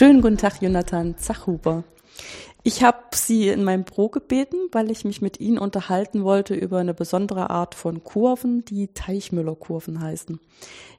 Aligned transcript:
Schönen 0.00 0.22
guten 0.22 0.38
Tag, 0.38 0.62
Jonathan 0.62 1.18
Zachhuber. 1.18 1.84
Ich 2.62 2.82
habe 2.82 2.96
Sie 3.12 3.48
in 3.48 3.62
meinem 3.64 3.84
Pro 3.84 4.08
gebeten, 4.08 4.56
weil 4.72 4.90
ich 4.90 5.04
mich 5.04 5.20
mit 5.20 5.40
Ihnen 5.40 5.58
unterhalten 5.58 6.24
wollte 6.24 6.54
über 6.54 6.78
eine 6.78 6.94
besondere 6.94 7.50
Art 7.50 7.74
von 7.74 8.02
Kurven, 8.02 8.64
die 8.64 8.88
Teichmüller-Kurven 8.94 10.00
heißen. 10.00 10.40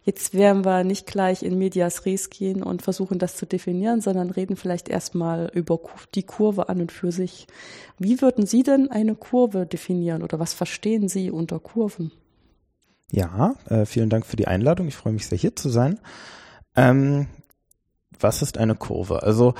Jetzt 0.03 0.35
werden 0.35 0.65
wir 0.65 0.83
nicht 0.83 1.07
gleich 1.07 1.41
in 1.41 1.57
Medias 1.57 2.05
Res 2.05 2.29
gehen 2.29 2.61
und 2.61 2.83
versuchen, 2.83 3.17
das 3.17 3.37
zu 3.37 3.47
definieren, 3.47 4.01
sondern 4.01 4.29
reden 4.29 4.55
vielleicht 4.55 4.87
erstmal 4.87 5.49
über 5.55 5.79
die 6.13 6.21
Kurve 6.21 6.69
an 6.69 6.79
und 6.79 6.91
für 6.91 7.11
sich. 7.11 7.47
Wie 7.97 8.21
würden 8.21 8.45
Sie 8.45 8.61
denn 8.61 8.91
eine 8.91 9.15
Kurve 9.15 9.65
definieren 9.65 10.21
oder 10.21 10.37
was 10.37 10.53
verstehen 10.53 11.09
Sie 11.09 11.31
unter 11.31 11.59
Kurven? 11.59 12.11
Ja, 13.11 13.55
äh, 13.67 13.87
vielen 13.87 14.11
Dank 14.11 14.27
für 14.27 14.37
die 14.37 14.47
Einladung. 14.47 14.87
Ich 14.87 14.95
freue 14.95 15.13
mich 15.13 15.25
sehr, 15.25 15.39
hier 15.39 15.55
zu 15.55 15.69
sein. 15.69 15.99
Ähm, 16.75 17.25
was 18.23 18.41
ist 18.41 18.57
eine 18.57 18.75
Kurve? 18.75 19.23
Also 19.23 19.53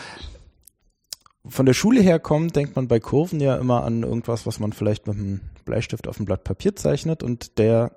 von 1.46 1.66
der 1.66 1.74
Schule 1.74 2.02
her 2.02 2.20
kommt, 2.20 2.56
denkt 2.56 2.76
man 2.76 2.88
bei 2.88 3.00
Kurven 3.00 3.40
ja 3.40 3.56
immer 3.56 3.84
an 3.84 4.04
irgendwas, 4.04 4.46
was 4.46 4.60
man 4.60 4.74
vielleicht 4.74 5.08
mit 5.08 5.18
einem 5.18 5.42
Bleistift 5.66 6.08
auf 6.08 6.20
ein 6.20 6.26
Blatt 6.26 6.44
Papier 6.44 6.76
zeichnet. 6.76 7.24
Und 7.24 7.58
der 7.58 7.92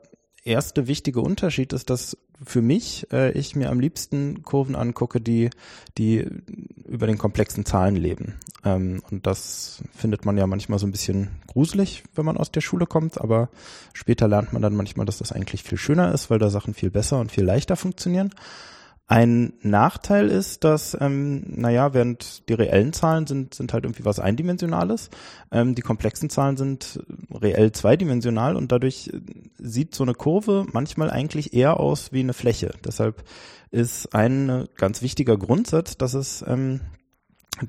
erste 0.44 0.86
wichtige 0.86 1.20
Unterschied 1.20 1.72
ist, 1.72 1.90
dass 1.90 2.16
für 2.44 2.62
mich 2.62 3.06
äh, 3.12 3.32
ich 3.32 3.54
mir 3.54 3.70
am 3.70 3.80
liebsten 3.80 4.42
Kurven 4.42 4.74
angucke, 4.74 5.20
die 5.20 5.50
die 5.98 6.26
über 6.86 7.06
den 7.06 7.18
komplexen 7.18 7.64
Zahlen 7.64 7.96
leben. 7.96 8.34
Ähm, 8.64 9.02
und 9.10 9.26
das 9.26 9.82
findet 9.94 10.24
man 10.24 10.36
ja 10.36 10.46
manchmal 10.46 10.78
so 10.78 10.86
ein 10.86 10.92
bisschen 10.92 11.28
gruselig, 11.46 12.02
wenn 12.14 12.24
man 12.24 12.36
aus 12.36 12.50
der 12.50 12.60
Schule 12.60 12.86
kommt, 12.86 13.20
aber 13.20 13.50
später 13.92 14.26
lernt 14.26 14.52
man 14.52 14.62
dann 14.62 14.76
manchmal, 14.76 15.06
dass 15.06 15.18
das 15.18 15.32
eigentlich 15.32 15.62
viel 15.62 15.78
schöner 15.78 16.12
ist, 16.12 16.30
weil 16.30 16.38
da 16.38 16.50
Sachen 16.50 16.74
viel 16.74 16.90
besser 16.90 17.20
und 17.20 17.30
viel 17.30 17.44
leichter 17.44 17.76
funktionieren. 17.76 18.30
Ein 19.06 19.52
Nachteil 19.60 20.28
ist, 20.28 20.64
dass, 20.64 20.96
ähm, 20.98 21.42
naja, 21.46 21.92
während 21.92 22.48
die 22.48 22.54
reellen 22.54 22.94
Zahlen 22.94 23.26
sind, 23.26 23.52
sind 23.52 23.74
halt 23.74 23.84
irgendwie 23.84 24.06
was 24.06 24.18
Eindimensionales, 24.18 25.10
ähm, 25.52 25.74
die 25.74 25.82
komplexen 25.82 26.30
Zahlen 26.30 26.56
sind 26.56 27.00
reell 27.30 27.72
zweidimensional 27.72 28.56
und 28.56 28.72
dadurch 28.72 29.10
sieht 29.58 29.94
so 29.94 30.04
eine 30.04 30.14
Kurve 30.14 30.66
manchmal 30.72 31.10
eigentlich 31.10 31.52
eher 31.52 31.80
aus 31.80 32.12
wie 32.12 32.20
eine 32.20 32.32
Fläche. 32.32 32.72
Deshalb 32.82 33.24
ist 33.70 34.14
ein 34.14 34.68
ganz 34.76 35.02
wichtiger 35.02 35.36
Grundsatz, 35.36 35.98
dass 35.98 36.14
es 36.14 36.42
ähm, 36.46 36.80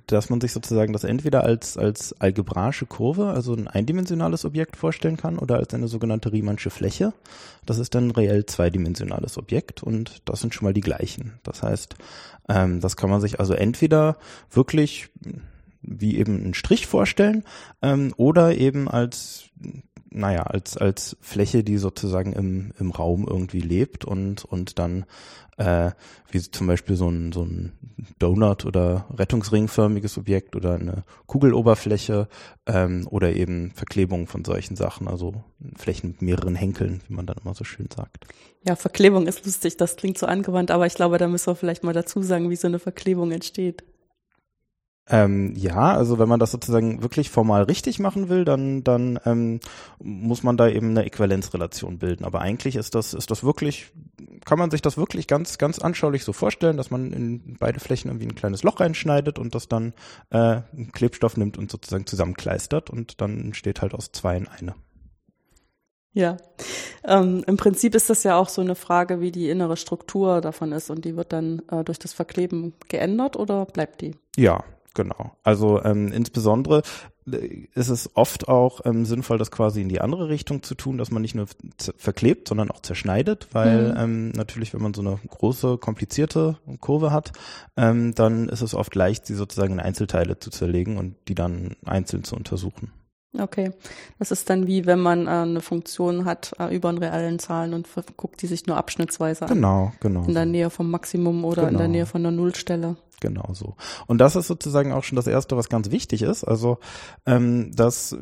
dass 0.08 0.30
man 0.30 0.42
sich 0.42 0.52
sozusagen 0.52 0.94
das 0.94 1.04
entweder 1.04 1.44
als, 1.44 1.78
als 1.78 2.20
algebraische 2.20 2.86
Kurve, 2.86 3.28
also 3.28 3.54
ein 3.54 3.68
eindimensionales 3.68 4.46
Objekt 4.46 4.76
vorstellen 4.76 5.18
kann 5.18 5.38
oder 5.38 5.58
als 5.58 5.74
eine 5.74 5.88
sogenannte 5.88 6.32
Riemannsche 6.32 6.70
Fläche. 6.70 7.14
Das 7.66 7.78
ist 7.78 7.94
dann 7.94 8.12
reell 8.12 8.46
zweidimensionales 8.46 9.38
Objekt 9.38 9.84
und 9.84 10.22
das 10.26 10.42
sind 10.42 10.54
schon 10.54 10.66
mal 10.66 10.74
die 10.74 10.82
gleichen. 10.82 11.34
Das 11.44 11.62
heißt, 11.62 11.96
ähm, 12.50 12.82
das 12.82 12.98
kann 12.98 13.10
man 13.10 13.22
sich 13.22 13.40
also 13.40 13.54
entweder 13.54 14.18
wirklich 14.52 15.10
wie 15.82 16.18
eben 16.18 16.44
einen 16.44 16.54
Strich 16.56 16.88
vorstellen 16.88 17.44
ähm, 17.82 18.14
oder 18.18 18.56
eben 18.56 18.88
als 18.88 19.46
naja, 20.16 20.44
als, 20.44 20.78
als 20.78 21.18
Fläche, 21.22 21.64
die 21.64 21.78
sozusagen 21.78 22.34
im, 22.34 22.72
im 22.80 22.92
Raum 22.92 23.28
irgendwie 23.28 23.60
lebt 23.60 24.06
und, 24.06 24.46
und 24.46 24.80
dann 24.80 25.06
äh, 25.58 25.92
wie 26.32 26.40
zum 26.40 26.68
Beispiel 26.68 26.96
so 26.96 27.10
ein, 27.10 27.32
so 27.32 27.44
ein 27.44 27.74
Donut 28.20 28.66
oder 28.66 29.06
Rettungsringförmiges 29.14 30.18
Objekt 30.18 30.56
oder 30.56 30.76
eine 30.76 31.04
Kugeloberfläche 31.28 32.28
ähm, 32.66 33.08
oder 33.10 33.34
eben 33.34 33.72
Verklebung 33.72 34.28
von 34.28 34.44
solchen 34.44 34.76
Sachen, 34.76 35.08
also 35.08 35.44
Flächen 35.78 36.12
mit 36.12 36.22
mehreren 36.22 36.56
Henkeln, 36.56 37.02
wie 37.08 37.14
man 37.14 37.26
dann 37.26 37.38
immer 37.44 37.54
so 37.54 37.64
schön 37.64 37.88
sagt. 37.94 38.26
Ja, 38.68 38.76
Verklebung 38.76 39.28
ist 39.28 39.46
lustig, 39.46 39.78
das 39.78 39.96
klingt 39.96 40.18
so 40.18 40.26
angewandt, 40.26 40.72
aber 40.72 40.88
ich 40.88 40.96
glaube, 40.96 41.18
da 41.18 41.28
müssen 41.28 41.48
wir 41.48 41.56
vielleicht 41.56 41.84
mal 41.84 41.94
dazu 41.94 42.22
sagen, 42.22 42.50
wie 42.50 42.56
so 42.56 42.68
eine 42.68 42.80
Verklebung 42.80 43.32
entsteht. 43.32 43.84
Ähm, 45.08 45.54
ja, 45.56 45.94
also 45.94 46.18
wenn 46.18 46.28
man 46.28 46.40
das 46.40 46.52
sozusagen 46.52 47.04
wirklich 47.04 47.30
formal 47.30 47.64
richtig 47.64 48.00
machen 48.00 48.28
will, 48.28 48.44
dann, 48.44 48.84
dann 48.84 49.20
ähm, 49.26 49.60
muss 50.00 50.42
man 50.42 50.58
da 50.58 50.68
eben 50.68 50.90
eine 50.90 51.06
Äquivalenzrelation 51.06 52.00
bilden. 52.00 52.26
Aber 52.26 52.42
eigentlich 52.42 52.76
ist 52.76 52.96
das, 52.96 53.14
ist 53.14 53.30
das 53.30 53.44
wirklich, 53.44 53.92
kann 54.46 54.58
man 54.58 54.72
sich 54.72 54.82
das 54.82 54.98
wirklich 54.98 55.28
ganz, 55.28 55.60
ganz 55.60 55.78
anschaulich 55.78 56.24
so 56.24 56.34
vorstellen, 56.34 56.76
dass 56.78 56.90
man 56.90 57.14
in 57.14 57.56
beide 57.60 57.80
Flächen 57.80 58.10
irgendwie 58.10 58.26
ein 58.26 58.36
kleines 58.36 58.64
Loch 58.64 58.80
reinschneidet 58.80 59.38
und 59.38 59.54
das 59.54 59.68
dann 59.68 59.94
äh, 60.32 60.62
Klebstoff 60.92 61.38
nimmt 61.38 61.60
und 61.60 61.70
sozusagen 61.70 62.08
zusammenkleistert 62.08 62.90
und 62.90 63.22
dann 63.22 63.40
entsteht 63.40 63.84
halt 63.84 63.94
aus 63.94 64.12
zwei 64.12 64.38
in 64.38 64.48
eine. 64.48 64.74
Ja, 66.14 66.38
ähm, 67.04 67.44
im 67.46 67.58
Prinzip 67.58 67.94
ist 67.94 68.10
das 68.10 68.24
ja 68.24 68.38
auch 68.38 68.50
so 68.50 68.62
eine 68.62 68.76
Frage, 68.76 69.20
wie 69.20 69.32
die 69.32 69.50
innere 69.50 69.78
Struktur 69.78 70.42
davon 70.42 70.72
ist 70.72 70.90
und 70.90 71.06
die 71.06 71.16
wird 71.16 71.34
dann 71.34 71.62
äh, 71.70 71.84
durch 71.84 72.00
das 72.00 72.14
Verkleben 72.14 72.74
geändert 72.88 73.36
oder 73.36 73.66
bleibt 73.66 74.02
die? 74.02 74.16
Ja, 74.38 74.64
Genau. 74.96 75.34
Also 75.44 75.84
ähm, 75.84 76.12
insbesondere 76.12 76.82
äh, 77.30 77.68
ist 77.76 77.90
es 77.90 78.16
oft 78.16 78.48
auch 78.48 78.82
ähm, 78.86 79.06
sinnvoll, 79.06 79.38
das 79.38 79.52
quasi 79.52 79.82
in 79.82 79.90
die 79.90 80.02
andere 80.02 80.30
Richtung 80.30 80.64
zu 80.64 80.74
tun, 80.74 80.98
dass 80.98 81.12
man 81.12 81.22
nicht 81.22 81.36
nur 81.36 81.48
verklebt, 81.98 82.48
sondern 82.48 82.72
auch 82.72 82.82
zerschneidet, 82.82 83.50
weil 83.52 83.92
mhm. 83.92 83.98
ähm, 83.98 84.30
natürlich, 84.30 84.74
wenn 84.74 84.82
man 84.82 84.94
so 84.94 85.02
eine 85.02 85.20
große, 85.28 85.78
komplizierte 85.78 86.58
Kurve 86.80 87.12
hat, 87.12 87.34
ähm, 87.78 88.16
dann 88.16 88.50
ist 88.50 88.62
es 88.62 88.74
oft 88.74 88.96
leicht, 88.96 89.28
sie 89.28 89.36
sozusagen 89.36 89.74
in 89.74 89.80
Einzelteile 89.80 90.40
zu 90.40 90.50
zerlegen 90.50 90.98
und 90.98 91.16
die 91.28 91.36
dann 91.36 91.76
einzeln 91.86 92.24
zu 92.24 92.36
untersuchen. 92.36 92.92
Okay, 93.38 93.72
das 94.18 94.32
ist 94.32 94.50
dann 94.50 94.68
wie 94.68 94.86
wenn 94.86 95.00
man 95.00 95.28
äh, 95.28 95.30
eine 95.30 95.62
Funktion 95.62 96.26
hat 96.26 96.54
äh, 96.60 96.74
über 96.74 96.90
einen 96.90 97.00
realen 97.00 97.40
Zahlen 97.40 97.74
und 97.74 97.88
guckt 98.16 98.42
die 98.42 98.48
sich 98.48 98.66
nur 98.66 98.78
abschnittsweise 98.78 99.44
an. 99.44 99.50
Genau, 99.50 99.92
genau. 100.00 100.24
In 100.24 100.34
der 100.34 100.46
Nähe 100.46 100.70
vom 100.70 100.90
Maximum 100.90 101.44
oder 101.44 101.64
genau. 101.64 101.72
in 101.72 101.78
der 101.78 101.88
genau. 101.88 101.98
Nähe 101.98 102.06
von 102.06 102.24
der 102.24 102.32
Nullstelle. 102.32 102.96
Genau 103.22 103.54
so. 103.54 103.76
Und 104.08 104.18
das 104.20 104.36
ist 104.36 104.48
sozusagen 104.48 104.92
auch 104.92 105.04
schon 105.04 105.16
das 105.16 105.28
Erste, 105.28 105.56
was 105.56 105.70
ganz 105.70 105.92
wichtig 105.92 106.22
ist. 106.22 106.44
Also 106.44 106.80
ähm, 107.26 107.72
das 107.74 108.16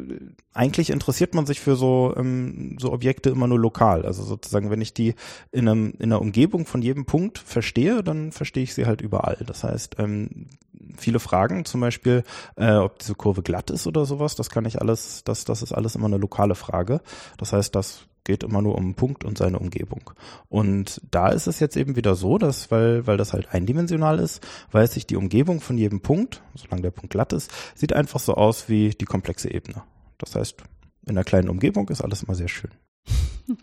eigentlich 0.54 0.92
interessiert 0.92 1.34
man 1.34 1.46
sich 1.46 1.59
für 1.59 1.76
so 1.76 2.14
ähm, 2.16 2.78
so 2.80 2.92
Objekte 2.94 3.30
immer 3.30 3.48
nur 3.48 3.59
lokal. 3.59 4.06
Also 4.06 4.24
sozusagen, 4.24 4.70
wenn 4.70 4.82
ich 4.82 4.94
die 4.94 5.16
in 5.52 5.68
einem 5.68 5.94
in 5.98 6.09
der 6.09 6.22
Umgebung 6.22 6.66
von 6.66 6.82
jedem 6.82 7.06
Punkt 7.06 7.40
verstehe, 7.40 8.03
dann 8.03 8.32
verstehe 8.32 8.64
ich 8.64 8.74
sie 8.74 8.86
halt 8.86 9.02
überall. 9.02 9.38
Das 9.48 9.64
heißt, 9.64 9.96
ähm, 9.98 10.48
viele 10.96 11.20
Fragen, 11.20 11.66
zum 11.66 11.82
Beispiel, 11.82 12.24
äh, 12.56 12.76
ob 12.76 13.00
diese 13.00 13.16
Kurve 13.16 13.42
glatt 13.42 13.72
ist 13.72 13.88
oder 13.88 14.06
sowas, 14.06 14.36
das 14.36 14.50
kann 14.50 14.66
ich 14.66 14.80
alles, 14.80 15.24
das 15.24 15.44
das 15.46 15.64
ist 15.64 15.74
alles 15.74 15.96
immer 15.96 16.08
eine 16.08 16.18
lokale 16.18 16.56
Frage. 16.56 17.02
Das 17.38 17.52
heißt, 17.52 17.74
das 17.74 18.06
geht 18.23 18.44
immer 18.44 18.61
nur 18.61 18.75
um 18.75 18.84
einen 18.84 18.95
Punkt 18.95 19.23
und 19.23 19.38
seine 19.38 19.59
Umgebung. 19.59 20.11
Und 20.50 21.01
da 21.11 21.29
ist 21.29 21.47
es 21.47 21.59
jetzt 21.59 21.75
eben 21.75 21.95
wieder 21.95 22.16
so, 22.16 22.38
dass, 22.38 22.72
weil, 22.72 23.06
weil 23.07 23.17
das 23.17 23.34
halt 23.34 23.53
eindimensional 23.53 24.19
ist, 24.19 24.45
weiß 24.72 24.97
ich 24.97 25.06
die 25.06 25.17
Umgebung 25.17 25.61
von 25.61 25.78
jedem 25.78 26.01
Punkt, 26.01 26.41
solange 26.56 26.84
der 26.84 26.91
Punkt 26.91 27.11
glatt 27.11 27.34
ist, 27.34 27.51
sieht 27.75 27.94
einfach 27.94 28.19
so 28.19 28.35
aus 28.35 28.69
wie 28.69 28.89
die 28.89 29.06
komplexe 29.06 29.51
Ebene. 29.51 29.84
Das 30.17 30.35
heißt, 30.35 30.63
in 31.06 31.11
einer 31.11 31.23
kleinen 31.23 31.50
Umgebung 31.50 31.89
ist 31.89 32.01
alles 32.01 32.23
immer 32.23 32.35
sehr 32.35 32.47
schön. 32.50 32.72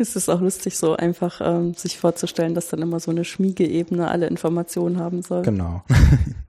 Es 0.00 0.14
ist 0.14 0.28
auch 0.28 0.40
lustig, 0.40 0.78
so 0.78 0.94
einfach 0.94 1.40
ähm, 1.42 1.74
sich 1.74 1.98
vorzustellen, 1.98 2.54
dass 2.54 2.68
dann 2.68 2.82
immer 2.82 3.00
so 3.00 3.10
eine 3.10 3.24
Schmiegeebene 3.24 4.08
alle 4.08 4.28
Informationen 4.28 5.00
haben 5.00 5.22
soll. 5.22 5.42
Genau. 5.42 5.82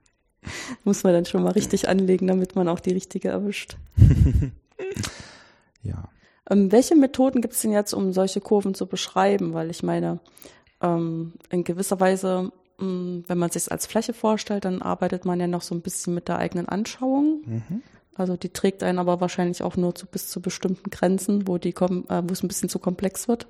Muss 0.84 1.02
man 1.02 1.12
dann 1.12 1.26
schon 1.26 1.42
mal 1.42 1.50
richtig 1.50 1.88
anlegen, 1.88 2.28
damit 2.28 2.54
man 2.54 2.68
auch 2.68 2.78
die 2.78 2.92
richtige 2.92 3.28
erwischt. 3.28 3.76
ja. 5.82 6.08
Ähm, 6.50 6.72
welche 6.72 6.96
Methoden 6.96 7.40
gibt 7.40 7.54
es 7.54 7.62
denn 7.62 7.72
jetzt, 7.72 7.94
um 7.94 8.12
solche 8.12 8.40
Kurven 8.40 8.74
zu 8.74 8.86
beschreiben? 8.86 9.54
Weil 9.54 9.70
ich 9.70 9.82
meine, 9.82 10.18
ähm, 10.82 11.32
in 11.48 11.64
gewisser 11.64 12.00
Weise, 12.00 12.52
mh, 12.78 12.86
mm, 12.86 13.24
wenn 13.28 13.38
man 13.38 13.50
sich 13.50 13.70
als 13.70 13.86
Fläche 13.86 14.12
vorstellt, 14.12 14.64
dann 14.64 14.82
arbeitet 14.82 15.24
man 15.24 15.40
ja 15.40 15.46
noch 15.46 15.62
so 15.62 15.74
ein 15.74 15.82
bisschen 15.82 16.14
mit 16.14 16.28
der 16.28 16.38
eigenen 16.38 16.68
Anschauung. 16.68 17.42
Mhm. 17.46 17.82
Also 18.16 18.36
die 18.36 18.50
trägt 18.50 18.82
einen 18.82 18.98
aber 18.98 19.20
wahrscheinlich 19.20 19.62
auch 19.62 19.76
nur 19.76 19.94
zu, 19.94 20.06
bis 20.06 20.28
zu 20.28 20.42
bestimmten 20.42 20.90
Grenzen, 20.90 21.46
wo 21.46 21.56
die 21.56 21.72
kommen, 21.72 22.08
äh, 22.10 22.22
wo 22.26 22.32
es 22.32 22.42
ein 22.42 22.48
bisschen 22.48 22.68
zu 22.68 22.78
komplex 22.78 23.28
wird. 23.28 23.46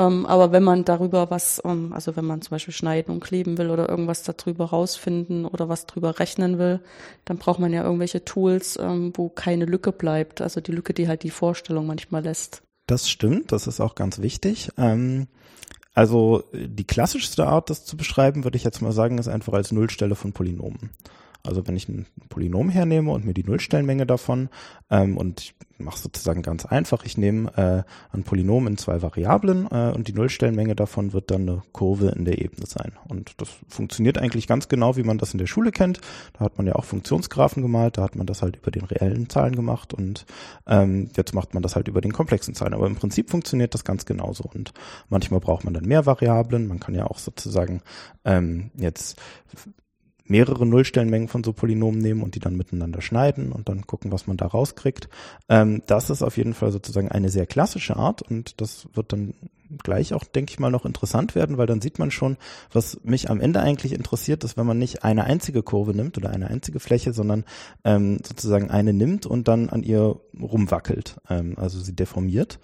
Ähm, 0.00 0.24
aber 0.24 0.50
wenn 0.50 0.62
man 0.62 0.86
darüber 0.86 1.30
was, 1.30 1.60
ähm, 1.62 1.92
also 1.92 2.16
wenn 2.16 2.24
man 2.24 2.40
zum 2.40 2.52
Beispiel 2.52 2.72
schneiden 2.72 3.12
und 3.12 3.20
kleben 3.20 3.58
will 3.58 3.68
oder 3.68 3.86
irgendwas 3.88 4.22
darüber 4.22 4.66
rausfinden 4.66 5.44
oder 5.44 5.68
was 5.68 5.84
drüber 5.84 6.18
rechnen 6.18 6.58
will, 6.58 6.80
dann 7.26 7.36
braucht 7.36 7.60
man 7.60 7.72
ja 7.72 7.84
irgendwelche 7.84 8.24
Tools, 8.24 8.78
ähm, 8.80 9.12
wo 9.14 9.28
keine 9.28 9.66
Lücke 9.66 9.92
bleibt. 9.92 10.40
Also 10.40 10.62
die 10.62 10.72
Lücke, 10.72 10.94
die 10.94 11.06
halt 11.06 11.22
die 11.22 11.30
Vorstellung 11.30 11.86
manchmal 11.86 12.22
lässt. 12.22 12.62
Das 12.86 13.10
stimmt, 13.10 13.52
das 13.52 13.66
ist 13.66 13.80
auch 13.80 13.94
ganz 13.94 14.20
wichtig. 14.20 14.70
Ähm, 14.78 15.28
also 15.92 16.44
die 16.54 16.86
klassischste 16.86 17.46
Art, 17.46 17.68
das 17.68 17.84
zu 17.84 17.98
beschreiben, 17.98 18.44
würde 18.44 18.56
ich 18.56 18.64
jetzt 18.64 18.80
mal 18.80 18.92
sagen, 18.92 19.18
ist 19.18 19.28
einfach 19.28 19.52
als 19.52 19.70
Nullstelle 19.70 20.14
von 20.14 20.32
Polynomen. 20.32 20.90
Also 21.42 21.66
wenn 21.66 21.76
ich 21.76 21.88
ein 21.88 22.06
Polynom 22.28 22.70
hernehme 22.70 23.10
und 23.10 23.24
mir 23.24 23.34
die 23.34 23.44
Nullstellenmenge 23.44 24.06
davon 24.06 24.48
ähm, 24.90 25.16
und 25.16 25.40
ich 25.40 25.54
mache 25.78 25.98
sozusagen 25.98 26.42
ganz 26.42 26.66
einfach, 26.66 27.04
ich 27.04 27.16
nehme 27.16 27.50
äh, 27.56 28.14
ein 28.14 28.22
Polynom 28.22 28.66
in 28.66 28.76
zwei 28.76 29.00
Variablen 29.02 29.66
äh, 29.70 29.92
und 29.94 30.08
die 30.08 30.12
Nullstellenmenge 30.12 30.76
davon 30.76 31.12
wird 31.12 31.30
dann 31.30 31.42
eine 31.42 31.62
Kurve 31.72 32.08
in 32.08 32.24
der 32.24 32.40
Ebene 32.42 32.66
sein. 32.66 32.92
Und 33.08 33.40
das 33.40 33.48
funktioniert 33.68 34.18
eigentlich 34.18 34.46
ganz 34.46 34.68
genau, 34.68 34.96
wie 34.96 35.02
man 35.02 35.18
das 35.18 35.32
in 35.32 35.38
der 35.38 35.46
Schule 35.46 35.72
kennt. 35.72 36.00
Da 36.34 36.44
hat 36.44 36.58
man 36.58 36.66
ja 36.66 36.74
auch 36.74 36.84
Funktionsgraphen 36.84 37.62
gemalt, 37.62 37.98
da 37.98 38.02
hat 38.02 38.16
man 38.16 38.26
das 38.26 38.42
halt 38.42 38.56
über 38.56 38.70
den 38.70 38.84
reellen 38.84 39.28
Zahlen 39.28 39.56
gemacht 39.56 39.94
und 39.94 40.26
ähm, 40.66 41.10
jetzt 41.16 41.34
macht 41.34 41.54
man 41.54 41.62
das 41.62 41.76
halt 41.76 41.88
über 41.88 42.00
den 42.00 42.12
komplexen 42.12 42.54
Zahlen. 42.54 42.74
Aber 42.74 42.86
im 42.86 42.96
Prinzip 42.96 43.30
funktioniert 43.30 43.74
das 43.74 43.84
ganz 43.84 44.04
genauso. 44.04 44.44
Und 44.52 44.72
manchmal 45.08 45.40
braucht 45.40 45.64
man 45.64 45.74
dann 45.74 45.84
mehr 45.84 46.06
Variablen. 46.06 46.66
Man 46.66 46.80
kann 46.80 46.94
ja 46.94 47.06
auch 47.06 47.18
sozusagen 47.18 47.80
ähm, 48.24 48.70
jetzt 48.76 49.20
mehrere 50.30 50.64
Nullstellenmengen 50.64 51.28
von 51.28 51.44
so 51.44 51.52
Polynomen 51.52 52.00
nehmen 52.00 52.22
und 52.22 52.34
die 52.34 52.40
dann 52.40 52.56
miteinander 52.56 53.02
schneiden 53.02 53.52
und 53.52 53.68
dann 53.68 53.86
gucken, 53.86 54.12
was 54.12 54.26
man 54.26 54.36
da 54.36 54.46
rauskriegt. 54.46 55.08
Ähm, 55.48 55.82
das 55.86 56.08
ist 56.08 56.22
auf 56.22 56.36
jeden 56.36 56.54
Fall 56.54 56.70
sozusagen 56.72 57.10
eine 57.10 57.28
sehr 57.28 57.46
klassische 57.46 57.96
Art 57.96 58.22
und 58.22 58.60
das 58.60 58.88
wird 58.94 59.12
dann 59.12 59.34
gleich 59.82 60.14
auch, 60.14 60.24
denke 60.24 60.52
ich 60.52 60.58
mal, 60.58 60.70
noch 60.70 60.84
interessant 60.84 61.34
werden, 61.34 61.58
weil 61.58 61.66
dann 61.66 61.80
sieht 61.80 61.98
man 61.98 62.10
schon, 62.10 62.36
was 62.72 63.00
mich 63.04 63.30
am 63.30 63.40
Ende 63.40 63.60
eigentlich 63.60 63.92
interessiert, 63.92 64.42
ist, 64.44 64.56
wenn 64.56 64.66
man 64.66 64.78
nicht 64.78 65.04
eine 65.04 65.24
einzige 65.24 65.62
Kurve 65.62 65.94
nimmt 65.94 66.18
oder 66.18 66.30
eine 66.30 66.48
einzige 66.48 66.80
Fläche, 66.80 67.12
sondern 67.12 67.44
ähm, 67.84 68.18
sozusagen 68.26 68.70
eine 68.70 68.92
nimmt 68.92 69.26
und 69.26 69.48
dann 69.48 69.68
an 69.68 69.82
ihr 69.82 70.16
rumwackelt, 70.40 71.16
ähm, 71.28 71.54
also 71.56 71.78
sie 71.80 71.94
deformiert. 71.94 72.58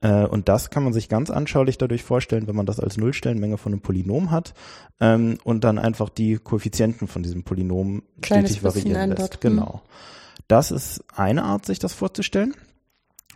Äh, 0.00 0.24
und 0.26 0.48
das 0.48 0.70
kann 0.70 0.84
man 0.84 0.92
sich 0.92 1.08
ganz 1.08 1.30
anschaulich 1.30 1.78
dadurch 1.78 2.02
vorstellen, 2.02 2.46
wenn 2.46 2.56
man 2.56 2.66
das 2.66 2.80
als 2.80 2.96
Nullstellenmenge 2.96 3.58
von 3.58 3.72
einem 3.72 3.82
Polynom 3.82 4.30
hat 4.30 4.54
ähm, 5.00 5.38
und 5.44 5.64
dann 5.64 5.78
einfach 5.78 6.08
die 6.08 6.36
Koeffizienten 6.36 7.08
von 7.08 7.22
diesem 7.22 7.42
Polynom 7.44 8.02
Kleines 8.22 8.50
stetig 8.50 8.64
variieren 8.64 9.10
lässt. 9.10 9.20
ändert. 9.20 9.40
Genau. 9.40 9.82
Das 10.48 10.70
ist 10.70 11.04
eine 11.14 11.44
Art, 11.44 11.66
sich 11.66 11.78
das 11.78 11.94
vorzustellen. 11.94 12.54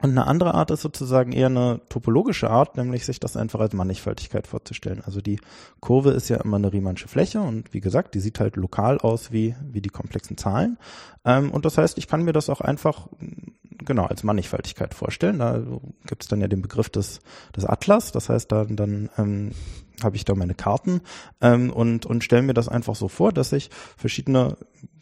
Und 0.02 0.10
eine 0.10 0.26
andere 0.26 0.52
Art 0.54 0.70
ist 0.70 0.82
sozusagen 0.82 1.32
eher 1.32 1.46
eine 1.46 1.80
topologische 1.88 2.50
Art, 2.50 2.76
nämlich 2.76 3.06
sich 3.06 3.20
das 3.20 3.36
einfach 3.36 3.60
als 3.60 3.72
Mannigfaltigkeit 3.72 4.46
vorzustellen. 4.46 5.00
Also 5.06 5.20
die 5.20 5.38
Kurve 5.80 6.10
ist 6.10 6.28
ja 6.28 6.38
immer 6.38 6.56
eine 6.56 6.72
Riemannsche 6.72 7.08
Fläche 7.08 7.40
und 7.40 7.72
wie 7.72 7.80
gesagt, 7.80 8.14
die 8.14 8.20
sieht 8.20 8.40
halt 8.40 8.56
lokal 8.56 8.98
aus 8.98 9.32
wie, 9.32 9.54
wie 9.70 9.80
die 9.80 9.88
komplexen 9.88 10.36
Zahlen. 10.36 10.76
Ähm, 11.24 11.50
und 11.50 11.64
das 11.64 11.78
heißt, 11.78 11.96
ich 11.96 12.08
kann 12.08 12.22
mir 12.22 12.32
das 12.32 12.50
auch 12.50 12.60
einfach 12.60 13.06
genau 13.84 14.04
als 14.04 14.22
Mannigfaltigkeit 14.22 14.94
vorstellen. 14.94 15.38
Da 15.38 15.62
gibt 16.06 16.22
es 16.22 16.28
dann 16.28 16.40
ja 16.40 16.48
den 16.48 16.62
Begriff 16.62 16.88
des, 16.88 17.20
des 17.56 17.64
Atlas. 17.64 18.12
Das 18.12 18.28
heißt, 18.28 18.50
dann, 18.50 18.76
dann 18.76 19.10
ähm, 19.18 19.52
habe 20.02 20.16
ich 20.16 20.24
da 20.24 20.34
meine 20.34 20.54
Karten 20.54 21.00
ähm, 21.40 21.70
und, 21.70 22.06
und 22.06 22.24
stelle 22.24 22.42
mir 22.42 22.54
das 22.54 22.68
einfach 22.68 22.94
so 22.96 23.08
vor, 23.08 23.32
dass 23.32 23.52
ich 23.52 23.70
verschiedene 23.96 24.56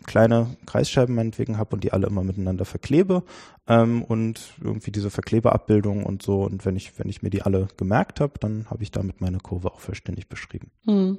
kleine 0.04 0.56
Kreisscheiben 0.66 1.14
meinetwegen 1.14 1.58
habe 1.58 1.76
und 1.76 1.84
die 1.84 1.92
alle 1.92 2.06
immer 2.06 2.24
miteinander 2.24 2.64
verklebe 2.64 3.22
ähm, 3.68 4.02
und 4.02 4.54
irgendwie 4.62 4.90
diese 4.90 5.10
Verklebeabbildung 5.10 6.04
und 6.04 6.22
so. 6.22 6.42
Und 6.42 6.64
wenn 6.64 6.76
ich, 6.76 6.98
wenn 6.98 7.08
ich 7.08 7.22
mir 7.22 7.30
die 7.30 7.42
alle 7.42 7.68
gemerkt 7.76 8.20
habe, 8.20 8.34
dann 8.40 8.66
habe 8.68 8.82
ich 8.82 8.90
damit 8.90 9.20
meine 9.20 9.38
Kurve 9.38 9.72
auch 9.72 9.80
vollständig 9.80 10.28
beschrieben. 10.28 10.70
Hm. 10.86 11.18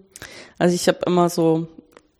Also 0.57 0.75
ich 0.75 0.87
habe 0.87 0.99
immer 1.05 1.29
so 1.29 1.67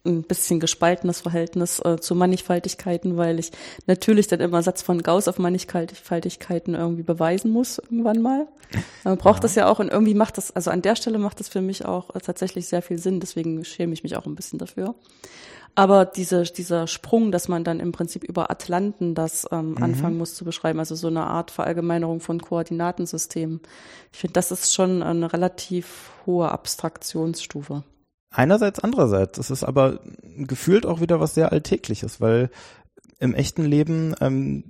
ein 0.05 0.23
bisschen 0.23 0.59
gespaltenes 0.59 1.21
Verhältnis 1.21 1.79
äh, 1.79 1.97
zu 1.97 2.13
Mannigfaltigkeiten, 2.13 3.15
weil 3.15 3.39
ich 3.39 3.51
natürlich 3.87 4.27
dann 4.27 4.41
immer 4.41 4.61
Satz 4.61 4.81
von 4.81 5.01
Gauss 5.01 5.27
auf 5.29 5.39
Mannigfaltigkeiten 5.39 6.75
irgendwie 6.75 7.03
beweisen 7.03 7.51
muss 7.51 7.77
irgendwann 7.79 8.21
mal. 8.21 8.47
Man 9.05 9.17
braucht 9.17 9.37
Ja. 9.37 9.41
das 9.43 9.55
ja 9.55 9.67
auch 9.69 9.79
und 9.79 9.89
irgendwie 9.89 10.13
macht 10.13 10.37
das, 10.37 10.53
also 10.53 10.71
an 10.71 10.81
der 10.81 10.95
Stelle 10.97 11.19
macht 11.19 11.39
das 11.39 11.47
für 11.47 11.61
mich 11.61 11.85
auch 11.85 12.13
äh, 12.15 12.19
tatsächlich 12.19 12.67
sehr 12.67 12.81
viel 12.81 12.97
Sinn, 12.97 13.19
deswegen 13.21 13.63
schäme 13.63 13.93
ich 13.93 14.03
mich 14.03 14.17
auch 14.17 14.25
ein 14.25 14.35
bisschen 14.35 14.59
dafür. 14.59 14.95
Aber 15.75 16.05
diese, 16.05 16.43
dieser 16.43 16.85
Sprung, 16.85 17.31
dass 17.31 17.47
man 17.47 17.63
dann 17.63 17.79
im 17.79 17.91
Prinzip 17.93 18.23
über 18.23 18.51
Atlanten 18.51 19.15
das 19.15 19.47
ähm, 19.51 19.75
anfangen 19.81 20.19
muss 20.19 20.35
zu 20.35 20.45
beschreiben, 20.45 20.77
also 20.77 20.93
so 20.93 21.07
eine 21.07 21.23
Art 21.23 21.49
Verallgemeinerung 21.49 22.19
von 22.19 22.39
Koordinatensystemen. 22.41 23.59
Ich 24.11 24.19
finde, 24.19 24.33
das 24.33 24.51
ist 24.51 24.71
schon 24.73 25.01
eine 25.01 25.33
relativ 25.33 26.11
hohe 26.27 26.51
Abstraktionsstufe. 26.51 27.83
Einerseits, 28.35 28.79
andererseits. 28.79 29.37
Es 29.37 29.51
ist 29.51 29.63
aber 29.63 29.99
gefühlt 30.37 30.87
auch 30.87 30.99
wieder 31.01 31.19
was 31.19 31.35
sehr 31.35 31.51
Alltägliches, 31.51 32.19
weil 32.19 32.49
im 33.23 33.33
echten 33.33 33.63
Leben 33.63 34.13
ähm, 34.19 34.65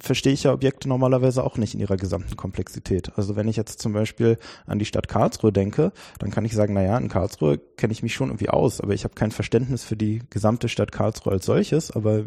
verstehe 0.00 0.32
ich 0.32 0.42
ja 0.42 0.52
Objekte 0.52 0.88
normalerweise 0.88 1.44
auch 1.44 1.56
nicht 1.56 1.74
in 1.74 1.80
ihrer 1.80 1.96
gesamten 1.96 2.36
Komplexität. 2.36 3.12
Also 3.14 3.36
wenn 3.36 3.46
ich 3.46 3.54
jetzt 3.54 3.80
zum 3.80 3.92
Beispiel 3.92 4.38
an 4.66 4.80
die 4.80 4.86
Stadt 4.86 5.06
Karlsruhe 5.06 5.52
denke, 5.52 5.92
dann 6.18 6.32
kann 6.32 6.44
ich 6.44 6.52
sagen, 6.52 6.74
naja, 6.74 6.98
in 6.98 7.08
Karlsruhe 7.08 7.58
kenne 7.58 7.92
ich 7.92 8.02
mich 8.02 8.12
schon 8.12 8.30
irgendwie 8.30 8.48
aus, 8.48 8.80
aber 8.80 8.92
ich 8.92 9.04
habe 9.04 9.14
kein 9.14 9.30
Verständnis 9.30 9.84
für 9.84 9.94
die 9.94 10.20
gesamte 10.30 10.68
Stadt 10.68 10.90
Karlsruhe 10.90 11.34
als 11.34 11.46
solches, 11.46 11.92
aber 11.92 12.24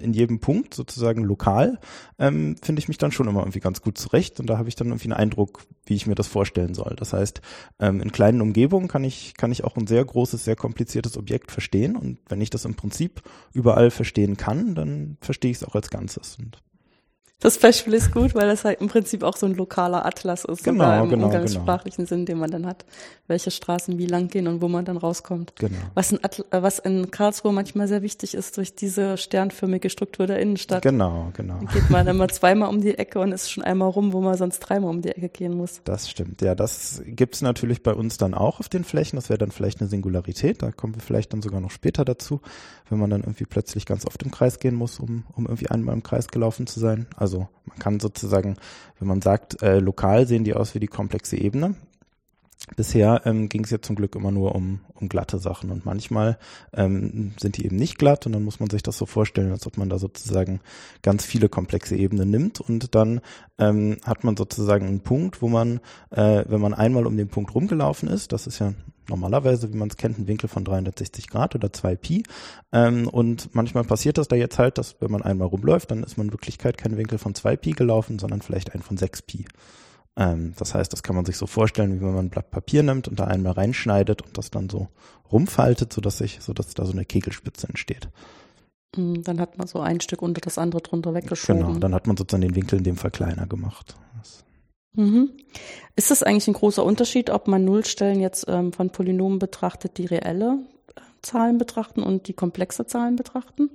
in 0.00 0.12
jedem 0.12 0.40
Punkt 0.40 0.74
sozusagen 0.74 1.22
lokal 1.22 1.78
ähm, 2.18 2.56
finde 2.60 2.80
ich 2.80 2.88
mich 2.88 2.98
dann 2.98 3.12
schon 3.12 3.28
immer 3.28 3.42
irgendwie 3.42 3.60
ganz 3.60 3.80
gut 3.80 3.98
zurecht 3.98 4.40
und 4.40 4.50
da 4.50 4.58
habe 4.58 4.68
ich 4.68 4.74
dann 4.74 4.88
irgendwie 4.88 5.06
einen 5.06 5.20
Eindruck, 5.20 5.62
wie 5.86 5.94
ich 5.94 6.08
mir 6.08 6.16
das 6.16 6.26
vorstellen 6.26 6.74
soll. 6.74 6.96
Das 6.96 7.12
heißt, 7.12 7.42
ähm, 7.78 8.00
in 8.00 8.10
kleinen 8.10 8.40
Umgebungen 8.40 8.88
kann 8.88 9.04
ich, 9.04 9.34
kann 9.36 9.52
ich 9.52 9.62
auch 9.62 9.76
ein 9.76 9.86
sehr 9.86 10.04
großes, 10.04 10.44
sehr 10.44 10.56
kompliziertes 10.56 11.16
Objekt 11.16 11.52
verstehen 11.52 11.94
und 11.94 12.18
wenn 12.28 12.40
ich 12.40 12.50
das 12.50 12.64
im 12.64 12.74
Prinzip 12.74 13.22
überall 13.52 13.92
verstehen 13.92 14.36
kann, 14.36 14.74
dann 14.74 15.11
verstehe 15.20 15.50
ich 15.50 15.58
es 15.58 15.64
auch 15.64 15.74
als 15.74 15.90
Ganzes. 15.90 16.36
Und 16.38 16.58
Das 17.42 17.58
Beispiel 17.58 17.94
ist 17.94 18.12
gut, 18.12 18.34
weil 18.34 18.46
das 18.46 18.64
halt 18.64 18.80
im 18.80 18.88
Prinzip 18.88 19.24
auch 19.24 19.36
so 19.36 19.46
ein 19.46 19.54
lokaler 19.54 20.06
Atlas 20.06 20.44
ist, 20.44 20.62
Genau, 20.62 21.02
im 21.02 21.10
genau, 21.10 21.26
umgangssprachlichen 21.26 22.06
Sinn, 22.06 22.24
den 22.24 22.38
man 22.38 22.50
dann 22.50 22.66
hat, 22.66 22.84
welche 23.26 23.50
Straßen 23.50 23.98
wie 23.98 24.06
lang 24.06 24.28
gehen 24.28 24.46
und 24.46 24.62
wo 24.62 24.68
man 24.68 24.84
dann 24.84 24.96
rauskommt. 24.96 25.54
genau. 25.56 25.76
Was 25.94 26.12
in, 26.12 26.22
Atl 26.22 26.44
äh, 26.50 26.62
was 26.62 26.78
in 26.78 27.10
Karlsruhe 27.10 27.52
manchmal 27.52 27.88
sehr 27.88 28.02
wichtig 28.02 28.34
ist, 28.34 28.56
durch 28.56 28.74
diese 28.76 29.16
sternförmige 29.16 29.90
Struktur 29.90 30.26
der 30.26 30.38
Innenstadt. 30.38 30.82
Genau, 30.82 31.32
genau. 31.36 31.54
Dann 31.58 31.66
geht 31.68 31.90
man 31.90 32.06
immer 32.06 32.28
zweimal 32.28 32.68
um 32.68 32.80
die 32.80 32.96
Ecke 32.96 33.18
und 33.18 33.32
ist 33.32 33.50
schon 33.50 33.64
einmal 33.64 33.88
rum, 33.90 34.12
wo 34.12 34.20
man 34.20 34.36
sonst 34.36 34.60
dreimal 34.60 34.90
um 34.90 35.02
die 35.02 35.08
Ecke 35.08 35.28
gehen 35.28 35.54
muss. 35.56 35.80
Das 35.84 36.08
stimmt. 36.08 36.42
Ja, 36.42 36.54
das 36.54 37.02
gibt's 37.06 37.42
natürlich 37.42 37.82
bei 37.82 37.92
uns 37.92 38.18
dann 38.18 38.34
auch 38.34 38.60
auf 38.60 38.68
den 38.68 38.84
Flächen. 38.84 39.16
Das 39.16 39.28
wäre 39.28 39.38
dann 39.38 39.50
vielleicht 39.50 39.80
eine 39.80 39.88
Singularität. 39.88 40.62
Da 40.62 40.70
kommen 40.70 40.94
wir 40.94 41.02
vielleicht 41.02 41.32
dann 41.32 41.42
sogar 41.42 41.60
noch 41.60 41.70
später 41.72 42.04
dazu, 42.04 42.40
wenn 42.88 42.98
man 42.98 43.10
dann 43.10 43.22
irgendwie 43.22 43.46
plötzlich 43.46 43.86
ganz 43.86 44.06
oft 44.06 44.22
im 44.22 44.30
Kreis 44.30 44.60
gehen 44.60 44.74
muss, 44.74 45.00
um, 45.00 45.24
um 45.34 45.46
irgendwie 45.46 45.68
einmal 45.68 45.94
im 45.94 46.02
Kreis 46.02 46.28
gelaufen 46.28 46.66
zu 46.66 46.78
sein. 46.78 47.06
Also 47.16 47.31
man 47.38 47.78
kann 47.78 48.00
sozusagen, 48.00 48.56
wenn 48.98 49.08
man 49.08 49.22
sagt, 49.22 49.62
äh, 49.62 49.78
lokal 49.78 50.26
sehen 50.26 50.44
die 50.44 50.54
aus 50.54 50.74
wie 50.74 50.80
die 50.80 50.86
komplexe 50.86 51.36
Ebene. 51.36 51.74
Bisher 52.76 53.22
ähm, 53.24 53.48
ging 53.48 53.64
es 53.64 53.70
ja 53.70 53.82
zum 53.82 53.96
Glück 53.96 54.14
immer 54.14 54.30
nur 54.30 54.54
um, 54.54 54.80
um 54.94 55.08
glatte 55.08 55.38
Sachen 55.38 55.70
und 55.70 55.84
manchmal 55.84 56.38
ähm, 56.72 57.32
sind 57.38 57.56
die 57.56 57.66
eben 57.66 57.76
nicht 57.76 57.98
glatt 57.98 58.24
und 58.24 58.32
dann 58.32 58.44
muss 58.44 58.60
man 58.60 58.70
sich 58.70 58.82
das 58.82 58.96
so 58.96 59.04
vorstellen, 59.04 59.50
als 59.50 59.66
ob 59.66 59.76
man 59.76 59.88
da 59.88 59.98
sozusagen 59.98 60.60
ganz 61.02 61.26
viele 61.26 61.48
komplexe 61.48 61.96
Ebenen 61.96 62.30
nimmt 62.30 62.60
und 62.60 62.94
dann 62.94 63.20
ähm, 63.58 63.98
hat 64.04 64.24
man 64.24 64.36
sozusagen 64.36 64.86
einen 64.86 65.00
Punkt, 65.00 65.42
wo 65.42 65.48
man, 65.48 65.80
äh, 66.10 66.44
wenn 66.46 66.60
man 66.60 66.72
einmal 66.72 67.06
um 67.06 67.16
den 67.16 67.28
Punkt 67.28 67.54
rumgelaufen 67.54 68.08
ist, 68.08 68.32
das 68.32 68.46
ist 68.46 68.60
ja 68.60 68.72
normalerweise, 69.08 69.72
wie 69.72 69.76
man 69.76 69.88
es 69.88 69.96
kennt, 69.96 70.18
ein 70.18 70.28
Winkel 70.28 70.48
von 70.48 70.64
360 70.64 71.28
Grad 71.28 71.54
oder 71.54 71.72
2 71.72 71.96
Pi. 71.96 72.22
Ähm, 72.72 73.08
und 73.08 73.54
manchmal 73.54 73.84
passiert 73.84 74.18
das 74.18 74.28
da 74.28 74.36
jetzt 74.36 74.58
halt, 74.58 74.78
dass 74.78 74.96
wenn 75.00 75.10
man 75.10 75.22
einmal 75.22 75.48
rumläuft, 75.48 75.90
dann 75.90 76.04
ist 76.04 76.16
man 76.16 76.28
in 76.28 76.32
Wirklichkeit 76.32 76.78
kein 76.78 76.96
Winkel 76.96 77.18
von 77.18 77.34
2 77.34 77.56
Pi 77.56 77.72
gelaufen, 77.72 78.18
sondern 78.18 78.40
vielleicht 78.40 78.72
einen 78.72 78.82
von 78.82 78.96
6 78.96 79.22
Pi. 79.22 79.44
Ähm, 80.16 80.54
das 80.58 80.74
heißt, 80.74 80.92
das 80.92 81.02
kann 81.02 81.16
man 81.16 81.24
sich 81.24 81.36
so 81.36 81.46
vorstellen, 81.46 81.94
wie 81.94 82.00
wenn 82.00 82.14
man 82.14 82.26
ein 82.26 82.30
Blatt 82.30 82.50
Papier 82.50 82.82
nimmt 82.82 83.08
und 83.08 83.18
da 83.18 83.24
einmal 83.24 83.52
reinschneidet 83.52 84.22
und 84.22 84.36
das 84.36 84.50
dann 84.50 84.68
so 84.68 84.88
rumfaltet, 85.30 85.92
sodass 85.92 86.18
sich, 86.18 86.40
sodass 86.40 86.74
da 86.74 86.84
so 86.84 86.92
eine 86.92 87.04
Kegelspitze 87.04 87.68
entsteht. 87.68 88.08
Mm, 88.96 89.22
Dann 89.22 89.40
hat 89.40 89.56
man 89.56 89.66
so 89.66 89.80
ein 89.80 90.00
Stück 90.00 90.20
unter 90.20 90.40
das 90.40 90.58
andere 90.58 90.82
drunter 90.82 91.14
weggeschoben. 91.14 91.62
Genau, 91.66 91.78
dann 91.78 91.94
hat 91.94 92.06
man 92.06 92.16
sozusagen 92.16 92.42
den 92.42 92.54
Winkel 92.54 92.78
in 92.78 92.84
dem 92.84 92.96
Fall 92.96 93.10
kleiner 93.10 93.46
gemacht. 93.46 93.96
Das 94.18 94.44
Mhm. 94.94 95.30
Ist 95.96 96.10
das 96.10 96.22
eigentlich 96.22 96.48
ein 96.48 96.54
großer 96.54 96.84
Unterschied, 96.84 97.30
ob 97.30 97.48
man 97.48 97.64
Nullstellen 97.64 98.20
jetzt 98.20 98.44
ähm, 98.48 98.72
von 98.72 98.90
Polynomen 98.90 99.38
betrachtet, 99.38 99.96
die 99.96 100.04
reelle 100.04 100.58
äh, 100.94 101.00
Zahlen 101.22 101.56
betrachten 101.56 102.02
und 102.02 102.28
die 102.28 102.34
komplexe 102.34 102.86
Zahlen 102.86 103.16
betrachten? 103.16 103.70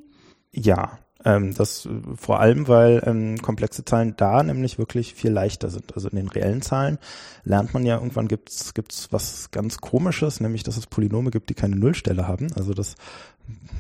Ja, 0.52 1.00
ähm, 1.26 1.54
das 1.54 1.86
äh, 1.86 1.90
vor 2.16 2.40
allem, 2.40 2.68
weil 2.68 3.04
ähm, 3.06 3.38
komplexe 3.42 3.84
Zahlen 3.86 4.16
da 4.18 4.44
nämlich 4.44 4.78
wirklich 4.78 5.14
viel 5.14 5.32
leichter 5.32 5.70
sind. 5.70 5.96
Also 5.96 6.10
in 6.10 6.18
den 6.18 6.28
reellen 6.28 6.62
Zahlen 6.62 7.00
lernt 7.44 7.74
man 7.74 7.86
ja 7.86 7.96
irgendwann 7.96 8.28
gibt's 8.28 8.74
gibt's 8.74 9.08
was 9.12 9.52
ganz 9.52 9.80
Komisches, 9.80 10.40
nämlich 10.40 10.64
dass 10.64 10.78
es 10.78 10.88
Polynome 10.88 11.32
gibt, 11.32 11.50
die 11.50 11.56
keine 11.56 11.76
Nullstelle 11.76 12.28
haben. 12.28 12.48
Also 12.56 12.74
das 12.74 12.96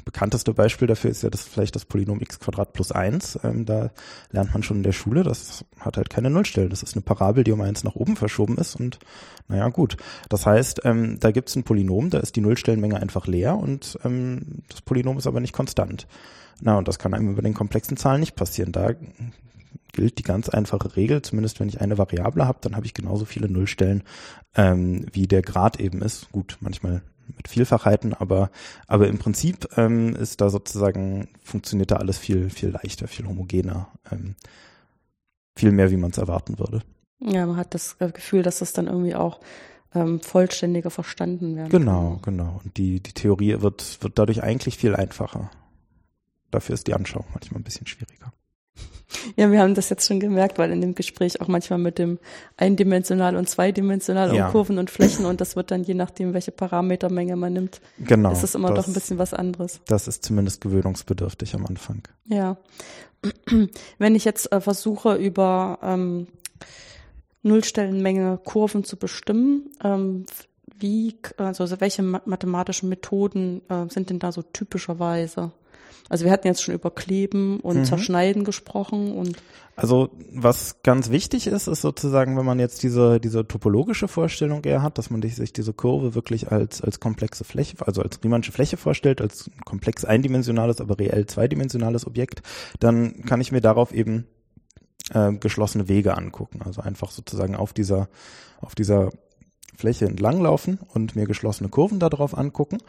bekannteste 0.06 0.54
Beispiel 0.54 0.88
dafür 0.88 1.12
ist 1.12 1.24
ja 1.24 1.30
das 1.30 1.44
vielleicht 1.44 1.76
das 1.76 1.86
Polynom 1.86 2.22
x 2.22 2.40
Quadrat 2.40 2.74
plus 2.74 2.92
eins. 2.92 3.38
Ähm, 3.44 3.66
da 3.66 3.92
lernt 4.32 4.54
man 4.54 4.64
schon 4.64 4.78
in 4.78 4.84
der 4.84 4.94
Schule, 4.94 5.24
das 5.24 5.66
hat 5.80 5.98
halt 5.98 6.10
keine 6.10 6.30
Nullstelle. 6.30 6.70
Das 6.70 6.84
ist 6.84 6.96
eine 6.96 7.02
Parabel, 7.02 7.44
die 7.44 7.52
um 7.52 7.62
eins 7.62 7.84
nach 7.84 7.96
oben 7.96 8.16
verschoben 8.16 8.58
ist 8.58 8.76
und 8.76 9.00
naja 9.50 9.68
gut. 9.70 9.98
Das 10.30 10.46
heißt, 10.46 10.82
ähm, 10.86 11.20
da 11.20 11.32
gibt's 11.32 11.56
ein 11.56 11.64
Polynom, 11.64 12.10
da 12.10 12.20
ist 12.20 12.36
die 12.36 12.42
Nullstellenmenge 12.42 13.00
einfach 13.00 13.28
leer 13.28 13.58
und 13.58 14.00
ähm, 14.04 14.64
das 14.70 14.82
Polynom 14.82 15.18
ist 15.18 15.28
aber 15.28 15.40
nicht 15.40 15.54
konstant. 15.54 16.08
Na, 16.62 16.78
und 16.78 16.88
das 16.88 17.00
kann 17.00 17.14
einem 17.14 17.32
über 17.32 17.42
den 17.42 17.54
komplexen 17.54 17.98
Zahlen 17.98 18.20
nicht 18.20 18.36
passieren. 18.36 18.72
Da 18.72 18.94
gilt 19.94 20.18
die 20.20 20.24
ganz 20.24 20.50
einfache 20.50 20.96
Regel, 20.96 21.22
zumindest 21.22 21.60
wenn 21.60 21.70
ich 21.70 21.82
eine 21.82 21.98
Variable 21.98 22.48
habe, 22.48 22.60
dann 22.62 22.76
habe 22.76 22.86
ich 22.86 22.94
genauso 22.94 23.26
viele 23.26 23.50
Nullstellen, 23.50 24.04
ähm, 24.56 25.06
wie 25.12 25.28
der 25.28 25.42
Grad 25.42 25.80
eben 25.80 26.02
ist. 26.02 26.32
Gut, 26.32 26.58
manchmal 26.62 27.02
mit 27.36 27.48
Vielfachheiten, 27.48 28.14
aber, 28.14 28.50
aber 28.88 29.08
im 29.08 29.18
Prinzip 29.18 29.68
ähm, 29.78 30.16
ist 30.16 30.40
da 30.40 30.50
sozusagen, 30.50 31.30
funktioniert 31.44 31.92
da 31.92 31.98
alles 31.98 32.18
viel, 32.18 32.50
viel 32.50 32.70
leichter, 32.70 33.08
viel 33.08 33.28
homogener, 33.28 33.88
ähm, 34.12 34.36
viel 35.56 35.72
mehr, 35.72 35.92
wie 35.92 35.98
man 35.98 36.12
es 36.12 36.18
erwarten 36.18 36.60
würde. 36.60 36.82
Ja, 37.20 37.46
man 37.46 37.58
hat 37.58 37.74
das 37.74 37.96
äh, 38.00 38.12
Gefühl, 38.12 38.44
dass 38.44 38.60
das 38.60 38.74
dann 38.74 38.88
irgendwie 38.88 39.16
auch 39.16 39.40
ähm, 39.96 40.22
vollständiger 40.22 40.92
verstanden 40.92 41.56
werden 41.56 41.70
Genau, 41.70 42.20
genau. 42.22 42.62
Und 42.64 42.78
die, 42.78 43.02
die 43.02 43.14
Theorie 43.14 43.62
wird, 43.62 43.98
wird 44.02 44.20
dadurch 44.20 44.44
eigentlich 44.44 44.78
viel 44.78 44.96
einfacher. 44.96 45.50
Dafür 46.52 46.74
ist 46.76 46.88
die 46.88 46.94
Anschauung 46.94 47.26
manchmal 47.34 47.60
ein 47.62 47.64
bisschen 47.64 47.88
schwieriger. 47.88 48.32
Ja, 49.38 49.50
wir 49.52 49.62
haben 49.62 49.74
das 49.74 49.90
jetzt 49.90 50.06
schon 50.06 50.20
gemerkt, 50.20 50.58
weil 50.60 50.70
in 50.72 50.82
dem 50.82 50.94
Gespräch 50.94 51.40
auch 51.42 51.48
manchmal 51.48 51.80
mit 51.80 51.98
dem 51.98 52.20
eindimensional 52.58 53.36
und 53.38 53.48
zweidimensional 53.50 54.36
Ja. 54.36 54.50
Kurven 54.52 54.78
und 54.80 54.90
Flächen 54.92 55.26
und 55.26 55.40
das 55.40 55.56
wird 55.56 55.72
dann 55.72 55.84
je 55.84 55.94
nachdem, 55.94 56.34
welche 56.34 56.52
Parametermenge 56.52 57.36
man 57.38 57.54
nimmt, 57.54 57.80
Genau. 58.00 58.32
ist 58.32 58.44
es 58.44 58.54
immer 58.56 58.70
das, 58.74 58.86
doch 58.86 58.92
ein 58.92 58.94
bisschen 58.94 59.18
was 59.18 59.34
anderes. 59.34 59.80
Das 59.88 60.08
ist 60.10 60.24
zumindest 60.26 60.60
gewöhnungsbedürftig 60.62 61.56
am 61.56 61.66
Anfang. 61.66 62.04
Ja. 62.26 62.58
Wenn 63.98 64.16
ich 64.16 64.26
jetzt 64.26 64.52
äh, 64.52 64.60
versuche, 64.62 65.16
über 65.16 65.80
ähm, 65.82 66.28
Nullstellenmenge 67.44 68.40
Kurven 68.44 68.84
zu 68.84 68.98
bestimmen, 68.98 69.72
ähm, 69.84 70.26
wie, 70.80 71.16
also 71.38 71.80
welche 71.80 72.04
ma- 72.04 72.22
mathematischen 72.26 72.90
Methoden 72.90 73.62
äh, 73.70 73.86
sind 73.90 74.10
denn 74.10 74.20
da 74.20 74.32
so 74.32 74.42
typischerweise? 74.44 75.52
Also 76.10 76.26
wir 76.26 76.32
hatten 76.32 76.48
jetzt 76.48 76.64
schon 76.64 76.74
über 76.76 76.92
Kleben 76.92 77.60
und 77.60 77.78
Mhm. 77.78 77.86
Zerschneiden 77.86 78.44
gesprochen 78.44 79.14
und 79.14 79.38
Also 79.76 80.10
was 80.34 80.82
ganz 80.82 81.12
wichtig 81.12 81.46
ist, 81.46 81.68
ist 81.68 81.82
sozusagen, 81.82 82.36
wenn 82.36 82.46
man 82.46 82.58
jetzt 82.60 82.82
diese, 82.82 83.20
diese 83.20 83.48
topologische 83.48 84.08
Vorstellung 84.08 84.64
eher 84.64 84.82
hat, 84.82 84.98
dass 84.98 85.12
man 85.12 85.22
sich 85.22 85.54
diese 85.54 85.72
Kurve 85.74 86.16
wirklich 86.16 86.52
als, 86.52 86.82
als 86.82 87.00
komplexe 87.00 87.44
Fläche, 87.44 87.76
also 87.86 88.02
als 88.02 88.24
Riemannsche 88.24 88.52
Fläche 88.52 88.78
vorstellt, 88.78 89.22
als 89.22 89.52
komplex 89.66 90.04
eindimensionales, 90.04 90.82
aber 90.82 90.98
reell 90.98 91.28
zweidimensionales 91.28 92.08
Objekt, 92.08 92.42
dann 92.80 93.24
kann 93.26 93.40
ich 93.40 93.52
mir 93.52 93.62
darauf 93.62 93.94
eben 93.94 94.26
äh, 95.14 95.34
geschlossene 95.34 95.88
Wege 95.88 96.18
angucken. 96.18 96.62
Also 96.66 96.82
einfach 96.82 97.12
sozusagen 97.12 97.56
auf 97.56 97.72
dieser, 97.74 98.10
auf 98.62 98.74
dieser 98.74 99.12
Fläche 99.78 100.06
entlanglaufen 100.06 100.80
und 100.94 101.16
mir 101.16 101.26
geschlossene 101.26 101.70
Kurven 101.70 102.00
darauf 102.00 102.38
angucken 102.38 102.80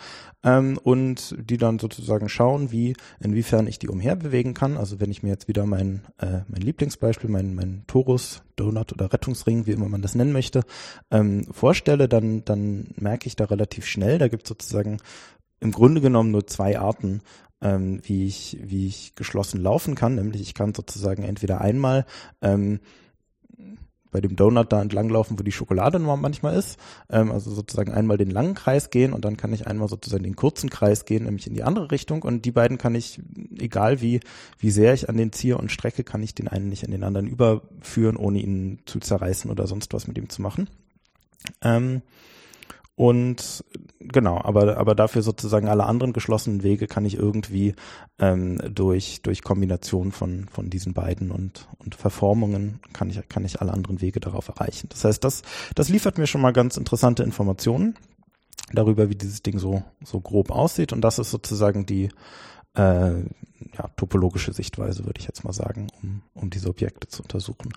ähm, 0.43 0.79
und 0.83 1.37
die 1.39 1.59
dann 1.59 1.79
sozusagen 1.79 2.29
schauen, 2.29 2.73
wie 2.73 2.95
inwiefern 3.21 3.67
ich 3.67 3.79
die 3.79 3.89
umherbewegen 3.89 4.55
kann. 4.55 4.77
Also 4.77 4.99
wenn 4.99 5.11
ich 5.11 5.23
mir 5.23 5.29
jetzt 5.29 5.49
wieder 5.49 5.67
mein, 5.67 6.03
äh, 6.19 6.41
mein 6.49 6.63
Lieblingsbeispiel, 6.63 7.29
mein, 7.31 7.55
mein 7.55 7.85
Torus, 7.87 8.43
Donut 8.57 8.93
oder 8.93 9.13
Rettungsring, 9.13 9.67
wie 9.67 9.73
immer 9.73 9.89
man 9.89 10.03
das 10.03 10.15
nennen 10.15 10.33
möchte, 10.33 10.65
ähm, 11.11 11.47
vorstelle, 11.53 12.09
dann, 12.09 12.45
dann 12.45 12.89
merke 12.97 13.27
ich 13.27 13.37
da 13.37 13.45
relativ 13.45 13.87
schnell, 13.87 14.19
da 14.19 14.29
gibt 14.29 14.45
es 14.45 14.49
sozusagen 14.49 14.99
im 15.61 15.73
Grunde 15.73 16.01
genommen 16.01 16.31
nur 16.31 16.47
zwei 16.47 16.79
Arten, 16.79 17.21
ähm, 17.61 18.01
wie, 18.05 18.27
ich, 18.27 18.59
wie 18.63 18.87
ich 18.87 19.15
geschlossen 19.15 19.61
laufen 19.61 19.95
kann. 19.95 20.15
Nämlich 20.15 20.41
ich 20.41 20.55
kann 20.55 20.75
sozusagen 20.75 21.23
entweder 21.23 21.61
einmal 21.61 22.07
ähm, 22.41 22.81
bei 24.11 24.21
dem 24.21 24.37
Donut 24.37 24.73
da 24.73 24.81
entlanglaufen, 24.81 25.39
wo 25.39 25.43
die 25.43 25.53
Schokolade 25.53 25.99
manchmal 25.99 26.57
ist. 26.57 26.79
Ähm, 27.11 27.31
also 27.31 27.51
sozusagen 27.51 27.93
einmal 27.93 28.17
den 28.17 28.31
langen 28.31 28.55
Kreis 28.55 28.91
gehen 28.91 29.13
und 29.13 29.25
dann 29.25 29.37
kann 29.37 29.53
ich 29.53 29.67
einmal 29.67 29.89
sozusagen 29.89 30.25
den 30.25 30.37
kurzen 30.37 30.71
Kreis 30.71 31.05
gehen, 31.05 31.25
nämlich 31.25 31.47
in 31.47 31.55
die 31.55 31.63
andere 31.63 31.91
Richtung. 31.91 32.23
Und 32.23 32.45
die 32.45 32.53
beiden 32.53 32.79
kann 32.79 32.95
ich, 32.95 33.21
egal 33.59 34.01
wie, 34.01 34.21
wie 34.59 34.71
sehr 34.71 34.95
ich 34.95 35.09
an 35.09 35.17
den 35.17 35.33
ziehe 35.33 35.59
und 35.59 35.73
strecke, 35.73 36.05
kann 36.05 36.23
ich 36.23 36.35
den 36.35 36.49
einen 36.49 36.69
nicht 36.69 36.83
in 36.83 36.91
den 36.91 37.05
anderen 37.05 37.27
überführen, 37.27 38.17
ohne 38.17 38.41
ihn 38.41 38.81
zu 38.87 39.01
zerreißen 39.01 39.51
oder 39.51 39.67
sonst 39.67 39.93
was 39.93 40.07
mit 40.07 40.19
ihm 40.19 40.29
zu 40.29 40.43
machen. 40.43 40.69
Ähm, 41.63 42.03
und 42.99 43.65
genau, 44.01 44.41
aber, 44.43 44.77
aber 44.77 44.97
dafür 44.97 45.23
sozusagen 45.23 45.69
alle 45.69 45.87
anderen 45.87 46.13
geschlossenen 46.13 46.65
Wege 46.65 46.89
kann 46.89 47.05
ich 47.05 47.15
irgendwie 47.15 47.77
ähm, 48.19 48.61
durch, 48.75 49.23
durch 49.23 49.45
Kombination 49.45 50.11
von, 50.11 50.49
von 50.49 50.69
diesen 50.69 50.95
beiden 50.95 51.31
und, 51.31 51.69
und 51.79 51.95
Verformungen 51.95 52.81
kann 52.93 53.09
ich, 53.09 53.21
kann 53.29 53.45
ich 53.45 53.61
alle 53.61 53.73
anderen 53.73 54.01
Wege 54.01 54.19
darauf 54.19 54.49
erreichen. 54.49 54.89
Das 54.89 55.05
heißt, 55.05 55.23
das, 55.23 55.43
das 55.77 55.89
liefert 55.89 56.19
mir 56.19 56.27
schon 56.27 56.41
mal 56.41 56.53
ganz 56.53 56.77
interessante 56.77 57.23
Informationen 57.23 57.95
darüber, 58.73 59.09
wie 59.11 59.15
dieses 59.15 59.45
Ding 59.45 59.61
so, 59.61 59.85
so 60.03 60.19
grob 60.21 60.51
aussieht. 60.51 60.93
Und 60.93 61.03
das 61.03 61.21
ist 61.21 61.31
sozusagen 61.31 61.87
die 61.87 62.09
äh, 62.75 63.13
ja, 63.13 63.89
topologische 63.97 64.53
Sichtweise, 64.53 65.07
würde 65.07 65.21
ich 65.21 65.27
jetzt 65.27 65.45
mal 65.45 65.53
sagen, 65.53 65.87
um, 66.03 66.23
um 66.35 66.51
diese 66.51 66.69
Objekte 66.69 67.07
zu 67.07 67.23
untersuchen. 67.23 67.71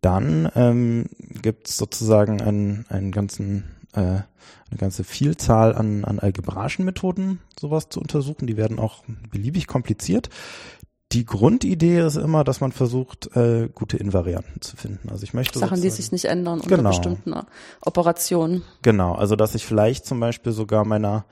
Dann 0.00 0.48
ähm, 0.54 1.06
gibt 1.42 1.68
es 1.68 1.76
sozusagen 1.76 2.40
einen, 2.40 2.86
einen 2.88 3.10
ganzen 3.10 3.73
äh, 3.94 4.00
eine 4.00 4.78
ganze 4.78 5.04
Vielzahl 5.04 5.74
an, 5.74 6.04
an 6.04 6.18
algebraischen 6.18 6.84
Methoden, 6.84 7.40
sowas 7.58 7.88
zu 7.88 8.00
untersuchen. 8.00 8.46
Die 8.46 8.56
werden 8.56 8.78
auch 8.78 9.04
beliebig 9.30 9.66
kompliziert. 9.66 10.30
Die 11.12 11.24
Grundidee 11.24 12.00
ist 12.00 12.16
immer, 12.16 12.42
dass 12.42 12.60
man 12.60 12.72
versucht, 12.72 13.36
äh, 13.36 13.68
gute 13.72 13.96
Invarianten 13.96 14.60
zu 14.60 14.76
finden. 14.76 15.10
Also 15.10 15.22
ich 15.22 15.32
möchte 15.32 15.58
Sachen, 15.60 15.80
die 15.80 15.90
sich 15.90 16.10
nicht 16.10 16.24
ändern 16.24 16.60
unter 16.60 16.76
Genau. 16.76 16.88
bestimmten 16.90 17.34
Operationen. 17.82 18.62
Genau, 18.82 19.14
also 19.14 19.36
dass 19.36 19.54
ich 19.54 19.64
vielleicht 19.64 20.06
zum 20.06 20.18
Beispiel 20.18 20.50
sogar 20.52 20.84
meiner 20.84 21.24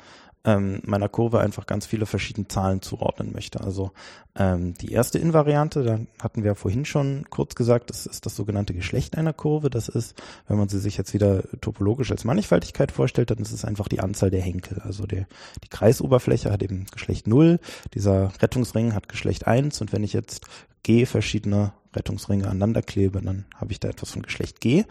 ähm, 0.45 0.81
meiner 0.85 1.09
Kurve 1.09 1.41
einfach 1.41 1.67
ganz 1.67 1.87
viele 1.87 2.07
verschiedene 2.07 2.49
Zahlen 2.49 2.83
zuordnen 2.83 3.33
möchte. 3.33 3.61
Also 3.61 3.93
ähm, 4.35 4.75
die 4.75 4.93
erste 4.93 5.19
Invariante, 5.19 5.83
da 5.85 6.01
hatten 6.23 6.43
wir 6.43 6.55
vorhin 6.55 6.85
schon 6.85 7.27
kurz 7.31 7.55
gesagt, 7.55 7.91
das 7.91 8.07
ist 8.07 8.27
das 8.27 8.35
sogenannte 8.35 8.75
Geschlecht 8.75 9.17
einer 9.17 9.33
Kurve. 9.33 9.71
Das 9.71 9.89
ist, 9.89 10.21
wenn 10.49 10.59
man 10.59 10.69
sie 10.69 10.81
sich 10.81 10.97
jetzt 10.97 11.15
wieder 11.15 11.43
topologisch 11.61 12.11
als 12.11 12.25
Mannigfaltigkeit 12.25 12.93
vorstellt, 12.93 13.31
dann 13.31 13.39
ist 13.39 13.53
es 13.53 13.65
einfach 13.65 13.89
die 13.89 14.01
Anzahl 14.01 14.31
der 14.31 14.43
Henkel. 14.43 14.81
Also 14.85 15.07
der, 15.07 15.27
die 15.63 15.69
Kreisoberfläche 15.69 16.51
hat 16.51 16.63
eben 16.63 16.87
Geschlecht 16.91 17.27
0, 17.27 17.61
dieser 17.95 18.33
Rettungsring 18.41 18.95
hat 18.95 19.09
Geschlecht 19.09 19.47
1 19.47 19.81
und 19.81 19.93
wenn 19.93 20.03
ich 20.03 20.13
jetzt 20.13 20.47
G 20.83 21.07
verschiedene 21.07 21.73
Rettungsringe 21.95 22.47
aneinander 22.47 22.83
klebe, 22.83 23.21
dann 23.21 23.45
habe 23.55 23.73
ich 23.73 23.81
da 23.81 23.89
etwas 23.89 24.11
von 24.11 24.23
Geschlecht 24.23 24.61
G. 24.61 24.85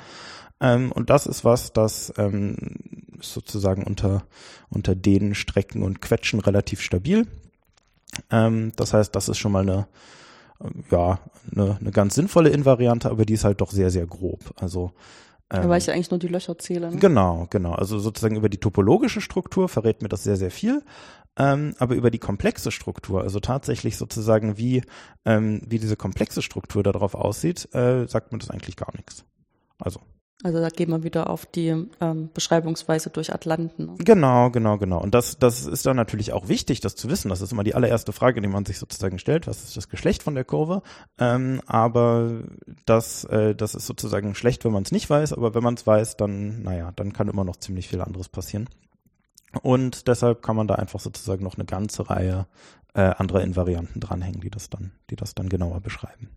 Ähm, 0.61 0.91
und 0.91 1.09
das 1.09 1.25
ist 1.25 1.43
was, 1.43 1.73
das 1.73 2.13
ähm, 2.17 2.55
ist 3.19 3.33
sozusagen 3.33 3.83
unter, 3.83 4.23
unter 4.69 4.95
den 4.95 5.35
Strecken 5.35 5.83
und 5.83 6.01
Quetschen 6.01 6.39
relativ 6.39 6.81
stabil. 6.81 7.27
Ähm, 8.29 8.71
das 8.75 8.93
heißt, 8.93 9.15
das 9.15 9.27
ist 9.27 9.39
schon 9.39 9.51
mal 9.51 9.63
eine, 9.63 9.87
ähm, 10.63 10.83
ja, 10.91 11.19
eine, 11.51 11.77
eine 11.79 11.91
ganz 11.91 12.15
sinnvolle 12.15 12.49
Invariante, 12.49 13.09
aber 13.09 13.25
die 13.25 13.33
ist 13.33 13.43
halt 13.43 13.59
doch 13.61 13.71
sehr, 13.71 13.89
sehr 13.89 14.05
grob. 14.05 14.53
Also 14.57 14.91
ähm, 15.49 15.67
Weil 15.67 15.79
ich 15.79 15.87
ja 15.87 15.93
eigentlich 15.93 16.11
nur 16.11 16.19
die 16.19 16.27
Löcher 16.27 16.57
zähle. 16.57 16.91
Ne? 16.91 16.97
Genau, 16.97 17.47
genau. 17.49 17.73
Also 17.73 17.99
sozusagen 17.99 18.35
über 18.35 18.47
die 18.47 18.59
topologische 18.59 19.19
Struktur 19.19 19.67
verrät 19.67 20.01
mir 20.01 20.09
das 20.09 20.23
sehr, 20.23 20.37
sehr 20.37 20.51
viel. 20.51 20.83
Ähm, 21.37 21.75
aber 21.79 21.95
über 21.95 22.11
die 22.11 22.19
komplexe 22.19 22.71
Struktur, 22.71 23.21
also 23.21 23.39
tatsächlich 23.39 23.97
sozusagen 23.97 24.57
wie, 24.57 24.83
ähm, 25.25 25.61
wie 25.65 25.79
diese 25.79 25.95
komplexe 25.95 26.41
Struktur 26.41 26.83
darauf 26.83 27.15
aussieht, 27.15 27.73
äh, 27.73 28.05
sagt 28.07 28.31
mir 28.31 28.37
das 28.37 28.49
eigentlich 28.49 28.75
gar 28.75 28.93
nichts. 28.95 29.25
Also 29.79 30.01
Also 30.43 30.60
da 30.60 30.69
gehen 30.69 30.89
wir 30.89 31.03
wieder 31.03 31.29
auf 31.29 31.45
die 31.45 31.67
ähm, 32.01 32.29
Beschreibungsweise 32.33 33.12
durch 33.12 33.33
Atlanten. 33.33 33.95
Genau, 34.00 34.50
genau, 34.50 34.77
genau. 34.77 35.00
Und 35.00 35.13
das, 35.13 35.38
das 35.38 35.65
ist 35.65 35.86
dann 35.86 35.95
natürlich 35.95 36.33
auch 36.33 36.48
wichtig, 36.48 36.79
das 36.79 36.95
zu 36.95 37.10
wissen. 37.10 37.29
Das 37.29 37.41
ist 37.41 37.51
immer 37.51 37.63
die 37.63 37.75
allererste 37.75 38.12
Frage, 38.12 38.41
die 38.41 38.48
man 38.48 38.65
sich 38.65 38.79
sozusagen 38.79 39.19
stellt. 39.19 39.48
Was 39.48 39.63
ist 39.63 39.77
das 39.77 39.89
Geschlecht 39.89 40.24
von 40.24 40.33
der 40.33 40.43
Kurve? 40.43 40.81
Ähm, 41.19 41.62
aber 41.67 42.41
das, 42.86 43.24
äh, 43.25 43.53
das 43.53 43.75
ist 43.75 43.86
sozusagen 43.86 44.33
schlecht, 44.33 44.65
wenn 44.65 44.71
man 44.71 44.83
es 44.83 44.91
nicht 44.91 45.10
weiß. 45.10 45.33
Aber 45.33 45.53
wenn 45.53 45.63
man 45.63 45.75
es 45.75 45.86
weiß, 45.86 46.17
dann, 46.17 46.63
naja, 46.63 46.91
dann 46.95 47.13
kann 47.13 47.27
immer 47.27 47.43
noch 47.43 47.57
ziemlich 47.57 47.88
viel 47.88 48.01
anderes 48.01 48.29
passieren. 48.29 48.67
Und 49.62 50.07
deshalb 50.07 50.41
kann 50.41 50.55
man 50.55 50.67
da 50.67 50.75
einfach 50.75 51.00
sozusagen 51.00 51.43
noch 51.43 51.55
eine 51.55 51.65
ganze 51.65 52.10
Reihe 52.10 52.48
äh, 52.93 53.01
anderer 53.01 53.41
Invarianten 53.41 54.01
dranhängen, 54.01 54.41
die 54.41 54.50
das 54.50 54.69
dann, 54.69 54.91
die 55.10 55.15
das 55.15 55.36
dann 55.36 55.50
genauer 55.50 55.81
beschreiben. 55.81 56.29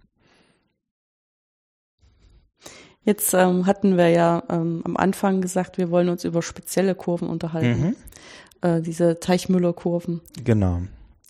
Jetzt 3.04 3.34
ähm, 3.34 3.66
hatten 3.66 3.96
wir 3.96 4.08
ja 4.08 4.42
ähm, 4.49 4.82
am 4.84 4.96
Anfang 4.96 5.40
gesagt, 5.40 5.78
wir 5.78 5.90
wollen 5.90 6.08
uns 6.08 6.25
über 6.25 6.42
spezielle 6.42 6.94
Kurven 6.94 7.28
unterhalten. 7.28 7.80
Mhm. 7.80 7.96
Äh, 8.62 8.80
diese 8.80 9.20
Teichmüller-Kurven. 9.20 10.23
Genau. 10.42 10.82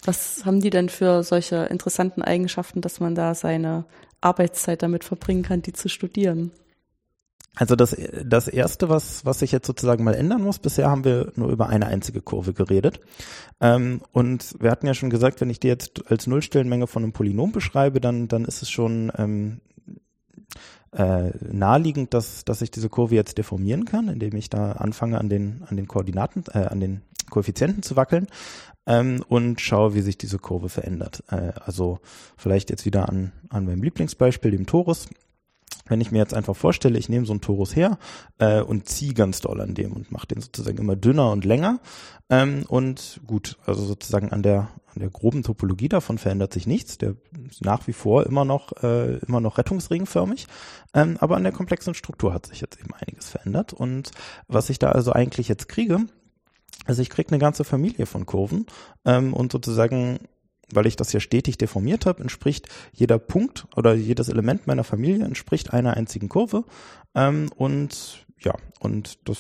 Was 0.04 0.45
haben 0.45 0.61
die 0.61 0.71
denn 0.71 0.88
für 0.88 1.23
solche 1.23 1.64
interessanten 1.64 2.23
Eigenschaften, 2.23 2.81
dass 2.81 3.00
man 3.00 3.14
da 3.14 3.35
seine 3.35 3.87
Arbeitszeit 4.21 4.83
damit 4.83 5.02
verbringen 5.02 5.43
kann, 5.43 5.62
die 5.62 5.73
zu 5.73 5.88
studieren? 5.88 6.52
Also 7.57 7.76
das, 7.76 7.97
das 8.25 8.49
erste, 8.49 8.88
was, 8.88 9.25
was 9.25 9.38
sich 9.38 9.52
jetzt 9.52 9.66
sozusagen 9.66 10.02
mal 10.02 10.14
ändern 10.14 10.43
muss, 10.43 10.59
bisher 10.59 10.90
haben 10.90 11.04
wir 11.04 11.33
nur 11.37 11.50
über 11.50 11.69
eine 11.69 11.87
einzige 11.87 12.21
Kurve 12.21 12.52
geredet. 12.52 13.00
Ähm, 13.61 14.00
und 14.12 14.57
wir 14.61 14.71
hatten 14.71 14.87
ja 14.87 14.95
schon 14.95 15.11
gesagt, 15.11 15.40
wenn 15.40 15.50
ich 15.50 15.61
die 15.61 15.69
jetzt 15.69 16.11
als 16.11 16.26
Nullstellenmenge 16.26 16.88
von 16.88 17.04
einem 17.04 17.12
Polynom 17.12 17.52
beschreibe, 17.52 18.00
dann, 18.00 18.26
dann 18.26 18.45
ist 18.45 18.62
es 18.62 18.71
schon 18.71 19.12
ähm, 19.16 19.61
äh, 20.94 21.30
naheliegend, 21.40 22.14
dass, 22.14 22.44
dass 22.44 22.62
ich 22.62 22.70
diese 22.70 22.88
Kurve 22.88 23.14
jetzt 23.14 23.38
deformieren 23.38 23.84
kann, 23.84 24.08
indem 24.08 24.36
ich 24.36 24.50
da 24.50 24.72
anfange 24.72 25.18
an 25.18 25.28
den, 25.28 25.62
an 25.68 25.76
den 25.76 25.88
Koordinaten, 25.88 26.44
äh, 26.52 26.58
an 26.58 26.80
den 26.80 27.02
Koeffizienten 27.30 27.82
zu 27.82 27.96
wackeln 27.96 28.26
ähm, 28.86 29.24
und 29.28 29.60
schaue, 29.60 29.94
wie 29.94 30.02
sich 30.02 30.18
diese 30.18 30.38
Kurve 30.38 30.68
verändert. 30.68 31.22
Äh, 31.30 31.52
also 31.64 32.00
vielleicht 32.36 32.70
jetzt 32.70 32.84
wieder 32.84 33.08
an, 33.08 33.32
an 33.48 33.64
meinem 33.64 33.82
Lieblingsbeispiel, 33.82 34.50
dem 34.50 34.66
Torus. 34.66 35.08
Wenn 35.87 36.00
ich 36.00 36.11
mir 36.11 36.19
jetzt 36.19 36.35
einfach 36.35 36.57
vorstelle, 36.57 36.99
ich 36.99 37.09
nehme 37.09 37.26
so 37.26 37.33
einen 37.33 37.40
Torus 37.40 37.76
her 37.76 37.99
äh, 38.38 38.61
und 38.62 38.88
ziehe 38.88 39.14
ganz 39.14 39.40
doll 39.40 39.61
an 39.61 39.75
dem 39.75 39.93
und 39.93 40.11
mache 40.11 40.26
den 40.26 40.40
sozusagen 40.40 40.78
immer 40.78 40.97
dünner 40.97 41.31
und 41.31 41.45
länger. 41.45 41.81
Ähm, 42.31 42.64
und 42.69 43.21
gut, 43.26 43.59
also 43.66 43.85
sozusagen 43.85 44.31
an 44.31 44.43
der 44.43 44.69
an 44.95 45.00
der 45.00 45.11
groben 45.11 45.43
Topologie 45.43 45.88
davon 45.88 46.19
verändert 46.19 46.52
sich 46.52 46.66
nichts. 46.66 46.99
Der 46.99 47.16
ist 47.50 47.64
nach 47.64 47.87
wie 47.87 47.93
vor 47.93 48.26
immer 48.26 48.45
noch 48.45 48.73
äh, 48.83 49.19
immer 49.26 49.40
noch 49.40 49.59
rettungsringförmig, 49.59 50.47
ähm, 50.95 51.16
aber 51.21 51.37
an 51.37 51.43
der 51.43 51.52
komplexen 51.52 51.95
Struktur 51.95 52.33
hat 52.33 52.47
sich 52.47 52.61
jetzt 52.61 52.78
eben 52.81 52.95
einiges 52.95 53.28
verändert. 53.28 53.73
Und 53.73 54.12
was 54.47 54.71
ich 54.71 54.78
da 54.78 54.93
also 54.93 55.12
eigentlich 55.12 55.49
jetzt 55.49 55.69
kriege, 55.69 56.07
also 56.87 57.02
ich 57.02 57.11
kriege 57.11 57.31
eine 57.31 57.38
ganze 57.38 57.64
Familie 57.64 58.07
von 58.07 58.26
Kurven 58.26 58.66
ähm, 59.04 59.35
und 59.35 59.52
sozusagen 59.52 60.21
weil 60.73 60.87
ich 60.87 60.97
das 60.97 61.12
ja 61.12 61.21
stetig 61.21 61.59
deformiert 61.59 62.06
habe, 62.06 62.23
entspricht 62.23 62.68
jeder 62.92 63.18
Punkt 63.18 63.66
oder 63.76 63.94
jedes 63.94 64.28
Element 64.28 64.66
meiner 64.66 64.85
Familie 64.85 65.25
entspricht 65.25 65.73
einer 65.73 65.94
einzigen 65.97 66.28
Kurve. 66.28 66.64
Ähm, 67.14 67.50
und 67.56 68.25
ja, 68.40 68.54
und 68.80 69.28
das 69.28 69.38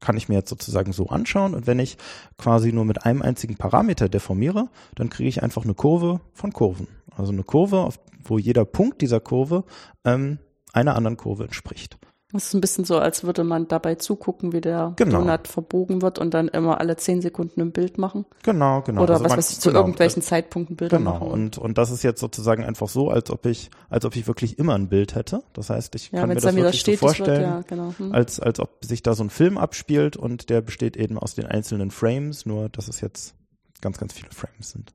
kann 0.00 0.16
ich 0.16 0.28
mir 0.28 0.34
jetzt 0.34 0.50
sozusagen 0.50 0.92
so 0.92 1.08
anschauen. 1.08 1.54
Und 1.54 1.66
wenn 1.66 1.78
ich 1.78 1.96
quasi 2.36 2.72
nur 2.72 2.84
mit 2.84 3.06
einem 3.06 3.22
einzigen 3.22 3.56
Parameter 3.56 4.08
deformiere, 4.08 4.68
dann 4.94 5.08
kriege 5.08 5.28
ich 5.28 5.42
einfach 5.42 5.64
eine 5.64 5.74
Kurve 5.74 6.20
von 6.34 6.52
Kurven. 6.52 6.88
Also 7.16 7.32
eine 7.32 7.42
Kurve, 7.42 7.88
wo 8.22 8.38
jeder 8.38 8.64
Punkt 8.64 9.00
dieser 9.00 9.20
Kurve 9.20 9.64
ähm, 10.04 10.38
einer 10.72 10.94
anderen 10.94 11.16
Kurve 11.16 11.44
entspricht. 11.44 11.98
Das 12.34 12.46
ist 12.46 12.54
ein 12.54 12.60
bisschen 12.60 12.84
so, 12.84 12.98
als 12.98 13.22
würde 13.22 13.44
man 13.44 13.68
dabei 13.68 13.94
zugucken, 13.94 14.52
wie 14.52 14.60
der 14.60 14.92
Genau. 14.96 15.20
Donut 15.20 15.46
verbogen 15.46 16.02
wird 16.02 16.18
und 16.18 16.34
dann 16.34 16.48
immer 16.48 16.80
alle 16.80 16.96
zehn 16.96 17.22
Sekunden 17.22 17.60
ein 17.60 17.70
Bild 17.70 17.96
machen. 17.96 18.26
Genau, 18.42 18.82
genau. 18.82 19.02
Oder 19.04 19.12
Also 19.14 19.24
was 19.24 19.30
man- 19.30 19.38
weiß 19.38 19.50
ich, 19.52 19.60
zu 19.60 19.68
genau, 19.68 19.80
irgendwelchen 19.82 20.20
Zeitpunkten 20.20 20.74
Bilder 20.74 20.98
Genau, 20.98 21.12
machen. 21.12 21.28
und, 21.28 21.58
und 21.58 21.78
das 21.78 21.92
ist 21.92 22.02
jetzt 22.02 22.18
sozusagen 22.20 22.64
einfach 22.64 22.88
so, 22.88 23.08
als 23.08 23.30
ob 23.30 23.46
ich, 23.46 23.70
als 23.88 24.04
ob 24.04 24.16
ich 24.16 24.26
wirklich 24.26 24.58
immer 24.58 24.74
ein 24.74 24.88
Bild 24.88 25.14
hätte. 25.14 25.44
Das 25.52 25.70
heißt, 25.70 25.94
ich 25.94 26.10
ja, 26.10 26.18
kann 26.20 26.28
mir 26.28 26.34
es 26.36 26.42
das 26.42 26.56
wirklich 26.56 26.72
so 26.74 26.78
stetig 26.80 26.98
vorstellen, 27.00 27.40
wird, 27.40 27.50
ja, 27.50 27.60
genau. 27.68 27.94
Hm. 27.98 28.12
als, 28.12 28.40
als 28.40 28.58
ob 28.58 28.84
sich 28.84 29.04
da 29.04 29.14
so 29.14 29.22
ein 29.22 29.30
Film 29.30 29.56
abspielt 29.56 30.16
und 30.16 30.50
der 30.50 30.60
besteht 30.60 30.96
eben 30.96 31.16
aus 31.18 31.36
den 31.36 31.46
einzelnen 31.46 31.92
Frames, 31.92 32.46
nur 32.46 32.68
dass 32.68 32.88
es 32.88 33.00
jetzt 33.00 33.36
ganz, 33.80 33.96
ganz 33.98 34.12
viele 34.12 34.30
Frames 34.32 34.70
sind. 34.70 34.92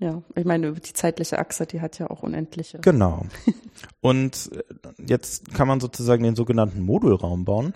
Ja, 0.00 0.22
ich 0.34 0.46
meine, 0.46 0.72
die 0.72 0.92
zeitliche 0.94 1.38
Achse, 1.38 1.66
die 1.66 1.82
hat 1.82 1.98
ja 1.98 2.08
auch 2.08 2.22
unendliche. 2.22 2.78
Genau. 2.78 3.26
Und 4.00 4.50
äh, 4.52 4.62
jetzt 5.06 5.52
kann 5.52 5.68
man 5.68 5.78
sozusagen 5.78 6.24
den 6.24 6.34
sogenannten 6.34 6.80
Modulraum 6.80 7.44
bauen, 7.44 7.74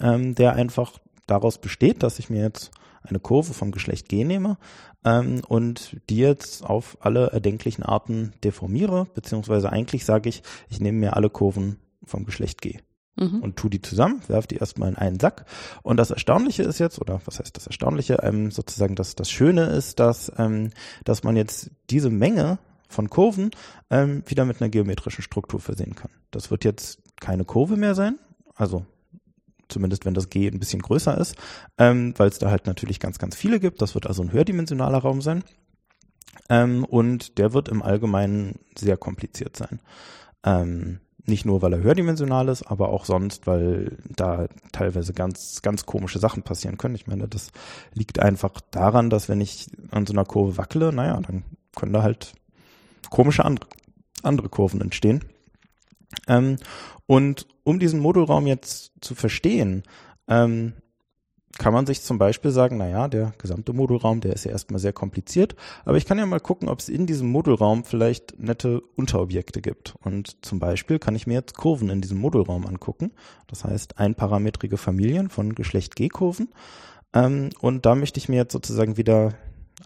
ähm, 0.00 0.34
der 0.34 0.54
einfach 0.54 0.98
daraus 1.26 1.58
besteht, 1.58 2.02
dass 2.02 2.18
ich 2.18 2.30
mir 2.30 2.42
jetzt 2.42 2.70
eine 3.02 3.20
Kurve 3.20 3.52
vom 3.52 3.70
Geschlecht 3.70 4.08
G 4.08 4.24
nehme 4.24 4.56
ähm, 5.04 5.42
und 5.46 6.00
die 6.08 6.18
jetzt 6.18 6.64
auf 6.64 6.96
alle 7.00 7.28
erdenklichen 7.28 7.84
Arten 7.84 8.32
deformiere, 8.42 9.06
beziehungsweise 9.14 9.70
eigentlich 9.70 10.06
sage 10.06 10.30
ich, 10.30 10.42
ich 10.70 10.80
nehme 10.80 10.98
mir 10.98 11.16
alle 11.16 11.28
Kurven 11.28 11.76
vom 12.02 12.24
Geschlecht 12.24 12.62
G 12.62 12.78
Mhm. 13.16 13.40
und 13.40 13.56
tu 13.56 13.68
die 13.68 13.82
zusammen, 13.82 14.22
werf 14.28 14.46
die 14.46 14.56
erstmal 14.56 14.88
in 14.88 14.96
einen 14.96 15.20
Sack. 15.20 15.44
Und 15.82 15.96
das 15.96 16.10
Erstaunliche 16.10 16.62
ist 16.62 16.78
jetzt, 16.78 17.00
oder 17.00 17.20
was 17.24 17.38
heißt 17.38 17.56
das 17.56 17.66
Erstaunliche, 17.66 18.20
ähm, 18.22 18.50
sozusagen 18.50 18.94
das, 18.94 19.14
das 19.14 19.30
Schöne 19.30 19.66
ist, 19.66 20.00
dass, 20.00 20.32
ähm, 20.38 20.70
dass 21.04 21.22
man 21.22 21.36
jetzt 21.36 21.70
diese 21.90 22.10
Menge 22.10 22.58
von 22.88 23.10
Kurven 23.10 23.50
ähm, 23.90 24.22
wieder 24.26 24.44
mit 24.44 24.60
einer 24.60 24.70
geometrischen 24.70 25.22
Struktur 25.22 25.60
versehen 25.60 25.94
kann. 25.94 26.10
Das 26.30 26.50
wird 26.50 26.64
jetzt 26.64 27.00
keine 27.20 27.44
Kurve 27.44 27.76
mehr 27.76 27.94
sein, 27.94 28.18
also 28.54 28.86
zumindest 29.68 30.04
wenn 30.04 30.14
das 30.14 30.28
G 30.28 30.48
ein 30.48 30.58
bisschen 30.58 30.82
größer 30.82 31.16
ist, 31.16 31.36
ähm, 31.78 32.14
weil 32.16 32.28
es 32.28 32.38
da 32.38 32.50
halt 32.50 32.66
natürlich 32.66 33.00
ganz, 33.00 33.18
ganz 33.18 33.36
viele 33.36 33.60
gibt. 33.60 33.80
Das 33.80 33.94
wird 33.94 34.06
also 34.06 34.22
ein 34.22 34.32
höherdimensionaler 34.32 34.98
Raum 34.98 35.22
sein. 35.22 35.44
Ähm, 36.48 36.84
und 36.84 37.38
der 37.38 37.52
wird 37.52 37.68
im 37.68 37.82
Allgemeinen 37.82 38.58
sehr 38.76 38.96
kompliziert 38.96 39.56
sein. 39.56 39.80
Ähm, 40.44 41.00
nicht 41.26 41.44
nur, 41.44 41.62
weil 41.62 41.72
er 41.72 41.82
höherdimensional 41.82 42.48
ist, 42.48 42.62
aber 42.62 42.88
auch 42.88 43.04
sonst, 43.04 43.46
weil 43.46 43.98
da 44.08 44.48
teilweise 44.72 45.12
ganz, 45.12 45.62
ganz 45.62 45.86
komische 45.86 46.18
Sachen 46.18 46.42
passieren 46.42 46.78
können. 46.78 46.94
Ich 46.94 47.06
meine, 47.06 47.28
das 47.28 47.50
liegt 47.92 48.18
einfach 48.20 48.60
daran, 48.70 49.10
dass 49.10 49.28
wenn 49.28 49.40
ich 49.40 49.66
an 49.90 50.06
so 50.06 50.12
einer 50.12 50.24
Kurve 50.24 50.56
wackele, 50.56 50.92
naja, 50.92 51.20
dann 51.20 51.44
können 51.76 51.92
da 51.92 52.02
halt 52.02 52.32
komische 53.10 53.44
andere, 53.44 53.68
andere 54.22 54.48
Kurven 54.48 54.80
entstehen. 54.80 55.24
Ähm, 56.26 56.56
und 57.06 57.46
um 57.64 57.78
diesen 57.78 58.00
Modulraum 58.00 58.46
jetzt 58.46 58.92
zu 59.00 59.14
verstehen, 59.14 59.82
ähm, 60.28 60.74
kann 61.58 61.74
man 61.74 61.86
sich 61.86 62.02
zum 62.02 62.18
Beispiel 62.18 62.52
sagen, 62.52 62.76
naja, 62.76 63.08
der 63.08 63.32
gesamte 63.38 63.72
Modulraum, 63.72 64.20
der 64.20 64.32
ist 64.32 64.44
ja 64.44 64.52
erstmal 64.52 64.78
sehr 64.78 64.92
kompliziert, 64.92 65.56
aber 65.84 65.96
ich 65.96 66.06
kann 66.06 66.18
ja 66.18 66.26
mal 66.26 66.40
gucken, 66.40 66.68
ob 66.68 66.78
es 66.78 66.88
in 66.88 67.06
diesem 67.06 67.28
Modulraum 67.28 67.84
vielleicht 67.84 68.38
nette 68.38 68.80
Unterobjekte 68.96 69.60
gibt. 69.60 69.94
Und 70.02 70.44
zum 70.44 70.58
Beispiel 70.58 70.98
kann 70.98 71.16
ich 71.16 71.26
mir 71.26 71.34
jetzt 71.34 71.56
Kurven 71.56 71.90
in 71.90 72.00
diesem 72.00 72.18
Modulraum 72.18 72.66
angucken. 72.66 73.12
Das 73.48 73.64
heißt, 73.64 73.98
einparametrige 73.98 74.76
Familien 74.76 75.28
von 75.28 75.54
Geschlecht 75.54 75.96
G-Kurven. 75.96 76.48
Ähm, 77.12 77.50
und 77.60 77.84
da 77.84 77.94
möchte 77.94 78.18
ich 78.18 78.28
mir 78.28 78.36
jetzt 78.36 78.52
sozusagen 78.52 78.96
wieder 78.96 79.34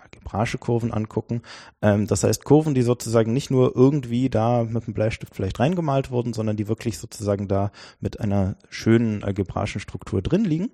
algebraische 0.00 0.58
Kurven 0.58 0.92
angucken. 0.92 1.42
Ähm, 1.82 2.06
das 2.06 2.24
heißt, 2.24 2.44
Kurven, 2.44 2.74
die 2.74 2.82
sozusagen 2.82 3.32
nicht 3.32 3.50
nur 3.50 3.74
irgendwie 3.74 4.28
da 4.28 4.64
mit 4.64 4.84
einem 4.84 4.94
Bleistift 4.94 5.34
vielleicht 5.34 5.60
reingemalt 5.60 6.10
wurden, 6.10 6.32
sondern 6.32 6.56
die 6.56 6.68
wirklich 6.68 6.98
sozusagen 6.98 7.48
da 7.48 7.70
mit 8.00 8.20
einer 8.20 8.56
schönen 8.68 9.24
algebraischen 9.24 9.80
Struktur 9.80 10.22
drin 10.22 10.44
liegen. 10.44 10.70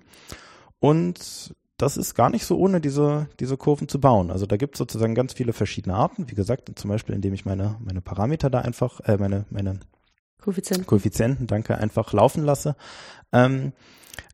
Und 0.80 1.54
das 1.76 1.96
ist 1.96 2.14
gar 2.14 2.28
nicht 2.30 2.44
so 2.44 2.58
ohne 2.58 2.80
diese, 2.80 3.28
diese 3.38 3.56
Kurven 3.56 3.88
zu 3.88 4.00
bauen. 4.00 4.30
Also 4.30 4.46
da 4.46 4.56
gibt 4.56 4.74
es 4.74 4.78
sozusagen 4.78 5.14
ganz 5.14 5.32
viele 5.32 5.52
verschiedene 5.52 5.94
Arten. 5.94 6.28
Wie 6.28 6.34
gesagt, 6.34 6.70
zum 6.78 6.90
Beispiel, 6.90 7.14
indem 7.14 7.32
ich 7.32 7.44
meine, 7.44 7.76
meine 7.80 8.00
Parameter 8.00 8.50
da 8.50 8.60
einfach, 8.60 9.00
äh, 9.00 9.16
meine, 9.16 9.46
meine 9.50 9.80
Koeffizient. 10.40 10.86
Koeffizienten, 10.86 11.46
danke, 11.46 11.78
einfach 11.78 12.12
laufen 12.12 12.44
lasse. 12.44 12.76
Ähm, 13.32 13.72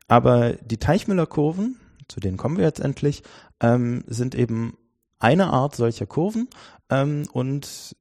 aber 0.09 0.55
die 0.55 0.79
Teichmüller-Kurven, 0.79 1.79
zu 2.09 2.21
denen 2.21 2.37
kommen 2.37 2.57
wir 2.57 2.65
jetzt 2.65 2.81
endlich, 2.81 3.23
ähm, 3.61 4.05
sind 4.07 4.35
eben 4.35 4.77
eine 5.19 5.49
Art 5.49 5.75
solcher 5.77 6.07
Kurven 6.07 6.49
ähm, 6.91 7.27
und 7.33 7.97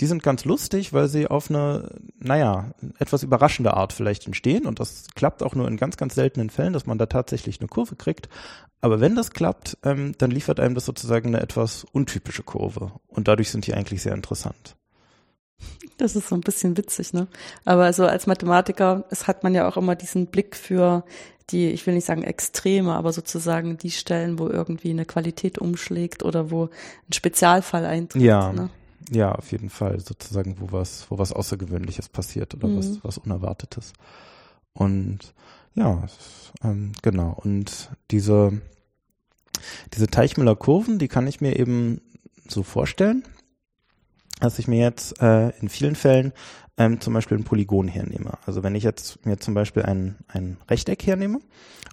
die 0.00 0.06
sind 0.06 0.22
ganz 0.22 0.44
lustig, 0.44 0.92
weil 0.92 1.08
sie 1.08 1.26
auf 1.26 1.50
eine, 1.50 1.90
naja, 2.18 2.72
etwas 2.98 3.22
überraschende 3.22 3.74
Art 3.74 3.92
vielleicht 3.92 4.26
entstehen 4.26 4.66
und 4.66 4.78
das 4.80 5.06
klappt 5.14 5.42
auch 5.42 5.54
nur 5.54 5.66
in 5.66 5.76
ganz, 5.76 5.96
ganz 5.96 6.14
seltenen 6.14 6.50
Fällen, 6.50 6.72
dass 6.72 6.86
man 6.86 6.98
da 6.98 7.06
tatsächlich 7.06 7.60
eine 7.60 7.68
Kurve 7.68 7.96
kriegt. 7.96 8.28
Aber 8.80 9.00
wenn 9.00 9.16
das 9.16 9.30
klappt, 9.32 9.78
ähm, 9.82 10.14
dann 10.18 10.30
liefert 10.30 10.60
einem 10.60 10.74
das 10.74 10.84
sozusagen 10.84 11.28
eine 11.28 11.42
etwas 11.42 11.84
untypische 11.92 12.44
Kurve 12.44 12.92
und 13.08 13.26
dadurch 13.26 13.50
sind 13.50 13.66
die 13.66 13.74
eigentlich 13.74 14.02
sehr 14.02 14.14
interessant. 14.14 14.76
Das 15.96 16.14
ist 16.14 16.28
so 16.28 16.34
ein 16.36 16.42
bisschen 16.42 16.76
witzig, 16.76 17.12
ne? 17.12 17.26
Aber 17.64 17.92
so 17.92 18.06
als 18.06 18.26
Mathematiker, 18.26 19.04
es 19.10 19.26
hat 19.26 19.42
man 19.42 19.54
ja 19.54 19.68
auch 19.68 19.76
immer 19.76 19.96
diesen 19.96 20.26
Blick 20.26 20.54
für 20.54 21.04
die, 21.50 21.70
ich 21.70 21.86
will 21.86 21.94
nicht 21.94 22.04
sagen 22.04 22.22
Extreme, 22.22 22.94
aber 22.94 23.12
sozusagen 23.12 23.78
die 23.78 23.90
Stellen, 23.90 24.38
wo 24.38 24.48
irgendwie 24.48 24.90
eine 24.90 25.06
Qualität 25.06 25.58
umschlägt 25.58 26.22
oder 26.22 26.50
wo 26.50 26.66
ein 26.66 27.12
Spezialfall 27.12 27.84
eintritt. 27.86 28.22
Ja. 28.22 28.52
Ne? 28.52 28.70
Ja, 29.10 29.32
auf 29.32 29.50
jeden 29.52 29.70
Fall 29.70 29.98
sozusagen, 30.00 30.56
wo 30.60 30.70
was, 30.70 31.06
wo 31.10 31.18
was 31.18 31.32
Außergewöhnliches 31.32 32.10
passiert 32.10 32.54
oder 32.54 32.68
Mhm. 32.68 32.78
was, 32.78 33.04
was 33.04 33.18
Unerwartetes. 33.18 33.94
Und 34.74 35.32
ja, 35.74 36.06
ähm, 36.62 36.92
genau. 37.02 37.36
Und 37.42 37.90
diese, 38.10 38.60
diese 39.94 40.08
Teichmüller-Kurven, 40.08 40.98
die 40.98 41.08
kann 41.08 41.26
ich 41.26 41.40
mir 41.40 41.58
eben 41.58 42.02
so 42.46 42.62
vorstellen, 42.62 43.24
dass 44.40 44.58
ich 44.58 44.68
mir 44.68 44.78
jetzt 44.78 45.20
äh, 45.20 45.50
in 45.60 45.68
vielen 45.68 45.94
Fällen 45.94 46.32
ähm, 46.76 47.00
zum 47.00 47.12
Beispiel 47.12 47.36
ein 47.36 47.44
Polygon 47.44 47.88
hernehme. 47.88 48.38
Also 48.46 48.62
wenn 48.62 48.74
ich 48.74 48.84
jetzt 48.84 49.24
mir 49.26 49.38
zum 49.38 49.54
Beispiel 49.54 49.82
ein, 49.82 50.16
ein 50.28 50.56
Rechteck 50.70 51.06
hernehme 51.06 51.40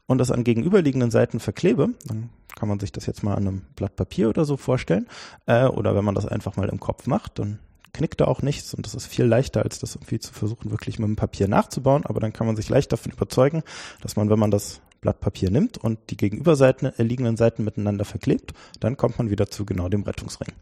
und 0.05 0.19
das 0.19 0.31
an 0.31 0.43
gegenüberliegenden 0.43 1.12
Seiten 1.12 1.39
verklebe, 1.39 1.89
dann 2.05 2.29
kann 2.55 2.69
man 2.69 2.79
sich 2.79 2.91
das 2.91 3.05
jetzt 3.05 3.23
mal 3.23 3.34
an 3.34 3.47
einem 3.47 3.62
Blatt 3.75 3.95
Papier 3.95 4.29
oder 4.29 4.45
so 4.45 4.58
vorstellen. 4.58 5.08
Äh, 5.47 5.65
oder 5.65 5.95
wenn 5.95 6.05
man 6.05 6.15
das 6.15 6.27
einfach 6.27 6.55
mal 6.55 6.69
im 6.69 6.79
Kopf 6.79 7.08
macht, 7.08 7.39
dann 7.39 7.60
knickt 7.93 8.21
da 8.21 8.25
auch 8.25 8.41
nichts 8.41 8.73
und 8.73 8.86
das 8.86 8.93
ist 8.93 9.08
viel 9.08 9.25
leichter, 9.25 9.63
als 9.63 9.79
das 9.79 9.95
irgendwie 9.95 10.19
zu 10.19 10.34
versuchen, 10.34 10.69
wirklich 10.69 10.99
mit 10.99 11.08
dem 11.08 11.15
Papier 11.15 11.47
nachzubauen. 11.47 12.05
Aber 12.05 12.19
dann 12.19 12.34
kann 12.34 12.45
man 12.45 12.55
sich 12.55 12.69
leicht 12.69 12.91
davon 12.91 13.12
überzeugen, 13.12 13.63
dass 14.01 14.15
man, 14.15 14.29
wenn 14.29 14.39
man 14.39 14.51
das 14.51 14.81
Blatt 15.01 15.19
Papier 15.19 15.49
nimmt 15.49 15.77
und 15.77 15.99
die 16.10 16.17
gegenüberseiten, 16.17 16.88
äh, 16.97 17.38
Seiten 17.38 17.63
miteinander 17.63 18.05
verklebt, 18.05 18.53
dann 18.79 18.97
kommt 18.97 19.17
man 19.17 19.29
wieder 19.29 19.49
zu 19.49 19.65
genau 19.65 19.89
dem 19.89 20.03
Rettungsring. 20.03 20.53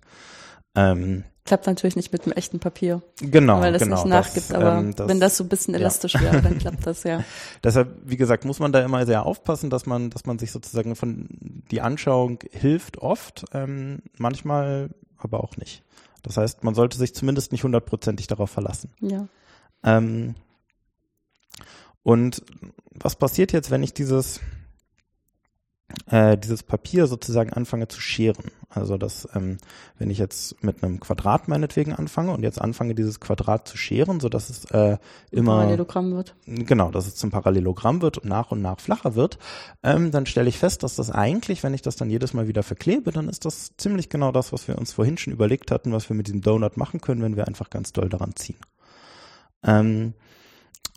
Ähm, 0.76 1.24
Klappt 1.46 1.68
natürlich 1.68 1.98
nicht 1.98 2.14
mit 2.14 2.26
dem 2.26 2.32
echten 2.32 2.60
Papier, 2.60 3.02
genau, 3.20 3.60
weil 3.60 3.74
das 3.74 3.82
genau. 3.82 3.96
nicht 3.96 4.06
nachgibt. 4.06 4.50
das, 4.50 4.54
aber 4.54 4.78
ähm, 4.78 4.94
wenn 4.98 5.20
das 5.20 5.36
so 5.36 5.44
ein 5.44 5.50
bisschen 5.50 5.74
ja. 5.74 5.82
elastisch 5.82 6.14
wäre, 6.14 6.42
dann 6.42 6.58
klappt 6.58 6.88
das 6.88 7.04
ja. 7.04 7.22
Deshalb, 7.64 7.98
wie 8.06 8.16
gesagt, 8.16 8.46
muss 8.46 8.60
man 8.60 8.72
da 8.72 8.80
immer 8.80 9.06
sehr 9.06 9.26
aufpassen, 9.26 9.70
dass 9.70 9.86
man, 9.86 10.10
dass 10.10 10.26
man 10.26 10.40
sich 10.40 10.54
sozusagen 10.54 10.96
von 10.96 11.28
die 11.70 11.82
Anschauung 11.82 12.40
hilft 12.52 13.00
oft, 13.00 13.44
ähm, 13.54 14.04
manchmal 14.18 14.90
aber 15.18 15.44
auch 15.44 15.58
nicht. 15.58 15.84
Das 16.22 16.38
heißt, 16.38 16.64
man 16.64 16.76
sollte 16.76 16.98
sich 16.98 17.14
zumindest 17.14 17.52
nicht 17.52 17.66
hundertprozentig 17.66 18.28
darauf 18.28 18.50
verlassen. 18.50 18.92
Ja. 19.02 19.28
Ähm, 19.84 20.36
und 22.04 22.42
was 22.92 23.18
passiert 23.18 23.52
jetzt, 23.52 23.70
wenn 23.70 23.84
ich 23.84 23.94
dieses 23.94 24.40
äh, 26.08 26.38
dieses 26.38 26.64
Papier 26.64 27.08
sozusagen 27.08 27.52
anfange 27.52 27.88
zu 27.88 28.02
scheren? 28.02 28.52
Also 28.70 28.98
dass, 28.98 29.28
ähm, 29.36 29.58
wenn 30.00 30.10
ich 30.10 30.18
jetzt 30.18 30.64
mit 30.64 30.84
einem 30.84 31.00
Quadrat 31.00 31.48
meinetwegen 31.48 31.94
anfange 31.94 32.32
und 32.32 32.42
jetzt 32.42 32.60
anfange, 32.60 32.96
dieses 32.96 33.20
Quadrat 33.20 33.68
zu 33.68 33.78
scheren, 33.78 34.20
so 34.20 34.30
dass 34.30 34.50
es 34.50 34.66
äh, 34.72 34.98
immer 35.32 35.58
Parallelogramm 35.58 36.16
wird. 36.16 36.36
Genau, 36.46 36.90
dass 36.90 37.08
es 37.08 37.16
zum 37.16 37.30
Parallelogramm 37.30 38.02
wird 38.02 38.18
und 38.18 38.30
nach 38.30 38.52
und 38.52 38.62
nach 38.62 38.80
flacher 38.80 39.16
wird, 39.16 39.38
ähm, 39.84 40.12
dann 40.12 40.26
stelle 40.26 40.50
ich 40.50 40.58
fest, 40.58 40.84
dass 40.84 40.96
das 40.96 41.12
eigentlich, 41.12 41.64
wenn 41.64 41.74
ich 41.74 41.82
das 41.82 41.96
dann 41.96 42.10
jedes 42.10 42.34
Mal 42.34 42.48
wieder 42.48 42.64
verklebe, 42.64 43.12
dann 43.12 43.30
ist 43.30 43.46
das 43.46 43.74
ziemlich 43.78 44.10
genau 44.10 44.32
das, 44.32 44.52
was 44.52 44.68
wir 44.68 44.78
uns 44.78 44.94
vorhin 44.94 45.18
schon 45.18 45.34
überlegt 45.34 45.70
hatten, 45.72 45.92
was 45.92 46.10
wir 46.10 46.16
mit 46.16 46.28
diesem 46.28 46.42
Donut 46.42 46.78
machen 46.78 47.02
können, 47.02 47.22
wenn 47.22 47.36
wir 47.36 47.48
einfach 47.48 47.70
ganz 47.70 47.94
doll 47.94 48.10
daran 48.10 48.36
ziehen. 48.36 48.58
Ähm, 49.64 50.14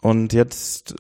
und 0.03 0.33
jetzt 0.33 0.95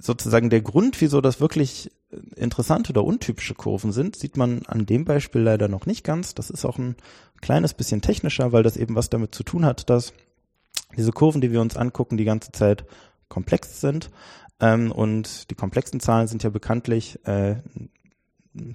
sozusagen 0.00 0.50
der 0.50 0.60
Grund, 0.60 1.00
wieso 1.00 1.20
das 1.20 1.40
wirklich 1.40 1.90
interessante 2.36 2.90
oder 2.90 3.04
untypische 3.04 3.54
Kurven 3.54 3.92
sind, 3.92 4.16
sieht 4.16 4.36
man 4.36 4.62
an 4.66 4.86
dem 4.86 5.04
Beispiel 5.04 5.42
leider 5.42 5.68
noch 5.68 5.86
nicht 5.86 6.04
ganz. 6.04 6.34
Das 6.34 6.50
ist 6.50 6.64
auch 6.64 6.78
ein 6.78 6.96
kleines 7.40 7.74
bisschen 7.74 8.00
technischer, 8.00 8.52
weil 8.52 8.62
das 8.62 8.76
eben 8.76 8.94
was 8.94 9.10
damit 9.10 9.34
zu 9.34 9.42
tun 9.42 9.64
hat, 9.64 9.90
dass 9.90 10.12
diese 10.96 11.12
Kurven, 11.12 11.40
die 11.40 11.52
wir 11.52 11.60
uns 11.60 11.76
angucken, 11.76 12.16
die 12.16 12.24
ganze 12.24 12.50
Zeit 12.52 12.84
komplex 13.28 13.80
sind. 13.80 14.10
Ähm, 14.60 14.90
und 14.90 15.50
die 15.50 15.54
komplexen 15.54 16.00
Zahlen 16.00 16.28
sind 16.28 16.42
ja 16.42 16.50
bekanntlich 16.50 17.24
äh, 17.26 17.56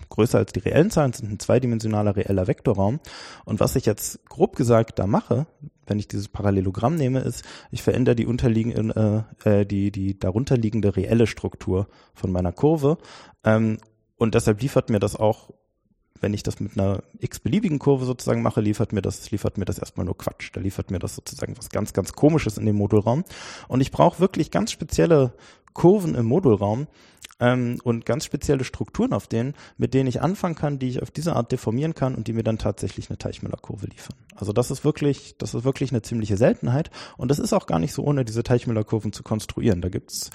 größer 0.10 0.38
als 0.38 0.54
die 0.54 0.60
reellen 0.60 0.92
Zahlen, 0.92 1.13
sind 1.13 1.32
ein 1.32 1.39
zweidimensionaler 1.39 2.16
reeller 2.16 2.48
Vektorraum. 2.48 3.00
Und 3.46 3.60
was 3.60 3.76
ich 3.76 3.86
jetzt 3.86 4.26
grob 4.30 4.56
gesagt 4.56 5.00
da 5.00 5.08
mache, 5.08 5.48
wenn 5.86 6.00
ich 6.00 6.08
dieses 6.08 6.28
Parallelogramm 6.28 6.96
nehme, 6.96 7.19
ist, 7.19 7.43
ich 7.72 7.84
verändere 7.84 8.15
die 8.15 8.26
unterliegende, 8.26 9.26
äh, 9.43 9.62
äh, 9.62 9.65
die, 9.65 9.91
die 9.91 10.17
darunterliegende 10.17 10.96
reelle 10.96 11.28
Struktur 11.28 11.88
von 12.13 12.32
meiner 12.32 12.52
Kurve. 12.52 12.98
Ähm, 13.43 13.78
und 14.17 14.36
deshalb 14.36 14.62
liefert 14.62 14.89
mir 14.89 15.00
das 15.00 15.15
auch, 15.15 15.52
wenn 16.24 16.34
ich 16.34 16.42
das 16.42 16.60
mit 16.60 16.80
einer 16.80 17.04
x-beliebigen 17.20 17.78
Kurve 17.78 18.06
sozusagen 18.06 18.42
mache, 18.42 18.62
liefert 18.62 18.94
mir 18.94 19.02
das, 19.02 19.30
liefert 19.30 19.58
mir 19.58 19.66
das 19.66 19.78
erstmal 19.78 20.06
nur 20.06 20.18
Quatsch. 20.18 20.50
Da 20.54 20.62
liefert 20.62 20.90
mir 20.90 21.00
das 21.00 21.16
sozusagen 21.16 21.58
was 21.58 21.70
ganz, 21.70 21.94
ganz 21.94 22.14
komisches 22.14 22.58
in 22.58 22.66
dem 22.66 22.78
Modulraum. 22.78 23.26
Und 23.68 23.82
ich 23.82 23.92
brauche 23.92 24.20
wirklich 24.20 24.50
ganz 24.50 24.72
spezielle 24.72 25.34
Kurven 25.74 26.16
im 26.16 26.26
Modulraum, 26.26 26.88
ähm, 27.40 27.80
und 27.84 28.06
ganz 28.06 28.26
spezielle 28.26 28.64
Strukturen 28.64 29.12
auf 29.12 29.28
denen, 29.28 29.54
mit 29.78 29.94
denen 29.94 30.08
ich 30.08 30.22
anfangen 30.22 30.56
kann, 30.56 30.80
die 30.80 30.90
ich 30.90 31.02
auf 31.02 31.12
diese 31.12 31.36
Art 31.36 31.52
deformieren 31.52 31.94
kann 31.94 32.16
und 32.16 32.28
die 32.28 32.34
mir 32.34 32.44
dann 32.44 32.58
tatsächlich 32.58 33.10
eine 33.10 33.18
Teichmüller-Kurve 33.18 33.88
liefern. 33.88 34.16
Also 34.36 34.54
das 34.54 34.72
ist 34.72 34.86
wirklich, 34.86 35.36
das 35.38 35.54
ist 35.54 35.64
wirklich 35.64 35.92
eine 35.92 36.02
ziemliche 36.02 36.38
Seltenheit 36.38 36.90
und 37.18 37.30
das 37.30 37.40
ist 37.40 37.54
auch 37.54 37.66
gar 37.66 37.80
nicht 37.80 37.94
so 37.94 38.04
ohne 38.04 38.24
diese 38.24 38.44
Teichmüller-Kurven 38.44 39.14
zu 39.14 39.24
konstruieren. 39.24 39.82
Da 39.82 39.90
gibt's 39.90 40.30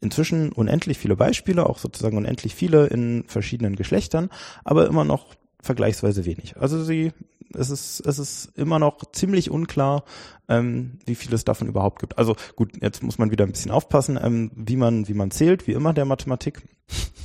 inzwischen 0.00 0.52
unendlich 0.52 0.98
viele 0.98 1.16
Beispiele, 1.16 1.66
auch 1.66 1.78
sozusagen 1.78 2.16
unendlich 2.16 2.54
viele 2.54 2.86
in 2.86 3.24
verschiedenen 3.26 3.76
Geschlechtern, 3.76 4.30
aber 4.64 4.86
immer 4.86 5.04
noch 5.04 5.34
vergleichsweise 5.62 6.24
wenig. 6.24 6.56
Also 6.56 6.82
sie, 6.82 7.12
es 7.54 7.70
ist, 7.70 8.00
es 8.00 8.18
ist 8.18 8.52
immer 8.56 8.78
noch 8.78 8.98
ziemlich 9.12 9.50
unklar, 9.50 10.04
ähm, 10.48 10.98
wie 11.06 11.14
viel 11.14 11.32
es 11.34 11.44
davon 11.44 11.68
überhaupt 11.68 11.98
gibt. 12.00 12.18
Also 12.18 12.36
gut, 12.54 12.72
jetzt 12.80 13.02
muss 13.02 13.18
man 13.18 13.30
wieder 13.30 13.44
ein 13.44 13.52
bisschen 13.52 13.70
aufpassen, 13.70 14.18
ähm, 14.22 14.50
wie 14.54 14.76
man, 14.76 15.08
wie 15.08 15.14
man 15.14 15.30
zählt, 15.30 15.66
wie 15.66 15.72
immer 15.72 15.92
der 15.92 16.04
Mathematik. 16.04 16.62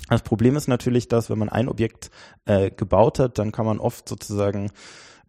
Das 0.09 0.23
Problem 0.23 0.55
ist 0.55 0.67
natürlich, 0.67 1.07
dass 1.07 1.29
wenn 1.29 1.39
man 1.39 1.49
ein 1.49 1.69
Objekt 1.69 2.09
äh, 2.45 2.71
gebaut 2.71 3.19
hat, 3.19 3.37
dann 3.37 3.51
kann 3.51 3.65
man 3.65 3.79
oft 3.79 4.09
sozusagen 4.09 4.71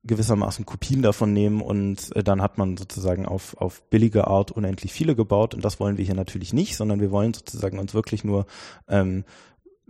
gewissermaßen 0.05 0.67
Kopien 0.67 1.03
davon 1.03 1.33
nehmen 1.33 1.61
und 1.61 2.15
äh, 2.17 2.25
dann 2.25 2.43
hat 2.43 2.59
man 2.59 2.77
sozusagen 2.77 3.27
auf, 3.27 3.57
auf 3.59 3.83
billige 3.89 4.27
Art 4.27 4.51
unendlich 4.51 4.93
viele 4.93 5.15
gebaut 5.15 5.55
und 5.55 5.65
das 5.65 5.79
wollen 5.79 5.97
wir 5.97 6.05
hier 6.05 6.15
natürlich 6.15 6.53
nicht, 6.53 6.77
sondern 6.77 7.01
wir 7.01 7.11
wollen 7.11 7.35
sozusagen 7.35 7.79
uns 7.79 7.95
wirklich 7.95 8.25
nur 8.25 8.47
ähm, 8.89 9.25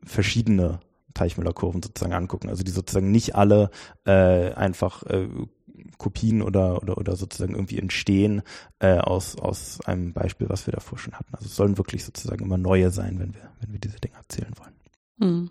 verschiedene 0.04 0.80
Teichmüller-Kurven 1.14 1.82
sozusagen 1.82 2.14
angucken. 2.14 2.48
Also 2.48 2.62
die 2.62 2.70
sozusagen 2.70 3.10
nicht 3.10 3.34
alle 3.34 3.70
äh, 4.04 4.52
einfach 4.52 5.02
äh, 5.04 5.28
Kopien 5.98 6.42
oder, 6.42 6.82
oder, 6.82 6.98
oder 6.98 7.16
sozusagen 7.16 7.54
irgendwie 7.54 7.78
entstehen 7.78 8.42
äh, 8.80 8.98
aus, 8.98 9.38
aus 9.38 9.80
einem 9.84 10.12
Beispiel, 10.12 10.48
was 10.48 10.66
wir 10.66 10.72
davor 10.72 10.98
schon 10.98 11.14
hatten. 11.14 11.34
Also 11.34 11.46
es 11.46 11.56
sollen 11.56 11.78
wirklich 11.78 12.04
sozusagen 12.04 12.44
immer 12.44 12.58
neue 12.58 12.90
sein, 12.90 13.18
wenn 13.18 13.34
wir, 13.34 13.50
wenn 13.60 13.72
wir 13.72 13.80
diese 13.80 13.98
Dinge 13.98 14.16
erzählen 14.16 14.52
wollen. 14.58 14.74
Hm. 15.20 15.50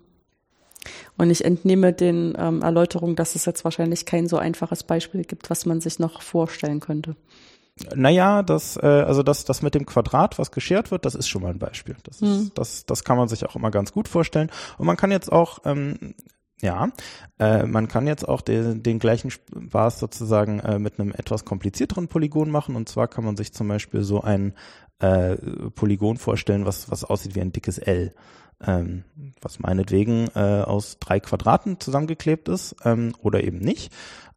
Und 1.16 1.30
ich 1.30 1.44
entnehme 1.44 1.92
den 1.92 2.34
ähm, 2.38 2.62
Erläuterungen, 2.62 3.16
dass 3.16 3.34
es 3.34 3.44
jetzt 3.44 3.64
wahrscheinlich 3.64 4.06
kein 4.06 4.28
so 4.28 4.36
einfaches 4.36 4.82
Beispiel 4.82 5.24
gibt, 5.24 5.50
was 5.50 5.66
man 5.66 5.80
sich 5.80 5.98
noch 5.98 6.22
vorstellen 6.22 6.80
könnte. 6.80 7.16
Naja, 7.94 8.42
das, 8.42 8.76
äh, 8.76 8.86
also 8.86 9.22
das, 9.22 9.44
das 9.44 9.62
mit 9.62 9.74
dem 9.74 9.86
Quadrat, 9.86 10.38
was 10.38 10.50
geschert 10.50 10.90
wird, 10.90 11.04
das 11.04 11.14
ist 11.14 11.28
schon 11.28 11.42
mal 11.42 11.50
ein 11.50 11.58
Beispiel. 11.58 11.96
Das, 12.02 12.16
ist, 12.16 12.22
mhm. 12.22 12.50
das, 12.54 12.86
das 12.86 13.04
kann 13.04 13.16
man 13.16 13.28
sich 13.28 13.46
auch 13.46 13.56
immer 13.56 13.70
ganz 13.70 13.92
gut 13.92 14.08
vorstellen. 14.08 14.50
Und 14.78 14.86
man 14.86 14.96
kann 14.96 15.10
jetzt 15.10 15.32
auch, 15.32 15.60
ähm, 15.64 16.14
ja, 16.60 16.90
äh, 17.38 17.64
man 17.64 17.88
kann 17.88 18.06
jetzt 18.06 18.28
auch 18.28 18.40
den, 18.40 18.82
den 18.82 18.98
gleichen 18.98 19.30
Spaß 19.30 19.98
sozusagen 19.98 20.60
äh, 20.60 20.78
mit 20.78 21.00
einem 21.00 21.12
etwas 21.12 21.44
komplizierteren 21.44 22.08
Polygon 22.08 22.50
machen. 22.50 22.76
Und 22.76 22.88
zwar 22.88 23.08
kann 23.08 23.24
man 23.24 23.36
sich 23.36 23.52
zum 23.52 23.68
Beispiel 23.68 24.02
so 24.02 24.20
ein 24.20 24.54
äh, 25.00 25.36
Polygon 25.74 26.18
vorstellen, 26.18 26.66
was, 26.66 26.90
was 26.90 27.04
aussieht 27.04 27.34
wie 27.34 27.40
ein 27.40 27.52
dickes 27.52 27.78
L. 27.78 28.12
Ähm, 28.66 29.04
was 29.40 29.58
meinetwegen 29.58 30.28
äh, 30.34 30.62
aus 30.62 30.98
drei 31.00 31.20
Quadraten 31.20 31.80
zusammengeklebt 31.80 32.48
ist 32.48 32.76
ähm, 32.84 33.12
oder 33.20 33.42
eben 33.42 33.58
nicht. 33.58 33.92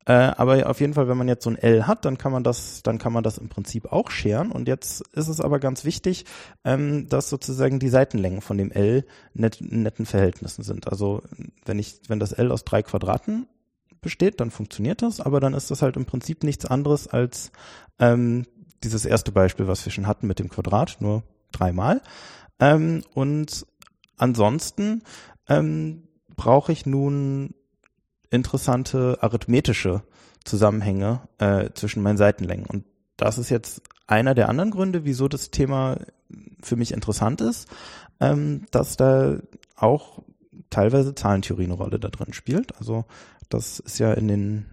Äh, 0.08 0.14
aber 0.14 0.70
auf 0.70 0.80
jeden 0.82 0.94
Fall, 0.94 1.08
wenn 1.08 1.18
man 1.18 1.28
jetzt 1.28 1.44
so 1.44 1.50
ein 1.50 1.58
L 1.58 1.88
hat, 1.88 2.06
dann 2.06 2.18
kann 2.18 2.32
man 2.32 2.44
das, 2.44 2.84
dann 2.84 3.00
kann 3.00 3.12
man 3.12 3.24
das 3.24 3.40
im 3.40 3.50
Prinzip 3.50 3.92
auch 3.92 4.12
scheren. 4.12 4.52
Und 4.52 4.68
jetzt 4.68 5.02
ist 5.14 5.28
es 5.28 5.42
aber 5.42 5.60
ganz 5.60 5.84
wichtig, 5.84 6.26
ähm, 6.64 7.10
dass 7.10 7.30
sozusagen 7.30 7.80
die 7.80 7.90
Seitenlängen 7.90 8.42
von 8.42 8.58
dem 8.58 8.72
L 8.72 9.06
net, 9.34 9.58
netten 9.62 10.06
Verhältnissen 10.06 10.64
sind. 10.64 10.88
Also 10.88 11.24
wenn 11.66 11.80
ich, 11.80 12.02
wenn 12.08 12.20
das 12.20 12.34
L 12.34 12.52
aus 12.52 12.64
drei 12.64 12.84
Quadraten 12.84 13.48
besteht, 14.00 14.40
dann 14.40 14.52
funktioniert 14.52 15.02
das, 15.02 15.20
aber 15.20 15.40
dann 15.40 15.56
ist 15.56 15.72
das 15.72 15.82
halt 15.82 15.98
im 15.98 16.06
Prinzip 16.06 16.44
nichts 16.44 16.66
anderes 16.66 17.08
als 17.08 17.52
ähm, 17.98 18.46
dieses 18.84 19.06
erste 19.06 19.32
Beispiel, 19.32 19.68
was 19.68 19.84
wir 19.86 19.92
schon 19.92 20.06
hatten 20.06 20.28
mit 20.28 20.38
dem 20.38 20.50
Quadrat, 20.50 20.98
nur 21.00 21.24
dreimal. 21.52 22.02
Ähm, 22.60 23.04
und 23.16 23.66
ansonsten 24.18 25.04
ähm, 25.48 26.04
brauche 26.36 26.72
ich 26.72 26.86
nun 26.86 27.54
interessante 28.30 29.18
arithmetische 29.22 30.04
Zusammenhänge 30.44 31.22
äh, 31.40 31.70
zwischen 31.74 32.04
meinen 32.04 32.18
Seitenlängen. 32.18 32.66
Und 32.66 32.86
das 33.18 33.38
ist 33.38 33.50
jetzt 33.50 33.82
einer 34.08 34.36
der 34.36 34.50
anderen 34.50 34.72
Gründe, 34.72 35.06
wieso 35.06 35.28
das 35.28 35.50
Thema 35.50 35.98
für 36.62 36.76
mich 36.76 36.92
interessant 36.92 37.42
ist, 37.42 37.68
ähm, 38.20 38.66
dass 38.72 38.98
da 38.98 39.38
auch 39.76 40.24
teilweise 40.70 41.16
Zahlentheorie 41.16 41.66
eine 41.66 41.74
Rolle 41.74 42.00
da 42.00 42.10
drin 42.10 42.34
spielt. 42.34 42.78
Also 42.78 43.06
das 43.50 43.80
ist 43.80 44.00
ja 44.00 44.14
in 44.14 44.28
den 44.28 44.66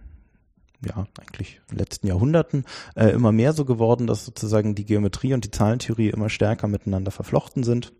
ja, 0.85 1.07
eigentlich 1.19 1.61
letzten 1.71 2.07
Jahrhunderten 2.07 2.65
äh, 2.95 3.09
immer 3.09 3.31
mehr 3.31 3.53
so 3.53 3.63
geworden, 3.63 4.05
dass 4.05 4.25
sozusagen 4.25 4.75
die 4.75 4.85
Geometrie 4.85 5.33
und 5.33 5.45
die 5.45 5.51
Zahlentheorie 5.51 6.09
immer 6.09 6.29
stärker 6.29 6.67
miteinander 6.67 7.11
verflochten 7.11 7.63
sind 7.63 7.93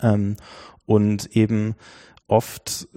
ähm, 0.00 0.36
und 0.86 1.36
eben 1.36 1.74
oft 2.26 2.88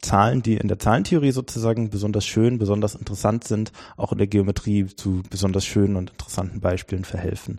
Zahlen, 0.00 0.42
die 0.42 0.56
in 0.56 0.68
der 0.68 0.78
Zahlentheorie 0.78 1.32
sozusagen 1.32 1.90
besonders 1.90 2.24
schön, 2.24 2.58
besonders 2.58 2.94
interessant 2.94 3.44
sind, 3.44 3.72
auch 3.96 4.12
in 4.12 4.18
der 4.18 4.26
Geometrie 4.26 4.86
zu 4.86 5.22
besonders 5.28 5.64
schönen 5.64 5.96
und 5.96 6.10
interessanten 6.10 6.60
Beispielen 6.60 7.04
verhelfen. 7.04 7.58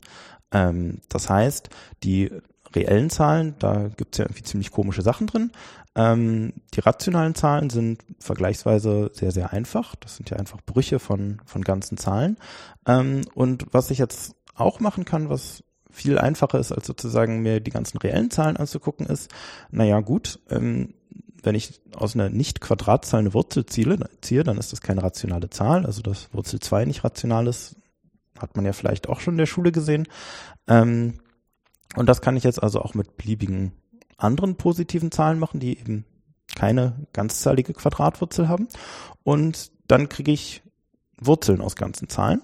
Ähm, 0.51 0.99
das 1.09 1.29
heißt, 1.29 1.69
die 2.03 2.31
reellen 2.73 3.09
Zahlen, 3.09 3.55
da 3.59 3.89
gibt 3.89 4.15
es 4.15 4.19
ja 4.19 4.25
irgendwie 4.25 4.43
ziemlich 4.43 4.71
komische 4.71 5.01
Sachen 5.01 5.27
drin. 5.27 5.51
Ähm, 5.93 6.53
die 6.73 6.79
rationalen 6.79 7.35
Zahlen 7.35 7.69
sind 7.69 8.03
vergleichsweise 8.19 9.11
sehr, 9.13 9.31
sehr 9.31 9.51
einfach. 9.51 9.95
Das 9.95 10.15
sind 10.15 10.29
ja 10.29 10.37
einfach 10.37 10.61
Brüche 10.65 10.99
von, 10.99 11.41
von 11.45 11.63
ganzen 11.63 11.97
Zahlen. 11.97 12.37
Ähm, 12.87 13.21
und 13.33 13.65
was 13.71 13.91
ich 13.91 13.97
jetzt 13.97 14.35
auch 14.55 14.79
machen 14.79 15.05
kann, 15.05 15.29
was 15.29 15.63
viel 15.91 16.17
einfacher 16.17 16.59
ist, 16.59 16.71
als 16.71 16.87
sozusagen 16.87 17.41
mir 17.41 17.59
die 17.59 17.71
ganzen 17.71 17.97
reellen 17.97 18.31
Zahlen 18.31 18.57
anzugucken, 18.57 19.05
ist, 19.05 19.29
naja 19.71 19.99
gut, 19.99 20.39
ähm, 20.49 20.93
wenn 21.43 21.55
ich 21.55 21.81
aus 21.95 22.15
einer 22.15 22.29
nicht-Quadratzahl 22.29 23.19
eine 23.19 23.33
Wurzel 23.33 23.65
ziehe, 23.65 23.97
ziehe, 24.21 24.43
dann 24.43 24.57
ist 24.57 24.71
das 24.71 24.81
keine 24.81 25.03
rationale 25.03 25.49
Zahl. 25.49 25.85
Also 25.85 26.01
dass 26.01 26.33
Wurzel 26.33 26.59
2 26.59 26.85
nicht 26.85 27.03
rational 27.03 27.47
ist, 27.47 27.75
hat 28.39 28.55
man 28.55 28.65
ja 28.65 28.73
vielleicht 28.73 29.09
auch 29.09 29.19
schon 29.19 29.35
in 29.35 29.39
der 29.39 29.45
Schule 29.45 29.71
gesehen. 29.71 30.07
Ähm, 30.67 31.19
und 31.95 32.07
das 32.07 32.21
kann 32.21 32.37
ich 32.37 32.43
jetzt 32.43 32.61
also 32.61 32.81
auch 32.81 32.93
mit 32.93 33.17
beliebigen 33.17 33.73
anderen 34.17 34.55
positiven 34.55 35.11
Zahlen 35.11 35.39
machen, 35.39 35.59
die 35.59 35.77
eben 35.77 36.05
keine 36.55 37.07
ganzzahlige 37.13 37.73
Quadratwurzel 37.73 38.47
haben. 38.47 38.67
Und 39.23 39.71
dann 39.87 40.09
kriege 40.09 40.31
ich 40.31 40.61
Wurzeln 41.19 41.61
aus 41.61 41.75
ganzen 41.75 42.07
Zahlen. 42.09 42.41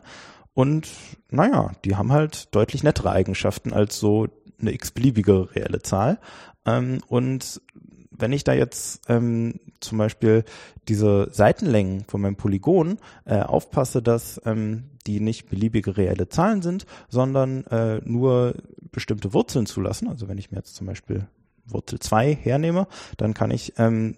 Und 0.58 0.90
naja, 1.30 1.74
die 1.86 1.98
haben 1.98 2.12
halt 2.12 2.56
deutlich 2.56 2.82
nettere 2.82 3.12
Eigenschaften 3.12 3.74
als 3.74 4.00
so 4.00 4.28
eine 4.60 4.74
x-beliebige 4.74 5.56
reelle 5.56 5.84
Zahl. 5.84 6.18
Ähm, 6.66 6.98
und 7.06 7.62
wenn 8.10 8.32
ich 8.32 8.44
da 8.44 8.54
jetzt 8.54 9.08
ähm, 9.08 9.60
zum 9.82 10.00
Beispiel 10.00 10.46
diese 10.88 11.30
Seitenlängen 11.32 12.06
von 12.06 12.22
meinem 12.22 12.38
Polygon 12.38 12.98
äh, 13.26 13.40
aufpasse, 13.40 14.02
dass 14.02 14.42
ähm, 14.46 14.86
die 15.06 15.20
nicht 15.20 15.48
beliebige 15.48 15.96
reelle 15.96 16.28
Zahlen 16.28 16.64
sind, 16.64 16.88
sondern 17.08 17.64
äh, 17.68 18.02
nur 18.04 18.56
bestimmte 18.92 19.34
Wurzeln 19.34 19.68
zulassen, 19.68 20.08
also 20.08 20.28
wenn 20.28 20.40
ich 20.40 20.50
mir 20.50 20.58
jetzt 20.58 20.74
zum 20.74 20.88
Beispiel 20.88 21.28
Wurzel 21.68 22.00
2 22.00 22.34
hernehme, 22.34 22.88
dann 23.18 23.36
kann 23.36 23.52
ich 23.52 23.74
ähm, 23.78 24.16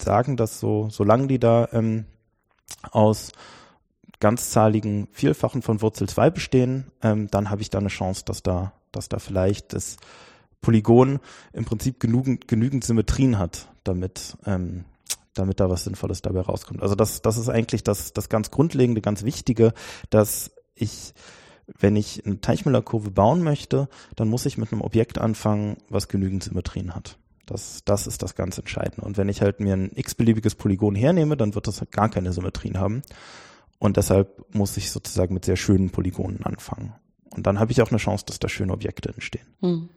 sagen, 0.00 0.38
dass 0.38 0.58
so, 0.58 0.88
solange 0.88 1.26
die 1.26 1.38
da 1.38 1.68
ähm, 1.72 2.06
aus 2.92 3.32
ganzzahligen 4.26 5.06
Vielfachen 5.12 5.62
von 5.62 5.80
Wurzel 5.82 6.08
2 6.08 6.30
bestehen, 6.30 6.90
ähm, 7.00 7.28
dann 7.30 7.48
habe 7.48 7.62
ich 7.62 7.70
da 7.70 7.78
eine 7.78 7.86
Chance, 7.86 8.24
dass 8.24 8.42
da, 8.42 8.72
dass 8.90 9.08
da 9.08 9.20
vielleicht 9.20 9.72
das 9.72 9.98
Polygon 10.60 11.20
im 11.52 11.64
Prinzip 11.64 12.00
genügend, 12.00 12.48
genügend 12.48 12.82
Symmetrien 12.82 13.38
hat, 13.38 13.68
damit, 13.84 14.36
ähm, 14.44 14.84
damit 15.34 15.60
da 15.60 15.70
was 15.70 15.84
Sinnvolles 15.84 16.22
dabei 16.22 16.40
rauskommt. 16.40 16.82
Also 16.82 16.96
das, 16.96 17.22
das 17.22 17.38
ist 17.38 17.48
eigentlich 17.48 17.84
das, 17.84 18.14
das 18.14 18.28
ganz 18.28 18.50
Grundlegende, 18.50 19.00
ganz 19.00 19.22
Wichtige, 19.22 19.72
dass 20.10 20.50
ich 20.74 21.14
wenn 21.78 21.94
ich 21.94 22.26
eine 22.26 22.40
Teichmüller-Kurve 22.40 23.12
bauen 23.12 23.44
möchte, 23.44 23.88
dann 24.16 24.28
muss 24.28 24.46
ich 24.46 24.58
mit 24.58 24.72
einem 24.72 24.82
Objekt 24.82 25.18
anfangen, 25.18 25.76
was 25.88 26.08
genügend 26.08 26.42
Symmetrien 26.42 26.96
hat. 26.96 27.16
Das, 27.44 27.82
das 27.84 28.08
ist 28.08 28.24
das 28.24 28.34
ganz 28.34 28.58
Entscheidende. 28.58 29.02
Und 29.02 29.16
wenn 29.16 29.28
ich 29.28 29.42
halt 29.42 29.58
mir 29.60 29.74
ein 29.74 29.90
x-beliebiges 29.94 30.56
Polygon 30.56 30.96
hernehme, 30.96 31.36
dann 31.36 31.56
wird 31.56 31.66
das 31.66 31.80
halt 31.80 31.90
gar 31.90 32.08
keine 32.08 32.32
Symmetrien 32.32 32.78
haben. 32.78 33.02
Und 33.78 33.96
deshalb 33.96 34.54
muss 34.54 34.76
ich 34.76 34.90
sozusagen 34.90 35.34
mit 35.34 35.44
sehr 35.44 35.56
schönen 35.56 35.90
Polygonen 35.90 36.44
anfangen. 36.44 36.94
Und 37.30 37.46
dann 37.46 37.58
habe 37.60 37.72
ich 37.72 37.82
auch 37.82 37.90
eine 37.90 37.98
Chance, 37.98 38.24
dass 38.26 38.38
da 38.38 38.48
schöne 38.48 38.72
Objekte 38.72 39.10
entstehen. 39.10 39.46
Hm. 39.60 39.88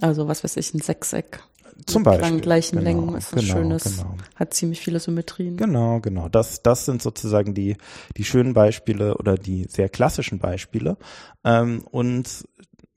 Also 0.00 0.28
was 0.28 0.44
weiß 0.44 0.56
ich, 0.56 0.74
ein 0.74 0.80
Sechseck. 0.80 1.42
Zum 1.86 2.02
Beispiel. 2.02 2.32
Mit 2.32 2.42
gleichen 2.42 2.78
genau, 2.78 2.84
Längen 2.84 3.14
ist 3.16 3.32
was 3.34 3.40
genau, 3.40 3.54
Schönes. 3.54 3.84
Genau. 3.84 4.14
Hat 4.34 4.54
ziemlich 4.54 4.80
viele 4.80 5.00
Symmetrien. 5.00 5.56
Genau, 5.56 6.00
genau. 6.00 6.28
Das, 6.28 6.62
das 6.62 6.84
sind 6.84 7.00
sozusagen 7.00 7.54
die, 7.54 7.76
die 8.16 8.24
schönen 8.24 8.52
Beispiele 8.52 9.16
oder 9.16 9.36
die 9.36 9.64
sehr 9.64 9.88
klassischen 9.88 10.38
Beispiele. 10.38 10.96
Ähm, 11.44 11.84
und 11.90 12.44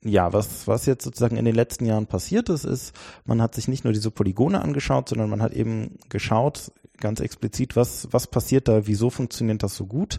ja, 0.02 0.32
was, 0.32 0.68
was 0.68 0.84
jetzt 0.86 1.04
sozusagen 1.04 1.36
in 1.36 1.46
den 1.46 1.54
letzten 1.54 1.86
Jahren 1.86 2.06
passiert 2.06 2.50
ist, 2.50 2.64
ist, 2.64 2.92
man 3.24 3.40
hat 3.40 3.54
sich 3.54 3.68
nicht 3.68 3.84
nur 3.84 3.94
diese 3.94 4.10
Polygone 4.10 4.60
angeschaut, 4.60 5.08
sondern 5.08 5.30
man 5.30 5.40
hat 5.40 5.54
eben 5.54 5.98
geschaut, 6.10 6.72
ganz 6.98 7.20
explizit, 7.20 7.76
was, 7.76 8.08
was 8.10 8.26
passiert 8.26 8.68
da, 8.68 8.86
wieso 8.86 9.10
funktioniert 9.10 9.62
das 9.62 9.76
so 9.76 9.86
gut. 9.86 10.18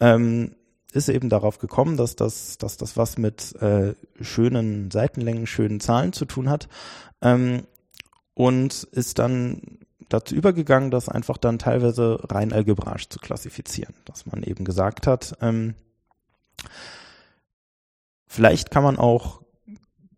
Ähm, 0.00 0.56
ist 0.92 1.08
eben 1.08 1.28
darauf 1.28 1.58
gekommen, 1.58 1.96
dass 1.96 2.14
das, 2.16 2.56
dass 2.58 2.76
das 2.76 2.96
was 2.96 3.18
mit 3.18 3.54
äh, 3.60 3.94
schönen 4.20 4.90
Seitenlängen, 4.90 5.46
schönen 5.46 5.80
Zahlen 5.80 6.12
zu 6.12 6.24
tun 6.24 6.48
hat. 6.48 6.68
Ähm, 7.20 7.64
und 8.34 8.84
ist 8.84 9.18
dann 9.18 9.78
dazu 10.08 10.34
übergegangen, 10.34 10.90
das 10.90 11.08
einfach 11.08 11.36
dann 11.36 11.58
teilweise 11.58 12.18
rein 12.30 12.52
algebraisch 12.52 13.08
zu 13.08 13.18
klassifizieren. 13.18 13.94
Dass 14.04 14.26
man 14.26 14.42
eben 14.42 14.64
gesagt 14.64 15.06
hat, 15.06 15.36
ähm, 15.40 15.74
vielleicht 18.26 18.70
kann 18.70 18.84
man 18.84 18.98
auch 18.98 19.42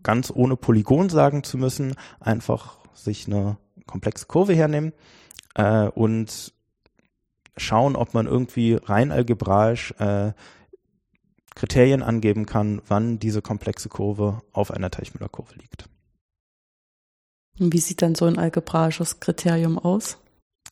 ganz 0.02 0.30
ohne 0.34 0.56
Polygon 0.56 1.08
sagen 1.08 1.42
zu 1.42 1.58
müssen, 1.58 1.94
einfach 2.20 2.78
sich 2.94 3.26
eine 3.26 3.56
komplexe 3.86 4.26
Kurve 4.26 4.54
hernehmen 4.54 4.92
äh, 5.56 5.88
und 5.88 6.52
schauen, 7.56 7.96
ob 7.96 8.14
man 8.14 8.26
irgendwie 8.26 8.74
rein 8.74 9.10
algebraisch 9.10 9.92
äh, 9.98 10.32
Kriterien 11.54 12.02
angeben 12.02 12.44
kann, 12.44 12.82
wann 12.86 13.18
diese 13.18 13.40
komplexe 13.40 13.88
Kurve 13.88 14.42
auf 14.52 14.70
einer 14.70 14.90
Teichmüller-Kurve 14.90 15.54
liegt. 15.56 15.88
Und 17.58 17.72
wie 17.72 17.78
sieht 17.78 18.02
dann 18.02 18.14
so 18.14 18.26
ein 18.26 18.38
algebraisches 18.38 19.20
Kriterium 19.20 19.78
aus? 19.78 20.18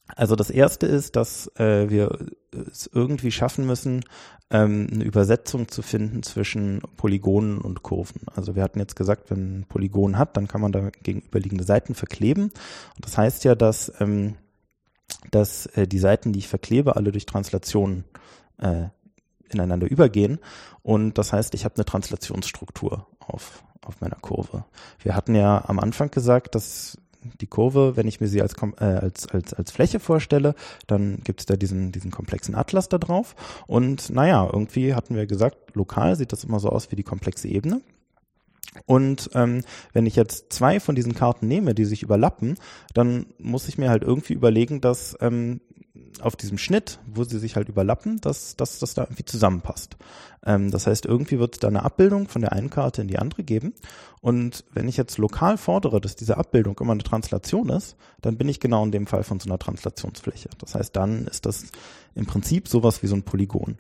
Also 0.07 0.37
das 0.37 0.51
erste 0.51 0.87
ist, 0.87 1.17
dass 1.17 1.51
äh, 1.57 1.89
wir 1.89 2.19
es 2.53 2.91
irgendwie 2.93 3.31
schaffen 3.31 3.65
müssen, 3.65 4.05
ähm, 4.51 4.89
eine 4.93 5.05
Übersetzung 5.05 5.69
zu 5.69 5.81
finden 5.81 6.23
zwischen 6.23 6.83
Polygonen 6.99 7.59
und 7.59 7.83
Kurven. 7.83 8.21
Also 8.35 8.55
wir 8.55 8.63
hatten 8.63 8.79
jetzt 8.79 8.97
gesagt, 8.97 9.31
wenn 9.31 9.61
ein 9.61 9.65
Polygon 9.67 10.19
hat, 10.19 10.37
dann 10.37 10.47
kann 10.47 10.61
man 10.61 10.73
da 10.73 10.91
gegenüberliegende 11.03 11.65
Seiten 11.65 11.95
verkleben. 11.95 12.45
Und 12.45 13.05
das 13.05 13.17
heißt 13.17 13.45
ja, 13.45 13.55
dass, 13.55 13.91
ähm, 14.01 14.35
dass 15.31 15.67
äh, 15.67 15.87
die 15.87 15.99
Seiten, 15.99 16.33
die 16.33 16.39
ich 16.41 16.49
verklebe, 16.49 16.97
alle 16.97 17.13
durch 17.13 17.27
Translation 17.27 18.05
äh, 18.59 18.87
ineinander 19.51 19.91
übergehen. 19.91 20.39
Und 20.83 21.19
das 21.19 21.33
heißt, 21.33 21.55
ich 21.55 21.65
habe 21.65 21.77
eine 21.77 21.85
Translationsstruktur 21.85 23.07
auf, 23.19 23.63
auf 23.83 24.01
meiner 24.01 24.17
Kurve. 24.17 24.65
Wir 25.01 25.15
hatten 25.15 25.35
ja 25.35 25.65
am 25.67 25.79
Anfang 25.79 26.11
gesagt, 26.11 26.55
dass 26.55 26.99
die 27.41 27.47
Kurve, 27.47 27.97
wenn 27.97 28.07
ich 28.07 28.21
mir 28.21 28.29
sie 28.29 28.43
als, 28.43 28.55
äh, 28.79 28.85
als, 28.85 29.29
als, 29.29 29.55
als 29.55 29.71
Fläche 29.73 29.99
vorstelle, 29.99 30.55
dann 30.87 31.21
gibt 31.25 31.41
es 31.41 31.47
da 31.47 31.57
diesen, 31.57 31.91
diesen 31.91 32.11
komplexen 32.11 32.55
Atlas 32.55 32.89
da 32.89 32.99
drauf. 32.99 33.35
Und 33.67 34.11
naja, 34.11 34.49
irgendwie 34.53 34.95
hatten 34.95 35.17
wir 35.17 35.27
gesagt, 35.27 35.75
lokal 35.75 36.17
sieht 36.17 36.33
das 36.33 36.45
immer 36.45 36.61
so 36.61 36.69
aus 36.69 36.91
wie 36.91 36.97
die 36.97 37.03
komplexe 37.03 37.49
Ebene. 37.49 37.81
Und 38.87 39.31
ähm, 39.35 39.63
wenn 39.93 40.07
ich 40.07 40.17
jetzt 40.17 40.53
zwei 40.53 40.81
von 40.81 40.95
diesen 40.95 41.15
Karten 41.15 41.47
nehme, 41.47 41.75
die 41.75 41.85
sich 41.85 42.03
überlappen, 42.03 42.57
dann 42.93 43.27
muss 43.39 43.69
ich 43.69 43.79
mir 43.79 43.91
halt 43.91 44.03
irgendwie 44.03 44.35
überlegen, 44.35 44.81
dass 44.81 45.17
ähm, 45.21 45.61
auf 46.21 46.37
diesem 46.37 46.59
Schnitt, 46.59 46.99
wo 47.07 47.25
sie 47.25 47.39
sich 47.39 47.57
halt 47.57 47.69
überlappen, 47.69 48.21
dass, 48.21 48.57
dass 48.57 48.79
das 48.79 48.95
da 48.95 49.03
irgendwie 49.03 49.25
zusammenpasst. 49.25 49.97
Ähm, 50.45 50.71
das 50.71 50.87
heißt, 50.87 51.07
irgendwie 51.07 51.39
wird 51.39 51.55
es 51.55 51.61
da 51.61 51.69
eine 51.69 51.83
Abbildung 51.83 52.29
von 52.29 52.41
der 52.41 52.53
einen 52.53 52.71
Karte 52.71 53.03
in 53.03 53.09
die 53.09 53.19
andere 53.19 53.43
geben. 53.43 53.75
Und 54.21 54.65
wenn 54.73 54.89
ich 54.89 54.97
jetzt 54.97 55.19
lokal 55.19 55.59
fordere, 55.59 56.01
dass 56.01 56.17
diese 56.17 56.37
Abbildung 56.37 56.79
immer 56.81 56.93
eine 56.93 57.03
Translation 57.03 57.69
ist, 57.69 57.97
dann 58.23 58.37
bin 58.37 58.49
ich 58.49 58.61
genau 58.61 58.85
in 58.85 58.93
dem 58.93 59.07
Fall 59.07 59.23
von 59.23 59.41
so 59.41 59.49
einer 59.49 59.59
Translationsfläche. 59.59 60.51
Das 60.59 60.75
heißt, 60.75 60.95
dann 60.97 61.27
ist 61.27 61.47
das 61.47 61.67
im 62.15 62.27
Prinzip 62.27 62.69
sowas 62.69 63.03
wie 63.03 63.07
so 63.07 63.17
ein 63.17 63.23
Polygon. 63.23 63.77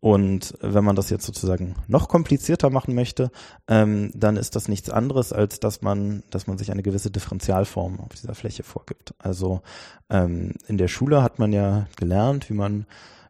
Und 0.00 0.54
wenn 0.62 0.82
man 0.82 0.96
das 0.96 1.10
jetzt 1.10 1.26
sozusagen 1.26 1.74
noch 1.86 2.08
komplizierter 2.08 2.70
machen 2.70 2.94
möchte, 2.94 3.30
ähm, 3.68 4.10
dann 4.14 4.38
ist 4.38 4.56
das 4.56 4.66
nichts 4.66 4.88
anderes, 4.88 5.32
als 5.32 5.60
dass 5.60 5.82
man, 5.82 6.22
dass 6.30 6.46
man 6.46 6.56
sich 6.56 6.72
eine 6.72 6.82
gewisse 6.82 7.10
Differentialform 7.10 8.00
auf 8.00 8.14
dieser 8.14 8.34
Fläche 8.34 8.62
vorgibt. 8.62 9.14
Also 9.18 9.60
ähm, 10.08 10.54
in 10.66 10.78
der 10.78 10.88
Schule 10.88 11.22
hat 11.22 11.38
man 11.38 11.52
ja 11.52 11.86
gelernt, 11.96 12.48
wie 12.48 12.54
man 12.54 12.86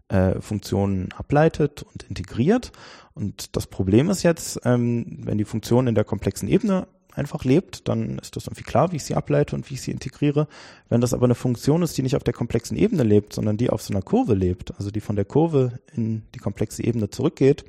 äh, 0.09 0.41
Funktionen 0.41 1.09
ableitet 1.17 1.83
und 1.83 2.05
integriert. 2.05 2.71
Und 3.15 3.57
das 3.57 3.67
Problem 3.67 4.09
ist 4.09 4.23
jetzt, 4.23 4.61
ähm, 4.65 5.19
wenn 5.25 5.39
die 5.39 5.45
Funktion 5.45 5.89
in 5.89 5.97
der 5.97 6.05
komplexen 6.05 6.49
Ebene 6.49 6.87
einfach 7.15 7.45
lebt, 7.45 7.89
dann 7.89 8.19
ist 8.19 8.37
das 8.37 8.47
irgendwie 8.47 8.63
klar, 8.65 8.93
wie 8.93 8.97
ich 8.97 9.05
sie 9.05 9.15
ableite 9.15 9.57
und 9.57 9.69
wie 9.71 9.75
ich 9.75 9.83
sie 9.83 9.91
integriere. 9.91 10.47
Wenn 10.89 11.01
das 11.01 11.15
aber 11.15 11.25
eine 11.25 11.35
Funktion 11.35 11.83
ist, 11.83 11.97
die 11.97 12.03
nicht 12.03 12.17
auf 12.17 12.25
der 12.25 12.35
komplexen 12.35 12.77
Ebene 12.77 13.03
lebt, 13.03 13.33
sondern 13.33 13.57
die 13.57 13.71
auf 13.71 13.83
so 13.83 13.93
einer 13.93 14.03
Kurve 14.03 14.35
lebt, 14.35 14.75
also 14.77 14.91
die 14.91 15.01
von 15.01 15.17
der 15.17 15.25
Kurve 15.25 15.81
in 15.95 16.23
die 16.35 16.39
komplexe 16.39 16.85
Ebene 16.85 17.11
zurückgeht, 17.11 17.65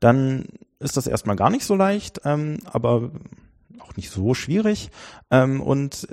dann 0.00 0.46
ist 0.78 0.96
das 0.96 1.06
erstmal 1.06 1.36
gar 1.36 1.50
nicht 1.50 1.64
so 1.64 1.74
leicht, 1.74 2.20
ähm, 2.24 2.58
aber 2.64 3.10
auch 3.80 3.96
nicht 3.96 4.10
so 4.10 4.34
schwierig. 4.34 4.90
Ähm, 5.30 5.60
und 5.60 6.08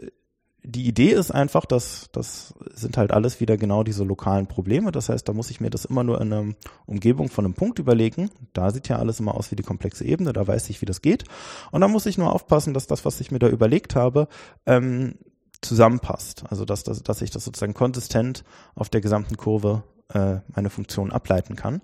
die 0.65 0.87
Idee 0.87 1.11
ist 1.11 1.31
einfach, 1.31 1.65
dass 1.65 2.09
das 2.11 2.53
sind 2.73 2.97
halt 2.97 3.11
alles 3.11 3.39
wieder 3.39 3.57
genau 3.57 3.83
diese 3.83 4.03
lokalen 4.03 4.47
Probleme. 4.47 4.91
Das 4.91 5.09
heißt, 5.09 5.27
da 5.27 5.33
muss 5.33 5.51
ich 5.51 5.61
mir 5.61 5.69
das 5.69 5.85
immer 5.85 6.03
nur 6.03 6.19
in 6.19 6.33
einer 6.33 6.53
Umgebung 6.85 7.29
von 7.29 7.45
einem 7.45 7.53
Punkt 7.53 7.79
überlegen. 7.79 8.29
Da 8.53 8.71
sieht 8.71 8.87
ja 8.89 8.97
alles 8.97 9.19
immer 9.19 9.35
aus 9.35 9.51
wie 9.51 9.55
die 9.55 9.63
komplexe 9.63 10.03
Ebene, 10.05 10.33
da 10.33 10.45
weiß 10.47 10.69
ich, 10.69 10.81
wie 10.81 10.85
das 10.85 11.01
geht. 11.01 11.23
Und 11.71 11.81
da 11.81 11.87
muss 11.87 12.05
ich 12.05 12.17
nur 12.17 12.33
aufpassen, 12.33 12.73
dass 12.73 12.87
das, 12.87 13.05
was 13.05 13.21
ich 13.21 13.31
mir 13.31 13.39
da 13.39 13.47
überlegt 13.47 13.95
habe, 13.95 14.27
ähm, 14.65 15.15
zusammenpasst. 15.61 16.43
Also 16.49 16.65
dass, 16.65 16.83
dass, 16.83 17.03
dass 17.03 17.21
ich 17.21 17.31
das 17.31 17.45
sozusagen 17.45 17.73
konsistent 17.73 18.43
auf 18.75 18.89
der 18.89 19.01
gesamten 19.01 19.37
Kurve 19.37 19.83
äh, 20.13 20.37
meine 20.53 20.69
Funktion 20.69 21.11
ableiten 21.11 21.55
kann. 21.55 21.81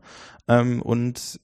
Ähm, 0.48 0.82
und 0.82 1.40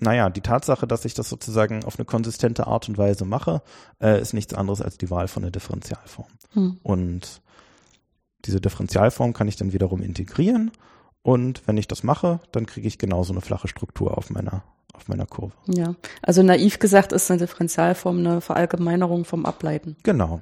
naja, 0.00 0.30
die 0.30 0.40
Tatsache, 0.40 0.86
dass 0.86 1.04
ich 1.04 1.14
das 1.14 1.28
sozusagen 1.28 1.84
auf 1.84 1.98
eine 1.98 2.04
konsistente 2.04 2.66
Art 2.66 2.88
und 2.88 2.98
Weise 2.98 3.24
mache, 3.24 3.62
äh, 4.00 4.20
ist 4.20 4.34
nichts 4.34 4.54
anderes 4.54 4.82
als 4.82 4.98
die 4.98 5.10
Wahl 5.10 5.28
von 5.28 5.42
einer 5.42 5.50
Differentialform. 5.50 6.28
Hm. 6.52 6.78
Und 6.82 7.40
diese 8.44 8.60
Differentialform 8.60 9.32
kann 9.32 9.48
ich 9.48 9.56
dann 9.56 9.72
wiederum 9.72 10.02
integrieren. 10.02 10.70
Und 11.22 11.62
wenn 11.66 11.76
ich 11.76 11.88
das 11.88 12.02
mache, 12.02 12.40
dann 12.52 12.66
kriege 12.66 12.88
ich 12.88 12.98
genauso 12.98 13.32
eine 13.32 13.40
flache 13.40 13.68
Struktur 13.68 14.16
auf 14.16 14.30
meiner, 14.30 14.62
auf 14.94 15.08
meiner 15.08 15.26
Kurve. 15.26 15.52
Ja, 15.66 15.94
also 16.22 16.42
naiv 16.42 16.78
gesagt 16.78 17.12
ist 17.12 17.30
eine 17.30 17.40
Differentialform 17.40 18.18
eine 18.18 18.40
Verallgemeinerung 18.40 19.24
vom 19.24 19.44
Ableiten. 19.44 19.96
Genau. 20.04 20.40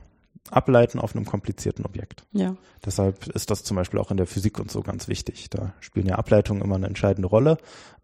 Ableiten 0.51 1.01
auf 1.01 1.17
einem 1.17 1.25
komplizierten 1.25 1.85
Objekt. 1.85 2.25
Ja. 2.33 2.57
Deshalb 2.85 3.27
ist 3.29 3.51
das 3.51 3.65
zum 3.65 3.77
Beispiel 3.77 3.99
auch 3.99 4.13
in 4.13 4.17
der 4.17 4.27
Physik 4.27 4.61
und 4.61 4.71
so 4.71 4.83
ganz 4.83 5.09
wichtig. 5.09 5.51
Da 5.51 5.73
spielen 5.81 6.07
ja 6.07 6.17
Ableitungen 6.17 6.63
immer 6.63 6.77
eine 6.77 6.87
entscheidende 6.87 7.29
Rolle. 7.29 7.59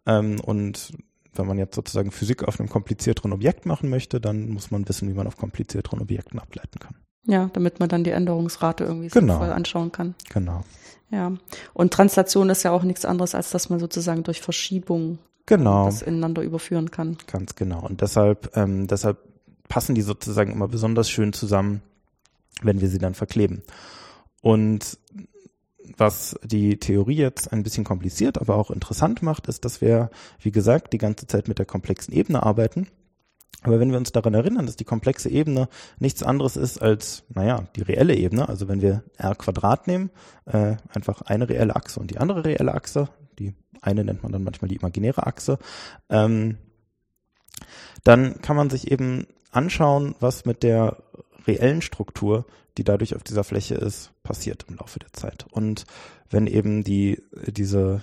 Ähm, 0.05 0.41
und 0.41 0.91
wenn 1.35 1.47
man 1.47 1.57
jetzt 1.57 1.75
sozusagen 1.75 2.11
Physik 2.11 2.43
auf 2.43 2.59
einem 2.59 2.69
komplizierteren 2.69 3.33
Objekt 3.33 3.65
machen 3.65 3.89
möchte, 3.89 4.21
dann 4.21 4.49
muss 4.49 4.71
man 4.71 4.87
wissen, 4.87 5.09
wie 5.09 5.13
man 5.13 5.27
auf 5.27 5.37
komplizierteren 5.37 6.01
Objekten 6.01 6.39
ableiten 6.39 6.79
kann. 6.79 6.95
Ja, 7.25 7.49
damit 7.53 7.79
man 7.79 7.89
dann 7.89 8.03
die 8.03 8.11
Änderungsrate 8.11 8.83
irgendwie 8.83 9.07
genau. 9.07 9.37
voll 9.37 9.49
anschauen 9.49 9.91
kann. 9.91 10.15
Genau. 10.29 10.63
Ja. 11.09 11.31
Und 11.73 11.93
Translation 11.93 12.49
ist 12.49 12.63
ja 12.63 12.71
auch 12.71 12.83
nichts 12.83 13.05
anderes, 13.05 13.35
als 13.35 13.51
dass 13.51 13.69
man 13.69 13.79
sozusagen 13.79 14.23
durch 14.23 14.41
Verschiebung 14.41 15.19
genau. 15.45 15.85
das 15.85 16.01
ineinander 16.01 16.41
überführen 16.41 16.91
kann. 16.91 17.17
Ganz 17.27 17.55
genau. 17.55 17.85
Und 17.85 18.01
deshalb, 18.01 18.55
ähm, 18.57 18.87
deshalb 18.87 19.19
passen 19.69 19.95
die 19.95 20.01
sozusagen 20.01 20.51
immer 20.51 20.67
besonders 20.67 21.09
schön 21.09 21.33
zusammen, 21.33 21.81
wenn 22.61 22.81
wir 22.81 22.89
sie 22.89 22.97
dann 22.97 23.13
verkleben. 23.13 23.63
Und 24.41 24.97
was 25.97 26.35
die 26.43 26.77
Theorie 26.79 27.17
jetzt 27.17 27.51
ein 27.51 27.63
bisschen 27.63 27.83
kompliziert, 27.83 28.39
aber 28.39 28.55
auch 28.55 28.71
interessant 28.71 29.21
macht, 29.21 29.47
ist, 29.47 29.65
dass 29.65 29.81
wir, 29.81 30.09
wie 30.39 30.51
gesagt, 30.51 30.93
die 30.93 30.97
ganze 30.97 31.27
Zeit 31.27 31.47
mit 31.47 31.59
der 31.59 31.65
komplexen 31.65 32.13
Ebene 32.13 32.43
arbeiten. 32.43 32.87
Aber 33.63 33.79
wenn 33.79 33.91
wir 33.91 33.97
uns 33.97 34.11
daran 34.11 34.33
erinnern, 34.33 34.65
dass 34.65 34.75
die 34.75 34.83
komplexe 34.83 35.29
Ebene 35.29 35.69
nichts 35.97 36.21
anderes 36.21 36.57
ist 36.57 36.81
als, 36.81 37.23
naja, 37.29 37.65
die 37.75 37.81
reelle 37.81 38.15
Ebene, 38.15 38.49
also 38.49 38.67
wenn 38.67 38.81
wir 38.81 39.03
r 39.17 39.35
Quadrat 39.35 39.87
nehmen, 39.87 40.09
äh, 40.45 40.75
einfach 40.89 41.21
eine 41.21 41.47
reelle 41.47 41.75
Achse 41.75 41.99
und 41.99 42.11
die 42.11 42.17
andere 42.17 42.43
reelle 42.43 42.73
Achse, 42.73 43.07
die 43.39 43.53
eine 43.81 44.03
nennt 44.03 44.23
man 44.23 44.31
dann 44.31 44.43
manchmal 44.43 44.67
die 44.67 44.75
imaginäre 44.75 45.25
Achse, 45.25 45.59
ähm, 46.09 46.57
dann 48.03 48.41
kann 48.41 48.57
man 48.57 48.69
sich 48.69 48.91
eben 48.91 49.27
anschauen, 49.51 50.15
was 50.19 50.45
mit 50.45 50.63
der 50.63 50.97
reellen 51.47 51.81
Struktur, 51.81 52.45
die 52.77 52.83
dadurch 52.83 53.15
auf 53.15 53.23
dieser 53.23 53.43
Fläche 53.43 53.75
ist, 53.75 54.11
passiert 54.23 54.65
im 54.67 54.77
Laufe 54.77 54.99
der 54.99 55.13
Zeit. 55.13 55.45
Und 55.51 55.85
wenn 56.29 56.47
eben 56.47 56.83
die, 56.83 57.21
diese, 57.47 58.01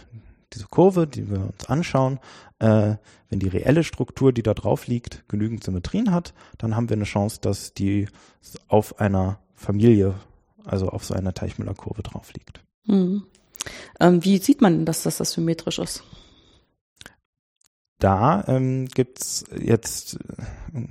diese 0.52 0.66
Kurve, 0.66 1.06
die 1.06 1.28
wir 1.30 1.40
uns 1.40 1.66
anschauen, 1.66 2.20
äh, 2.58 2.96
wenn 3.28 3.38
die 3.38 3.48
reelle 3.48 3.84
Struktur, 3.84 4.32
die 4.32 4.42
da 4.42 4.54
drauf 4.54 4.86
liegt, 4.86 5.28
genügend 5.28 5.64
Symmetrien 5.64 6.12
hat, 6.12 6.34
dann 6.58 6.76
haben 6.76 6.88
wir 6.88 6.96
eine 6.96 7.04
Chance, 7.04 7.38
dass 7.40 7.74
die 7.74 8.08
auf 8.68 9.00
einer 9.00 9.40
Familie, 9.54 10.14
also 10.64 10.88
auf 10.88 11.04
so 11.04 11.14
einer 11.14 11.34
Teichmüller-Kurve 11.34 12.02
drauf 12.02 12.32
liegt. 12.32 12.62
Hm. 12.86 13.24
Ähm, 13.98 14.24
wie 14.24 14.38
sieht 14.38 14.60
man, 14.60 14.84
dass 14.84 15.02
das, 15.02 15.18
das 15.18 15.32
symmetrisch 15.32 15.78
ist? 15.78 16.02
Da 17.98 18.44
ähm, 18.48 18.86
gibt's 18.86 19.44
jetzt 19.54 20.18
äh, 20.72 20.86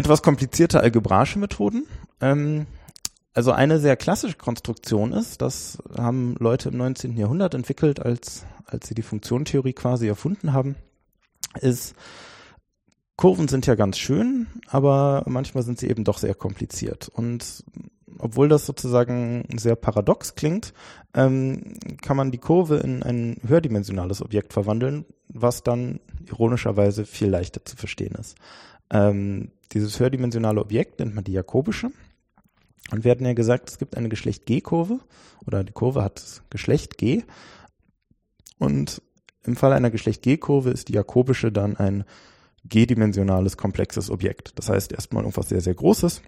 etwas 0.00 0.22
komplizierte 0.22 0.80
algebraische 0.80 1.38
Methoden. 1.38 1.86
Ähm, 2.22 2.66
also 3.34 3.52
eine 3.52 3.78
sehr 3.78 3.96
klassische 3.96 4.36
Konstruktion 4.36 5.12
ist, 5.12 5.42
das 5.42 5.78
haben 5.96 6.36
Leute 6.38 6.70
im 6.70 6.78
19. 6.78 7.18
Jahrhundert 7.18 7.54
entwickelt, 7.54 8.00
als, 8.00 8.46
als 8.64 8.88
sie 8.88 8.94
die 8.94 9.02
Funktionentheorie 9.02 9.74
quasi 9.74 10.08
erfunden 10.08 10.54
haben, 10.54 10.74
ist, 11.60 11.94
Kurven 13.16 13.48
sind 13.48 13.66
ja 13.66 13.74
ganz 13.74 13.98
schön, 13.98 14.46
aber 14.68 15.22
manchmal 15.26 15.62
sind 15.62 15.78
sie 15.78 15.90
eben 15.90 16.04
doch 16.04 16.16
sehr 16.16 16.34
kompliziert. 16.34 17.10
Und 17.12 17.62
obwohl 18.18 18.48
das 18.48 18.64
sozusagen 18.64 19.44
sehr 19.54 19.76
paradox 19.76 20.34
klingt, 20.34 20.72
ähm, 21.12 21.74
kann 22.00 22.16
man 22.16 22.30
die 22.30 22.38
Kurve 22.38 22.78
in 22.78 23.02
ein 23.02 23.36
höherdimensionales 23.46 24.22
Objekt 24.22 24.54
verwandeln, 24.54 25.04
was 25.28 25.62
dann 25.62 26.00
ironischerweise 26.26 27.04
viel 27.04 27.28
leichter 27.28 27.62
zu 27.62 27.76
verstehen 27.76 28.14
ist. 28.14 28.38
Ähm, 28.90 29.50
dieses 29.72 29.98
höherdimensionale 30.00 30.60
Objekt 30.60 30.98
nennt 30.98 31.14
man 31.14 31.24
die 31.24 31.32
Jakobische. 31.32 31.90
Und 32.90 33.04
wir 33.04 33.10
hatten 33.10 33.24
ja 33.24 33.34
gesagt, 33.34 33.70
es 33.70 33.78
gibt 33.78 33.96
eine 33.96 34.08
Geschlecht 34.08 34.46
G-Kurve 34.46 35.00
oder 35.46 35.62
die 35.62 35.72
Kurve 35.72 36.02
hat 36.02 36.42
Geschlecht 36.50 36.98
G. 36.98 37.22
Und 38.58 39.00
im 39.44 39.56
Fall 39.56 39.72
einer 39.72 39.90
Geschlecht 39.90 40.22
G-Kurve 40.22 40.70
ist 40.70 40.88
die 40.88 40.94
Jakobische 40.94 41.52
dann 41.52 41.76
ein 41.76 42.04
g-dimensionales 42.64 43.56
komplexes 43.56 44.10
Objekt. 44.10 44.52
Das 44.56 44.68
heißt 44.68 44.92
erstmal 44.92 45.22
irgendwas 45.22 45.48
sehr, 45.48 45.60
sehr 45.60 45.74
Großes. 45.74 46.22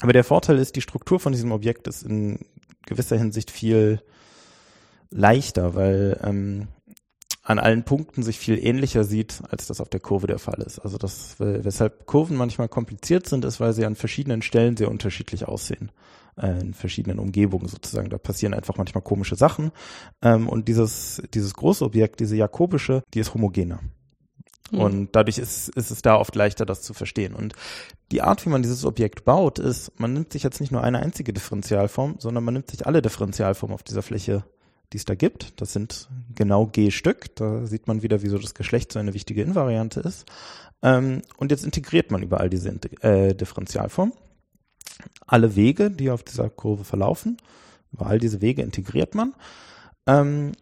Aber 0.00 0.12
der 0.12 0.24
Vorteil 0.24 0.58
ist, 0.58 0.74
die 0.76 0.80
Struktur 0.80 1.20
von 1.20 1.32
diesem 1.32 1.52
Objekt 1.52 1.86
ist 1.86 2.02
in 2.02 2.40
gewisser 2.86 3.16
Hinsicht 3.16 3.50
viel 3.50 4.02
leichter, 5.10 5.74
weil 5.74 6.20
ähm, 6.24 6.68
an 7.44 7.58
allen 7.58 7.84
Punkten 7.84 8.22
sich 8.22 8.38
viel 8.38 8.58
ähnlicher 8.58 9.04
sieht, 9.04 9.42
als 9.50 9.66
das 9.66 9.80
auf 9.80 9.90
der 9.90 10.00
Kurve 10.00 10.26
der 10.26 10.38
Fall 10.38 10.62
ist. 10.62 10.78
Also 10.78 10.96
das, 10.96 11.36
weshalb 11.38 12.06
Kurven 12.06 12.36
manchmal 12.36 12.68
kompliziert 12.68 13.28
sind, 13.28 13.44
ist, 13.44 13.60
weil 13.60 13.74
sie 13.74 13.84
an 13.84 13.96
verschiedenen 13.96 14.42
Stellen 14.42 14.76
sehr 14.76 14.90
unterschiedlich 14.90 15.46
aussehen. 15.46 15.92
Äh, 16.36 16.60
in 16.60 16.74
verschiedenen 16.74 17.20
Umgebungen 17.20 17.68
sozusagen. 17.68 18.10
Da 18.10 18.18
passieren 18.18 18.54
einfach 18.54 18.76
manchmal 18.76 19.02
komische 19.02 19.36
Sachen. 19.36 19.70
Ähm, 20.20 20.48
und 20.48 20.66
dieses, 20.66 21.22
dieses 21.32 21.54
große 21.54 21.84
Objekt, 21.84 22.18
diese 22.18 22.34
jakobische, 22.34 23.04
die 23.12 23.20
ist 23.20 23.34
homogener. 23.34 23.78
Mhm. 24.72 24.80
Und 24.80 25.08
dadurch 25.12 25.38
ist, 25.38 25.68
ist 25.68 25.92
es 25.92 26.02
da 26.02 26.16
oft 26.16 26.34
leichter, 26.34 26.66
das 26.66 26.82
zu 26.82 26.92
verstehen. 26.92 27.34
Und 27.34 27.54
die 28.10 28.22
Art, 28.22 28.44
wie 28.44 28.50
man 28.50 28.62
dieses 28.62 28.84
Objekt 28.84 29.24
baut, 29.24 29.60
ist, 29.60 29.92
man 30.00 30.12
nimmt 30.12 30.32
sich 30.32 30.42
jetzt 30.42 30.60
nicht 30.60 30.72
nur 30.72 30.82
eine 30.82 30.98
einzige 30.98 31.32
Differentialform, 31.32 32.16
sondern 32.18 32.42
man 32.42 32.54
nimmt 32.54 32.70
sich 32.70 32.84
alle 32.84 33.00
Differentialformen 33.00 33.74
auf 33.74 33.84
dieser 33.84 34.02
Fläche 34.02 34.44
die 34.92 34.98
es 34.98 35.04
da 35.04 35.14
gibt. 35.14 35.60
Das 35.60 35.72
sind 35.72 36.08
genau 36.34 36.66
G 36.66 36.90
Stück. 36.90 37.34
Da 37.36 37.66
sieht 37.66 37.86
man 37.86 38.02
wieder, 38.02 38.22
wieso 38.22 38.38
das 38.38 38.54
Geschlecht 38.54 38.92
so 38.92 38.98
eine 38.98 39.14
wichtige 39.14 39.42
Invariante 39.42 40.00
ist. 40.00 40.26
Ähm, 40.82 41.22
und 41.36 41.50
jetzt 41.50 41.64
integriert 41.64 42.10
man 42.10 42.22
überall 42.22 42.50
diese 42.50 42.70
äh, 43.00 43.34
Differentialform. 43.34 44.12
Alle 45.26 45.56
Wege, 45.56 45.90
die 45.90 46.10
auf 46.10 46.22
dieser 46.22 46.50
Kurve 46.50 46.84
verlaufen, 46.84 47.38
über 47.92 48.06
all 48.06 48.18
diese 48.18 48.40
Wege 48.40 48.62
integriert 48.62 49.14
man. 49.14 49.34
Ähm, 50.06 50.52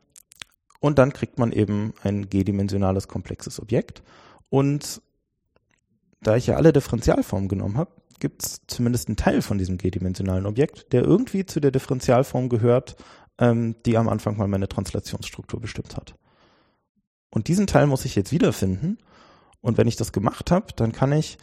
und 0.80 0.98
dann 0.98 1.12
kriegt 1.12 1.38
man 1.38 1.52
eben 1.52 1.94
ein 2.02 2.28
g-dimensionales 2.28 3.08
komplexes 3.08 3.61
Objekt. 3.61 4.02
Und 4.50 5.00
da 6.20 6.37
ich 6.37 6.46
ja 6.46 6.56
alle 6.56 6.72
Differentialformen 6.72 7.48
genommen 7.48 7.76
habe, 7.76 7.90
gibt 8.20 8.44
es 8.44 8.61
zumindest 8.68 9.08
einen 9.08 9.16
Teil 9.16 9.42
von 9.42 9.58
diesem 9.58 9.78
g-dimensionalen 9.78 10.46
Objekt, 10.46 10.92
der 10.92 11.02
irgendwie 11.02 11.44
zu 11.44 11.61
der 11.61 11.72
Differentialform 11.72 12.48
gehört, 12.48 12.96
ähm, 13.38 13.76
die 13.84 13.96
am 13.96 14.08
Anfang 14.08 14.36
mal 14.36 14.48
meine 14.48 14.68
Translationsstruktur 14.68 15.60
bestimmt 15.60 15.96
hat. 15.96 16.14
Und 17.30 17.48
diesen 17.48 17.66
Teil 17.66 17.86
muss 17.86 18.04
ich 18.04 18.14
jetzt 18.14 18.32
wiederfinden. 18.32 18.98
Und 19.60 19.78
wenn 19.78 19.88
ich 19.88 19.96
das 19.96 20.12
gemacht 20.12 20.50
habe, 20.50 20.66
dann 20.76 20.92
kann 20.92 21.12
ich 21.12 21.38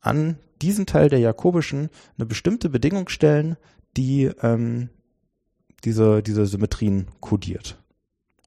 an 0.00 0.38
diesen 0.62 0.86
Teil 0.86 1.08
der 1.08 1.18
Jakobischen 1.18 1.90
eine 2.16 2.26
bestimmte 2.26 2.68
Bedingung 2.68 3.08
stellen, 3.08 3.56
die 3.96 4.24
ähm, 4.42 4.90
diese, 5.84 6.22
diese 6.22 6.46
Symmetrien 6.46 7.08
kodiert. 7.20 7.78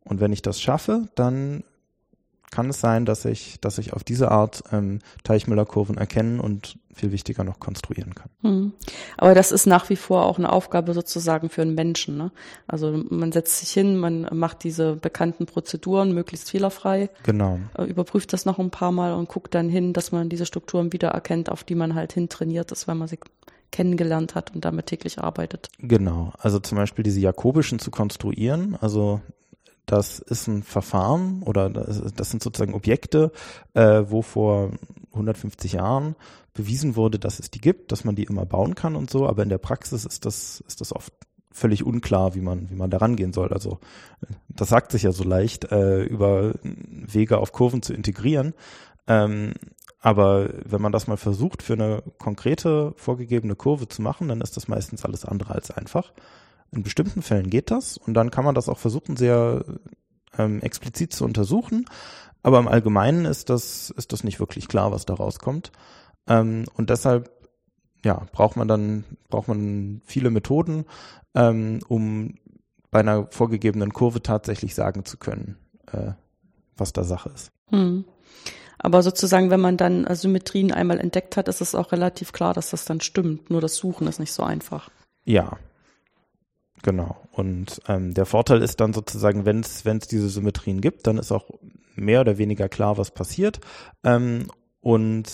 Und 0.05 0.19
wenn 0.19 0.31
ich 0.31 0.41
das 0.41 0.61
schaffe, 0.61 1.09
dann 1.15 1.63
kann 2.51 2.69
es 2.69 2.79
sein, 2.79 3.05
dass 3.05 3.25
ich, 3.25 3.59
dass 3.61 3.77
ich 3.77 3.93
auf 3.93 4.03
diese 4.03 4.31
Art 4.31 4.63
ähm, 4.71 4.99
Teichmüller-Kurven 5.23 5.97
erkennen 5.97 6.39
und 6.39 6.77
viel 6.93 7.11
wichtiger 7.11 7.43
noch 7.43 7.59
konstruieren 7.59 8.13
kann. 8.13 8.29
Hm. 8.41 8.73
Aber 9.17 9.33
das 9.33 9.51
ist 9.51 9.65
nach 9.65 9.89
wie 9.89 9.95
vor 9.95 10.25
auch 10.25 10.37
eine 10.37 10.51
Aufgabe 10.51 10.93
sozusagen 10.93 11.49
für 11.49 11.61
einen 11.61 11.75
Menschen. 11.75 12.17
Ne? 12.17 12.31
Also 12.67 13.03
man 13.09 13.31
setzt 13.31 13.59
sich 13.59 13.71
hin, 13.71 13.97
man 13.97 14.27
macht 14.33 14.63
diese 14.63 14.95
bekannten 14.95 15.45
Prozeduren 15.45 16.13
möglichst 16.13 16.49
fehlerfrei. 16.49 17.09
Genau. 17.23 17.59
Äh, 17.77 17.85
überprüft 17.85 18.33
das 18.33 18.45
noch 18.45 18.59
ein 18.59 18.71
paar 18.71 18.91
Mal 18.91 19.13
und 19.13 19.29
guckt 19.29 19.55
dann 19.55 19.69
hin, 19.69 19.93
dass 19.93 20.11
man 20.11 20.29
diese 20.29 20.45
Strukturen 20.45 20.91
wieder 20.91 21.09
erkennt, 21.09 21.49
auf 21.49 21.63
die 21.63 21.75
man 21.75 21.95
halt 21.95 22.13
hintrainiert 22.13 22.71
ist, 22.71 22.87
weil 22.87 22.95
man 22.95 23.07
sie 23.07 23.19
kennengelernt 23.71 24.35
hat 24.35 24.53
und 24.55 24.65
damit 24.65 24.87
täglich 24.87 25.19
arbeitet. 25.19 25.69
Genau. 25.79 26.33
Also 26.39 26.59
zum 26.59 26.77
Beispiel 26.77 27.03
diese 27.03 27.19
Jakobischen 27.19 27.79
zu 27.79 27.91
konstruieren. 27.91 28.75
Also 28.81 29.21
das 29.91 30.19
ist 30.19 30.47
ein 30.47 30.63
Verfahren 30.63 31.41
oder 31.43 31.69
das 31.69 32.29
sind 32.29 32.43
sozusagen 32.43 32.73
Objekte, 32.73 33.31
äh, 33.73 34.03
wo 34.07 34.21
vor 34.21 34.71
150 35.13 35.73
Jahren 35.73 36.15
bewiesen 36.53 36.95
wurde, 36.95 37.19
dass 37.19 37.39
es 37.39 37.49
die 37.49 37.61
gibt, 37.61 37.91
dass 37.91 38.03
man 38.03 38.15
die 38.15 38.23
immer 38.23 38.45
bauen 38.45 38.75
kann 38.75 38.95
und 38.95 39.09
so, 39.09 39.27
aber 39.27 39.43
in 39.43 39.49
der 39.49 39.57
Praxis 39.57 40.05
ist 40.05 40.25
das, 40.25 40.63
ist 40.67 40.81
das 40.81 40.95
oft 40.95 41.13
völlig 41.51 41.83
unklar, 41.83 42.35
wie 42.35 42.41
man, 42.41 42.69
wie 42.69 42.75
man 42.75 42.89
da 42.89 42.97
rangehen 42.97 43.33
soll. 43.33 43.51
Also 43.51 43.79
das 44.47 44.69
sagt 44.69 44.91
sich 44.91 45.03
ja 45.03 45.11
so 45.11 45.23
leicht, 45.23 45.71
äh, 45.71 46.03
über 46.03 46.53
Wege 46.63 47.39
auf 47.39 47.51
Kurven 47.51 47.81
zu 47.81 47.93
integrieren. 47.93 48.53
Ähm, 49.07 49.53
aber 50.01 50.49
wenn 50.63 50.81
man 50.81 50.91
das 50.91 51.07
mal 51.07 51.17
versucht, 51.17 51.63
für 51.63 51.73
eine 51.73 52.03
konkrete 52.19 52.93
vorgegebene 52.95 53.55
Kurve 53.55 53.87
zu 53.87 54.01
machen, 54.01 54.29
dann 54.29 54.41
ist 54.41 54.55
das 54.55 54.67
meistens 54.67 55.03
alles 55.03 55.25
andere 55.25 55.55
als 55.55 55.71
einfach. 55.71 56.13
In 56.71 56.83
bestimmten 56.83 57.21
Fällen 57.21 57.49
geht 57.49 57.71
das 57.71 57.97
und 57.97 58.13
dann 58.13 58.31
kann 58.31 58.45
man 58.45 58.55
das 58.55 58.69
auch 58.69 58.77
versuchen, 58.77 59.17
sehr 59.17 59.65
ähm, 60.37 60.61
explizit 60.61 61.13
zu 61.13 61.25
untersuchen. 61.25 61.85
Aber 62.43 62.59
im 62.59 62.67
Allgemeinen 62.67 63.25
ist 63.25 63.49
das, 63.49 63.89
ist 63.91 64.13
das 64.13 64.23
nicht 64.23 64.39
wirklich 64.39 64.67
klar, 64.67 64.91
was 64.91 65.05
da 65.05 65.15
rauskommt. 65.15 65.71
Ähm, 66.27 66.65
und 66.75 66.89
deshalb, 66.89 67.31
ja, 68.03 68.27
braucht 68.31 68.55
man 68.55 68.67
dann, 68.67 69.03
braucht 69.29 69.47
man 69.47 70.01
viele 70.05 70.29
Methoden, 70.29 70.85
ähm, 71.35 71.79
um 71.87 72.35
bei 72.91 72.99
einer 72.99 73.27
vorgegebenen 73.31 73.93
Kurve 73.93 74.21
tatsächlich 74.23 74.73
sagen 74.73 75.05
zu 75.05 75.17
können, 75.17 75.57
äh, 75.91 76.11
was 76.77 76.93
da 76.93 77.03
Sache 77.03 77.29
ist. 77.29 77.51
Hm. 77.69 78.05
Aber 78.77 79.03
sozusagen, 79.03 79.49
wenn 79.49 79.59
man 79.59 79.75
dann 79.75 80.07
Symmetrien 80.15 80.71
einmal 80.71 80.99
entdeckt 80.99 81.35
hat, 81.35 81.49
ist 81.49 81.59
es 81.59 81.75
auch 81.75 81.91
relativ 81.91 82.31
klar, 82.31 82.53
dass 82.53 82.69
das 82.69 82.85
dann 82.85 83.01
stimmt. 83.01 83.49
Nur 83.49 83.59
das 83.59 83.75
Suchen 83.75 84.07
ist 84.07 84.19
nicht 84.19 84.31
so 84.31 84.43
einfach. 84.43 84.89
Ja, 85.25 85.57
Genau. 86.83 87.17
Und 87.31 87.81
ähm, 87.87 88.13
der 88.13 88.25
Vorteil 88.25 88.61
ist 88.61 88.79
dann 88.79 88.93
sozusagen, 88.93 89.45
wenn 89.45 89.59
es 89.61 90.07
diese 90.07 90.29
Symmetrien 90.29 90.81
gibt, 90.81 91.07
dann 91.07 91.17
ist 91.17 91.31
auch 91.31 91.49
mehr 91.95 92.21
oder 92.21 92.37
weniger 92.37 92.69
klar, 92.69 92.97
was 92.97 93.11
passiert. 93.11 93.59
Ähm, 94.03 94.47
und 94.81 95.25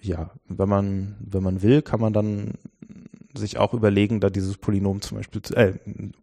ja, 0.00 0.30
wenn 0.48 0.68
man, 0.68 1.16
wenn 1.20 1.42
man 1.42 1.62
will, 1.62 1.82
kann 1.82 2.00
man 2.00 2.12
dann 2.12 2.54
sich 3.36 3.58
auch 3.58 3.74
überlegen, 3.74 4.20
da 4.20 4.30
dieses 4.30 4.56
Polynom 4.56 5.02
zum 5.02 5.18
Beispiel, 5.18 5.42
zu, 5.42 5.54
äh, 5.56 5.74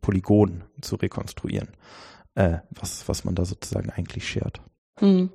Polygon 0.01 0.63
zu 0.81 0.95
rekonstruieren, 0.95 1.69
äh, 2.35 2.59
was, 2.71 3.07
was 3.07 3.23
man 3.23 3.35
da 3.35 3.45
sozusagen 3.45 3.89
eigentlich 3.89 4.27
schert. 4.27 4.61
Hm. 4.99 5.29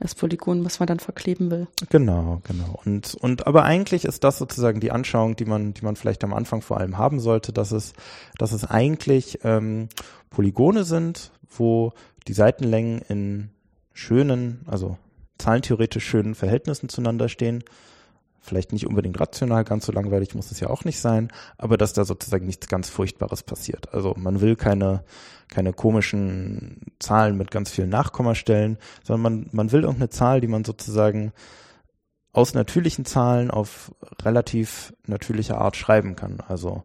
Das 0.00 0.16
Polygon, 0.16 0.64
was 0.64 0.80
man 0.80 0.88
dann 0.88 0.98
verkleben 0.98 1.50
will. 1.50 1.68
Genau, 1.88 2.40
genau. 2.42 2.80
Und, 2.84 3.14
und 3.14 3.46
aber 3.46 3.62
eigentlich 3.62 4.04
ist 4.04 4.24
das 4.24 4.38
sozusagen 4.38 4.80
die 4.80 4.90
Anschauung, 4.90 5.36
die 5.36 5.44
man, 5.44 5.74
die 5.74 5.84
man 5.84 5.94
vielleicht 5.94 6.24
am 6.24 6.34
Anfang 6.34 6.62
vor 6.62 6.78
allem 6.78 6.98
haben 6.98 7.20
sollte, 7.20 7.52
dass 7.52 7.70
es, 7.70 7.92
dass 8.38 8.50
es 8.50 8.64
eigentlich 8.64 9.38
ähm, 9.44 9.88
Polygone 10.30 10.82
sind, 10.82 11.30
wo 11.48 11.92
die 12.26 12.32
Seitenlängen 12.32 13.02
in 13.08 13.50
schönen, 13.92 14.62
also 14.66 14.98
zahlentheoretisch 15.38 16.04
schönen 16.04 16.34
Verhältnissen 16.34 16.88
zueinander 16.88 17.28
stehen. 17.28 17.62
Vielleicht 18.40 18.72
nicht 18.72 18.88
unbedingt 18.88 19.20
rational, 19.20 19.62
ganz 19.62 19.86
so 19.86 19.92
langweilig 19.92 20.34
muss 20.34 20.50
es 20.50 20.58
ja 20.58 20.68
auch 20.68 20.84
nicht 20.84 20.98
sein, 20.98 21.28
aber 21.58 21.76
dass 21.76 21.92
da 21.92 22.04
sozusagen 22.04 22.46
nichts 22.46 22.66
ganz 22.66 22.90
Furchtbares 22.90 23.44
passiert. 23.44 23.94
Also 23.94 24.14
man 24.18 24.40
will 24.40 24.56
keine, 24.56 25.04
keine 25.52 25.72
komischen 25.72 26.80
Zahlen 26.98 27.36
mit 27.36 27.50
ganz 27.50 27.70
vielen 27.70 27.90
Nachkommastellen, 27.90 28.78
sondern 29.04 29.22
man, 29.22 29.50
man 29.52 29.72
will 29.72 29.82
irgendeine 29.82 30.10
Zahl, 30.10 30.40
die 30.40 30.48
man 30.48 30.64
sozusagen 30.64 31.32
aus 32.32 32.54
natürlichen 32.54 33.04
Zahlen 33.04 33.50
auf 33.50 33.94
relativ 34.22 34.94
natürliche 35.06 35.58
Art 35.58 35.76
schreiben 35.76 36.16
kann. 36.16 36.40
Also 36.48 36.82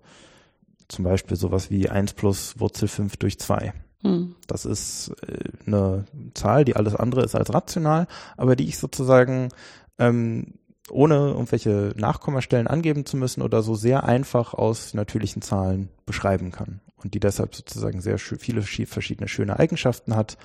zum 0.90 1.06
Beispiel 1.06 1.38
sowas 1.38 1.72
wie 1.72 1.90
1 1.90 2.14
plus 2.14 2.60
Wurzel 2.60 2.88
5 2.88 3.18
durch 3.18 3.40
2. 3.40 3.74
Hm. 4.04 4.36
Das 4.46 4.66
ist 4.66 5.14
äh, 5.28 5.50
eine 5.66 6.06
Zahl, 6.34 6.66
die 6.66 6.76
alles 6.76 6.96
andere 6.96 7.24
ist 7.24 7.36
als 7.36 7.54
rational, 7.54 8.08
aber 8.36 8.56
die 8.56 8.68
ich 8.68 8.78
sozusagen 8.78 9.50
ähm, 9.98 10.54
ohne 10.90 11.16
irgendwelche 11.16 11.94
Nachkommastellen 11.96 12.68
angeben 12.68 13.06
zu 13.06 13.18
müssen 13.18 13.42
oder 13.42 13.62
so 13.62 13.76
sehr 13.76 14.04
einfach 14.04 14.54
aus 14.54 14.94
natürlichen 14.94 15.42
Zahlen 15.42 15.90
beschreiben 16.06 16.52
kann 16.52 16.82
und 17.04 17.14
die 17.14 17.20
deshalb 17.20 17.56
sozusagen 17.56 18.02
sehr 18.02 18.18
viele 18.18 18.62
verschiedene 18.62 19.28
schöne 19.28 19.60
Eigenschaften 19.60 20.16
hat. 20.16 20.38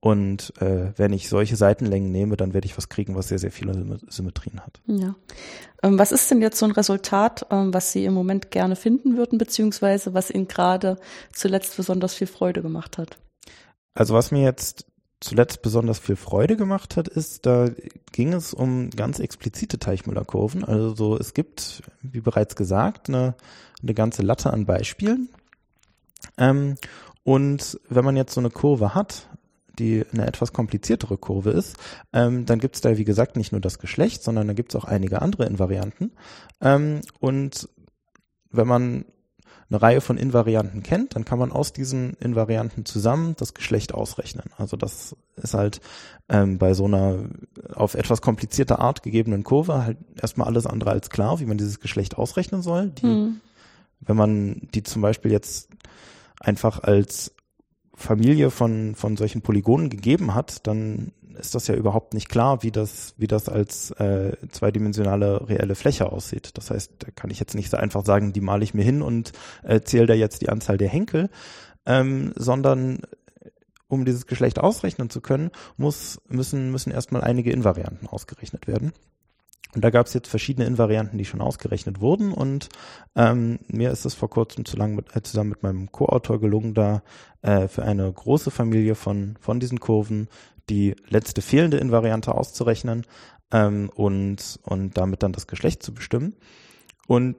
Und 0.00 0.52
äh, 0.60 0.92
wenn 0.96 1.12
ich 1.12 1.28
solche 1.28 1.56
Seitenlängen 1.56 2.12
nehme, 2.12 2.36
dann 2.36 2.54
werde 2.54 2.66
ich 2.66 2.76
was 2.76 2.88
kriegen, 2.88 3.16
was 3.16 3.28
sehr, 3.28 3.38
sehr 3.38 3.50
viele 3.50 3.98
Symmetrien 4.08 4.60
hat. 4.60 4.80
Ja. 4.86 5.16
Ähm, 5.82 5.98
was 5.98 6.12
ist 6.12 6.30
denn 6.30 6.42
jetzt 6.42 6.58
so 6.58 6.66
ein 6.66 6.72
Resultat, 6.72 7.46
ähm, 7.50 7.72
was 7.72 7.92
Sie 7.92 8.04
im 8.04 8.12
Moment 8.12 8.50
gerne 8.50 8.76
finden 8.76 9.16
würden, 9.16 9.38
beziehungsweise 9.38 10.14
was 10.14 10.30
Ihnen 10.30 10.48
gerade 10.48 10.98
zuletzt 11.32 11.76
besonders 11.76 12.14
viel 12.14 12.26
Freude 12.26 12.62
gemacht 12.62 12.98
hat? 12.98 13.18
Also 13.94 14.14
was 14.14 14.30
mir 14.30 14.42
jetzt 14.42 14.86
zuletzt 15.20 15.62
besonders 15.62 15.98
viel 15.98 16.16
Freude 16.16 16.56
gemacht 16.56 16.96
hat, 16.96 17.08
ist, 17.08 17.46
da 17.46 17.70
ging 18.12 18.32
es 18.32 18.52
um 18.52 18.90
ganz 18.90 19.18
explizite 19.18 19.78
Teichmüller-Kurven. 19.78 20.64
Also 20.64 20.94
so, 20.94 21.18
es 21.18 21.34
gibt, 21.34 21.82
wie 22.02 22.20
bereits 22.20 22.56
gesagt, 22.56 23.08
eine, 23.08 23.34
eine 23.82 23.94
ganze 23.94 24.22
Latte 24.22 24.52
an 24.52 24.66
Beispielen. 24.66 25.28
Ähm, 26.36 26.76
und 27.24 27.80
wenn 27.88 28.04
man 28.04 28.16
jetzt 28.16 28.34
so 28.34 28.40
eine 28.40 28.50
Kurve 28.50 28.94
hat, 28.94 29.28
die 29.78 30.04
eine 30.12 30.26
etwas 30.26 30.52
kompliziertere 30.52 31.18
Kurve 31.18 31.50
ist, 31.50 31.76
ähm, 32.12 32.46
dann 32.46 32.58
gibt 32.58 32.76
es 32.76 32.80
da, 32.80 32.96
wie 32.96 33.04
gesagt, 33.04 33.36
nicht 33.36 33.52
nur 33.52 33.60
das 33.60 33.78
Geschlecht, 33.78 34.22
sondern 34.22 34.46
da 34.46 34.54
gibt 34.54 34.74
es 34.74 34.80
auch 34.80 34.84
einige 34.84 35.22
andere 35.22 35.46
Invarianten. 35.46 36.12
Ähm, 36.60 37.00
und 37.20 37.68
wenn 38.50 38.66
man 38.66 39.04
eine 39.68 39.82
Reihe 39.82 40.00
von 40.00 40.16
Invarianten 40.16 40.82
kennt, 40.82 41.16
dann 41.16 41.24
kann 41.24 41.38
man 41.38 41.50
aus 41.50 41.72
diesen 41.72 42.14
Invarianten 42.14 42.84
zusammen 42.84 43.34
das 43.36 43.52
Geschlecht 43.52 43.92
ausrechnen. 43.92 44.44
Also 44.56 44.76
das 44.76 45.16
ist 45.36 45.54
halt 45.54 45.80
ähm, 46.28 46.58
bei 46.58 46.74
so 46.74 46.84
einer 46.84 47.24
auf 47.74 47.94
etwas 47.94 48.22
komplizierte 48.22 48.78
Art 48.78 49.02
gegebenen 49.02 49.42
Kurve 49.42 49.84
halt 49.84 49.98
erstmal 50.20 50.46
alles 50.46 50.66
andere 50.66 50.90
als 50.90 51.10
klar, 51.10 51.40
wie 51.40 51.46
man 51.46 51.58
dieses 51.58 51.80
Geschlecht 51.80 52.16
ausrechnen 52.16 52.62
soll. 52.62 52.90
Die, 52.90 53.02
hm. 53.02 53.40
Wenn 54.00 54.16
man 54.16 54.68
die 54.74 54.82
zum 54.82 55.02
Beispiel 55.02 55.32
jetzt 55.32 55.68
einfach 56.38 56.82
als 56.82 57.32
Familie 57.94 58.50
von, 58.50 58.94
von 58.94 59.16
solchen 59.16 59.40
Polygonen 59.40 59.88
gegeben 59.88 60.34
hat, 60.34 60.66
dann 60.66 61.12
ist 61.38 61.54
das 61.54 61.66
ja 61.66 61.74
überhaupt 61.74 62.14
nicht 62.14 62.28
klar, 62.28 62.62
wie 62.62 62.70
das, 62.70 63.14
wie 63.16 63.26
das 63.26 63.48
als 63.48 63.90
äh, 63.92 64.36
zweidimensionale 64.50 65.48
reelle 65.48 65.74
Fläche 65.74 66.10
aussieht. 66.12 66.50
Das 66.54 66.70
heißt, 66.70 66.92
da 66.98 67.08
kann 67.14 67.30
ich 67.30 67.40
jetzt 67.40 67.54
nicht 67.54 67.70
so 67.70 67.76
einfach 67.76 68.04
sagen, 68.04 68.32
die 68.32 68.40
male 68.40 68.64
ich 68.64 68.74
mir 68.74 68.84
hin 68.84 69.02
und 69.02 69.32
äh, 69.62 69.80
zähle 69.80 70.06
da 70.06 70.14
jetzt 70.14 70.42
die 70.42 70.48
Anzahl 70.48 70.78
der 70.78 70.88
Henkel, 70.88 71.30
ähm, 71.86 72.32
sondern 72.36 73.00
um 73.88 74.04
dieses 74.04 74.26
Geschlecht 74.26 74.58
ausrechnen 74.58 75.10
zu 75.10 75.20
können, 75.20 75.50
muss, 75.76 76.20
müssen, 76.28 76.70
müssen 76.72 76.90
erstmal 76.90 77.22
einige 77.22 77.52
Invarianten 77.52 78.08
ausgerechnet 78.08 78.66
werden. 78.66 78.92
Und 79.74 79.84
da 79.84 79.90
gab 79.90 80.06
es 80.06 80.14
jetzt 80.14 80.28
verschiedene 80.28 80.66
Invarianten, 80.66 81.18
die 81.18 81.26
schon 81.26 81.42
ausgerechnet 81.42 82.00
wurden. 82.00 82.32
Und 82.32 82.70
ähm, 83.14 83.58
mir 83.68 83.90
ist 83.90 84.06
es 84.06 84.14
vor 84.14 84.30
kurzem 84.30 84.64
zu 84.64 84.76
lang 84.76 84.94
mit, 84.94 85.14
äh, 85.14 85.22
zusammen 85.22 85.50
mit 85.50 85.62
meinem 85.62 85.92
Co-Autor 85.92 86.40
gelungen, 86.40 86.72
da 86.72 87.02
äh, 87.42 87.68
für 87.68 87.82
eine 87.82 88.10
große 88.10 88.50
Familie 88.50 88.94
von, 88.94 89.36
von 89.38 89.60
diesen 89.60 89.78
Kurven 89.78 90.28
die 90.68 90.96
letzte 91.08 91.42
fehlende 91.42 91.78
Invariante 91.78 92.34
auszurechnen 92.34 93.06
ähm, 93.52 93.90
und, 93.94 94.58
und 94.62 94.96
damit 94.96 95.22
dann 95.22 95.32
das 95.32 95.46
Geschlecht 95.46 95.82
zu 95.82 95.94
bestimmen. 95.94 96.34
Und 97.06 97.36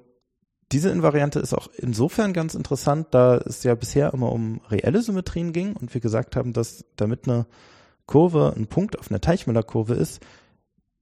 diese 0.72 0.90
Invariante 0.90 1.40
ist 1.40 1.54
auch 1.54 1.70
insofern 1.78 2.34
ganz 2.34 2.54
interessant, 2.54 3.08
da 3.12 3.38
es 3.38 3.64
ja 3.64 3.76
bisher 3.76 4.14
immer 4.14 4.32
um 4.32 4.60
reelle 4.70 5.02
Symmetrien 5.02 5.54
ging 5.54 5.74
und 5.74 5.94
wir 5.94 6.02
gesagt 6.02 6.36
haben, 6.36 6.54
dass 6.54 6.86
damit 6.98 7.28
eine 7.28 7.46
Kurve 8.06 8.54
ein 8.56 8.68
Punkt 8.68 9.00
auf 9.00 9.10
einer 9.10 9.22
Teichmüller-Kurve 9.22 9.94
ist, 9.94 10.22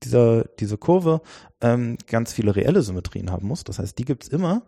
dieser, 0.04 0.44
diese 0.60 0.78
Kurve 0.78 1.22
ähm, 1.62 1.98
ganz 2.08 2.34
viele 2.34 2.56
reelle 2.56 2.82
Symmetrien 2.82 3.32
haben 3.32 3.48
muss. 3.48 3.64
Das 3.64 3.80
heißt, 3.80 3.98
die 3.98 4.06
gibt's 4.06 4.28
immer. 4.28 4.64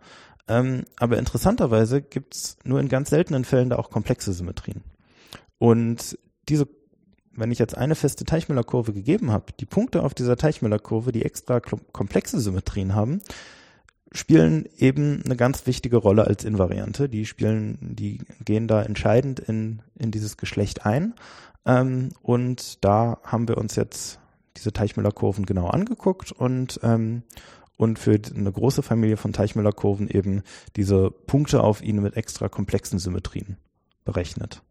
Ähm, 0.48 0.84
aber 0.98 1.18
interessanterweise 1.18 2.00
gibt's 2.00 2.56
nur 2.64 2.80
in 2.80 2.88
ganz 2.88 3.10
seltenen 3.10 3.44
Fällen 3.44 3.70
da 3.70 3.76
auch 3.76 3.90
komplexe 3.90 4.32
Symmetrien. 4.32 4.82
Und 5.58 6.18
diese 6.48 6.66
wenn 7.32 7.50
ich 7.50 7.58
jetzt 7.58 7.76
eine 7.76 7.94
feste 7.94 8.24
Teichmüller-Kurve 8.24 8.92
gegeben 8.92 9.30
habe, 9.30 9.52
die 9.58 9.66
Punkte 9.66 10.02
auf 10.02 10.14
dieser 10.14 10.36
Teichmüller-Kurve, 10.36 11.12
die 11.12 11.24
extra 11.24 11.60
komplexe 11.60 12.40
Symmetrien 12.40 12.94
haben, 12.94 13.20
spielen 14.12 14.66
eben 14.78 15.22
eine 15.24 15.36
ganz 15.36 15.66
wichtige 15.66 15.98
Rolle 15.98 16.26
als 16.26 16.44
Invariante. 16.44 17.08
Die 17.08 17.26
spielen, 17.26 17.78
die 17.80 18.20
gehen 18.44 18.66
da 18.66 18.82
entscheidend 18.82 19.40
in, 19.40 19.82
in 19.98 20.10
dieses 20.10 20.36
Geschlecht 20.36 20.86
ein. 20.86 21.14
Ähm, 21.66 22.10
und 22.22 22.84
da 22.84 23.18
haben 23.22 23.48
wir 23.48 23.58
uns 23.58 23.76
jetzt 23.76 24.18
diese 24.56 24.72
Teichmüller-Kurven 24.72 25.46
genau 25.46 25.68
angeguckt 25.68 26.32
und, 26.32 26.80
ähm, 26.82 27.22
und 27.76 27.98
für 27.98 28.18
eine 28.34 28.50
große 28.50 28.82
Familie 28.82 29.16
von 29.16 29.32
Teichmüller-Kurven 29.32 30.08
eben 30.08 30.42
diese 30.74 31.10
Punkte 31.10 31.62
auf 31.62 31.82
ihnen 31.82 32.02
mit 32.02 32.16
extra 32.16 32.48
komplexen 32.48 32.98
Symmetrien 32.98 33.56
berechnet. 34.04 34.62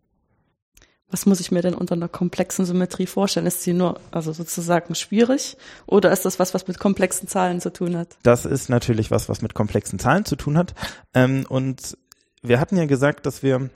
Was 1.10 1.26
muss 1.26 1.40
ich 1.40 1.52
mir 1.52 1.62
denn 1.62 1.74
unter 1.74 1.96
einer 1.96 2.10
komplexen 2.10 2.66
Symmetrie 2.66 3.08
vorstellen? 3.08 3.46
Ist 3.46 3.62
sie 3.62 3.74
nur, 3.74 4.00
also 4.12 4.34
sozusagen 4.34 4.94
schwierig 4.94 5.56
oder 5.86 6.12
ist 6.12 6.26
das 6.26 6.38
was, 6.38 6.54
was 6.54 6.68
mit 6.68 6.80
komplexen 6.80 7.30
Zahlen 7.30 7.62
zu 7.62 7.72
tun 7.72 7.98
hat? 7.98 8.18
Das 8.24 8.46
ist 8.46 8.70
natürlich 8.70 9.10
was, 9.10 9.30
was 9.30 9.42
mit 9.42 9.54
komplexen 9.54 10.00
Zahlen 10.00 10.26
zu 10.26 10.36
tun 10.36 10.58
hat. 10.58 10.74
Ähm, 11.14 11.46
und 11.48 11.98
wir 12.42 12.60
hatten 12.60 12.76
ja 12.76 12.86
gesagt, 12.86 13.26
dass 13.26 13.42
wir 13.42 13.70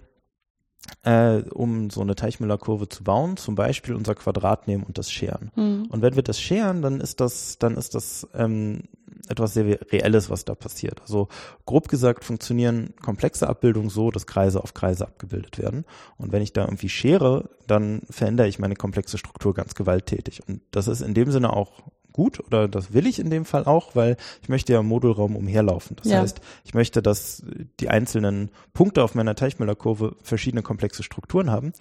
äh, 1.03 1.41
um 1.51 1.89
so 1.89 2.01
eine 2.01 2.15
Teichmüller-Kurve 2.15 2.89
zu 2.89 3.03
bauen, 3.03 3.38
zum 3.38 3.55
Beispiel 3.55 3.95
unser 3.95 4.15
Quadrat 4.15 4.67
nehmen 4.67 4.84
und 4.84 4.97
das 4.97 5.11
scheren. 5.11 5.51
Mhm. 5.55 5.88
Und 5.89 6.01
wenn 6.01 6.15
wir 6.15 6.23
das 6.23 6.39
scheren, 6.39 6.82
dann 6.82 7.01
ist 7.01 7.19
das, 7.19 7.57
dann 7.59 7.75
ist 7.77 7.95
das 7.95 8.27
ähm, 8.34 8.84
etwas 9.27 9.53
sehr 9.53 9.79
Reelles, 9.91 10.29
was 10.29 10.45
da 10.45 10.55
passiert. 10.55 11.01
Also 11.01 11.27
grob 11.65 11.88
gesagt 11.88 12.23
funktionieren 12.23 12.93
komplexe 13.01 13.47
Abbildungen 13.47 13.89
so, 13.89 14.11
dass 14.11 14.27
Kreise 14.27 14.63
auf 14.63 14.73
Kreise 14.73 15.05
abgebildet 15.05 15.57
werden. 15.57 15.86
Und 16.17 16.32
wenn 16.32 16.41
ich 16.41 16.53
da 16.53 16.65
irgendwie 16.65 16.89
schere, 16.89 17.49
dann 17.67 18.01
verändere 18.09 18.47
ich 18.47 18.59
meine 18.59 18.75
komplexe 18.75 19.17
Struktur 19.17 19.53
ganz 19.53 19.75
gewalttätig. 19.75 20.41
Und 20.47 20.61
das 20.71 20.88
ist 20.88 21.01
in 21.01 21.13
dem 21.13 21.32
Sinne 21.32 21.53
auch 21.53 21.84
gut 22.14 22.39
oder 22.39 22.68
das 22.68 22.93
will 22.93 23.07
ich 23.07 23.20
in 23.20 23.30
dem 23.30 23.45
Fall 23.45 23.66
auch, 23.66 23.95
weil 23.95 24.18
ich 24.41 24.49
möchte 24.49 24.74
ja 24.74 24.80
im 24.80 24.88
Modulraum 24.88 25.36
umherlaufen. 25.36 25.95
Das 25.97 26.12
ja. 26.12 26.22
heißt, 26.22 26.41
ich 26.64 26.74
möchte, 26.74 27.01
dass 27.01 27.43
die 27.80 27.89
einzelnen 27.89 28.49
Punkte 28.74 29.03
auf 29.03 29.16
meiner 29.16 29.36
Teichmüller-Kurve 29.36 30.16
verschiedene 30.22 30.62
komplexe 30.62 31.03
Strukturen 31.03 31.51
haben. 31.51 31.74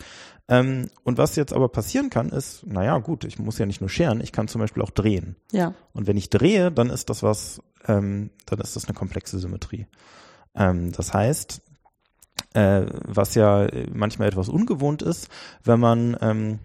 Ähm, 0.48 0.90
und 1.04 1.18
was 1.18 1.36
jetzt 1.36 1.52
aber 1.52 1.68
passieren 1.68 2.10
kann, 2.10 2.30
ist, 2.30 2.66
naja, 2.66 2.98
gut, 2.98 3.24
ich 3.24 3.38
muss 3.38 3.58
ja 3.58 3.66
nicht 3.66 3.80
nur 3.80 3.90
scheren, 3.90 4.20
ich 4.20 4.32
kann 4.32 4.48
zum 4.48 4.60
Beispiel 4.60 4.82
auch 4.82 4.90
drehen. 4.90 5.36
Ja. 5.52 5.74
Und 5.92 6.06
wenn 6.06 6.16
ich 6.16 6.30
drehe, 6.30 6.72
dann 6.72 6.90
ist 6.90 7.08
das 7.10 7.22
was, 7.22 7.62
ähm, 7.86 8.30
dann 8.46 8.58
ist 8.60 8.76
das 8.76 8.86
eine 8.86 8.94
komplexe 8.94 9.38
Symmetrie. 9.38 9.86
Ähm, 10.54 10.92
das 10.92 11.14
heißt, 11.14 11.62
äh, 12.54 12.86
was 13.04 13.34
ja 13.34 13.68
manchmal 13.92 14.28
etwas 14.28 14.48
ungewohnt 14.48 15.02
ist, 15.02 15.28
wenn 15.62 15.78
man 15.80 16.16
ähm, 16.20 16.58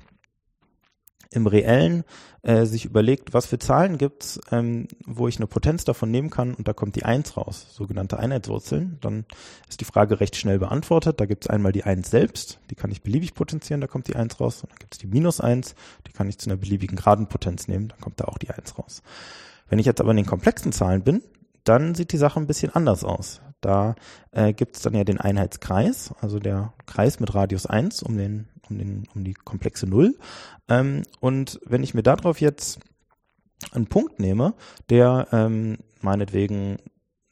im 1.35 1.47
Reellen 1.47 2.03
äh, 2.41 2.65
sich 2.65 2.85
überlegt, 2.85 3.33
was 3.33 3.45
für 3.45 3.59
Zahlen 3.59 3.97
gibt's, 3.97 4.39
ähm, 4.51 4.87
wo 5.05 5.27
ich 5.27 5.37
eine 5.37 5.47
Potenz 5.47 5.83
davon 5.83 6.11
nehmen 6.11 6.29
kann 6.29 6.53
und 6.53 6.67
da 6.67 6.73
kommt 6.73 6.95
die 6.95 7.03
Eins 7.03 7.37
raus, 7.37 7.67
sogenannte 7.71 8.19
Einheitswurzeln, 8.19 8.97
dann 9.01 9.25
ist 9.69 9.81
die 9.81 9.85
Frage 9.85 10.19
recht 10.19 10.35
schnell 10.35 10.59
beantwortet. 10.59 11.19
Da 11.19 11.25
gibt's 11.25 11.47
einmal 11.47 11.71
die 11.71 11.83
Eins 11.83 12.09
selbst, 12.09 12.59
die 12.69 12.75
kann 12.75 12.91
ich 12.91 13.01
beliebig 13.01 13.33
potenzieren, 13.33 13.81
da 13.81 13.87
kommt 13.87 14.07
die 14.07 14.15
Eins 14.15 14.39
raus. 14.39 14.61
Und 14.63 14.71
dann 14.71 14.79
gibt's 14.79 14.97
die 14.97 15.07
Minus 15.07 15.41
Eins, 15.41 15.75
die 16.07 16.11
kann 16.11 16.29
ich 16.29 16.37
zu 16.37 16.49
einer 16.49 16.57
beliebigen 16.57 16.97
geraden 16.97 17.27
Potenz 17.27 17.67
nehmen, 17.67 17.89
dann 17.89 17.99
kommt 17.99 18.19
da 18.19 18.25
auch 18.25 18.37
die 18.37 18.49
Eins 18.49 18.77
raus. 18.77 19.01
Wenn 19.69 19.79
ich 19.79 19.85
jetzt 19.85 19.99
aber 19.99 20.11
in 20.11 20.17
den 20.17 20.25
komplexen 20.25 20.71
Zahlen 20.71 21.03
bin, 21.03 21.23
dann 21.63 21.95
sieht 21.95 22.11
die 22.11 22.17
Sache 22.17 22.39
ein 22.39 22.47
bisschen 22.47 22.73
anders 22.73 23.03
aus. 23.03 23.41
Da 23.65 23.95
äh, 24.29 24.53
gibt 24.53 24.75
es 24.75 24.83
dann 24.83 24.93
ja 24.93 25.03
den 25.03 25.19
Einheitskreis, 25.19 26.13
also 26.21 26.37
der 26.37 26.73
Kreis 26.85 27.19
mit 27.19 27.33
Radius 27.33 27.65
1 27.65 28.03
um 28.03 28.15
den 28.15 28.47
um, 28.69 28.77
den, 28.77 29.07
um 29.15 29.23
die 29.23 29.33
komplexe 29.33 29.87
Null. 29.87 30.17
Ähm, 30.67 31.01
und 31.19 31.59
wenn 31.65 31.81
ich 31.81 31.95
mir 31.95 32.03
darauf 32.03 32.41
jetzt 32.41 32.79
einen 33.71 33.87
Punkt 33.87 34.19
nehme, 34.19 34.53
der 34.89 35.27
ähm, 35.31 35.77
meinetwegen 36.01 36.77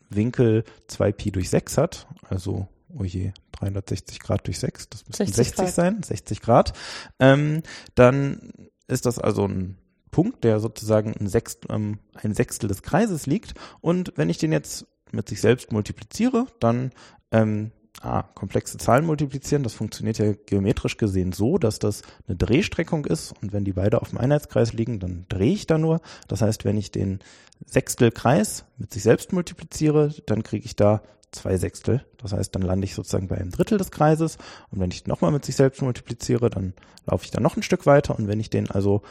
Winkel 0.10 0.64
2pi 0.90 1.32
durch 1.32 1.52
6 1.52 1.78
hat, 1.78 2.08
also, 2.30 2.68
oh 2.98 3.04
je, 3.04 3.32
360 3.52 4.20
Grad 4.20 4.48
durch 4.48 4.58
6, 4.58 4.90
das 4.90 5.06
müssten 5.06 5.28
60, 5.28 5.56
60 5.56 5.72
sein, 5.72 6.02
60 6.02 6.42
Grad, 6.42 6.74
ähm, 7.20 7.62
dann 7.94 8.52
ist 8.88 9.06
das 9.06 9.20
also 9.20 9.46
ein 9.48 9.78
Punkt, 10.10 10.44
der 10.44 10.60
sozusagen 10.60 11.14
ein, 11.20 11.28
Sechst, 11.28 11.66
ähm, 11.70 12.00
ein 12.16 12.34
Sechstel 12.34 12.68
des 12.68 12.82
Kreises 12.84 13.26
liegt. 13.26 13.54
Und 13.82 14.14
wenn 14.16 14.30
ich 14.30 14.38
den 14.38 14.52
jetzt 14.52 14.86
mit 15.14 15.30
sich 15.30 15.42
selbst 15.42 15.72
multipliziere, 15.72 16.48
dann 16.60 16.92
ähm, 17.32 17.72
ah, 18.02 18.24
komplexe 18.34 18.78
Zahlen 18.78 19.06
multiplizieren. 19.06 19.64
Das 19.64 19.74
funktioniert 19.74 20.18
ja 20.18 20.34
geometrisch 20.46 20.98
gesehen 20.98 21.32
so, 21.32 21.58
dass 21.58 21.80
das 21.80 22.02
eine 22.28 22.38
Drehstreckung 22.38 23.06
ist 23.06 23.34
und 23.42 23.54
wenn 23.54 23.66
die 23.66 23.74
beide 23.74 24.02
auf 24.02 24.10
dem 24.10 24.18
Einheitskreis 24.18 24.74
liegen, 24.74 25.00
dann 25.00 25.26
drehe 25.30 25.54
ich 25.54 25.68
da 25.68 25.78
nur. 25.78 26.02
Das 26.28 26.42
heißt, 26.42 26.66
wenn 26.66 26.78
ich 26.78 26.92
den 26.92 27.20
Sechstelkreis 27.66 28.66
mit 28.78 28.92
sich 28.92 29.04
selbst 29.04 29.34
multipliziere, 29.34 30.14
dann 30.26 30.44
kriege 30.44 30.66
ich 30.66 30.76
da 30.76 31.02
zwei 31.32 31.58
Sechstel. 31.58 32.06
Das 32.18 32.34
heißt, 32.34 32.54
dann 32.54 32.62
lande 32.62 32.86
ich 32.86 32.94
sozusagen 32.94 33.28
bei 33.28 33.38
einem 33.38 33.52
Drittel 33.52 33.78
des 33.78 33.92
Kreises 33.92 34.38
und 34.70 34.80
wenn 34.80 34.92
ich 34.92 35.08
nochmal 35.08 35.32
mit 35.32 35.46
sich 35.46 35.56
selbst 35.56 35.82
multipliziere, 35.82 36.50
dann 36.50 36.74
laufe 37.06 37.26
ich 37.26 37.32
dann 37.32 37.44
noch 37.44 37.58
ein 37.58 37.64
Stück 37.64 37.86
weiter 37.86 38.18
und 38.18 38.28
wenn 38.28 38.40
ich 38.40 38.50
den 38.50 38.70
also 38.70 39.02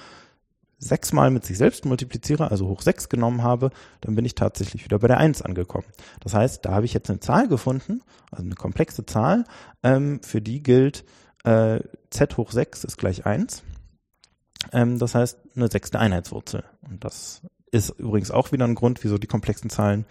sechsmal 0.82 1.30
mit 1.30 1.44
sich 1.44 1.58
selbst 1.58 1.84
multipliziere, 1.84 2.50
also 2.50 2.66
hoch 2.66 2.82
sechs 2.82 3.08
genommen 3.08 3.42
habe, 3.42 3.70
dann 4.00 4.14
bin 4.14 4.24
ich 4.24 4.34
tatsächlich 4.34 4.84
wieder 4.84 4.98
bei 4.98 5.06
der 5.06 5.18
eins 5.18 5.40
angekommen. 5.40 5.86
Das 6.20 6.34
heißt, 6.34 6.64
da 6.64 6.72
habe 6.72 6.86
ich 6.86 6.92
jetzt 6.92 7.08
eine 7.08 7.20
Zahl 7.20 7.46
gefunden, 7.46 8.02
also 8.30 8.44
eine 8.44 8.56
komplexe 8.56 9.06
Zahl, 9.06 9.44
ähm, 9.82 10.20
für 10.22 10.40
die 10.40 10.62
gilt 10.62 11.04
äh, 11.44 11.80
z 12.10 12.36
hoch 12.36 12.50
sechs 12.50 12.84
ist 12.84 12.98
gleich 12.98 13.26
eins. 13.26 13.62
Ähm, 14.72 14.98
das 14.98 15.14
heißt, 15.14 15.38
eine 15.56 15.68
sechste 15.68 15.98
Einheitswurzel. 15.98 16.64
Und 16.82 17.04
das 17.04 17.42
ist 17.70 17.90
übrigens 17.98 18.30
auch 18.30 18.52
wieder 18.52 18.66
ein 18.66 18.74
Grund, 18.74 19.02
wieso 19.04 19.18
die 19.18 19.26
komplexen 19.26 19.70
Zahlen 19.70 20.04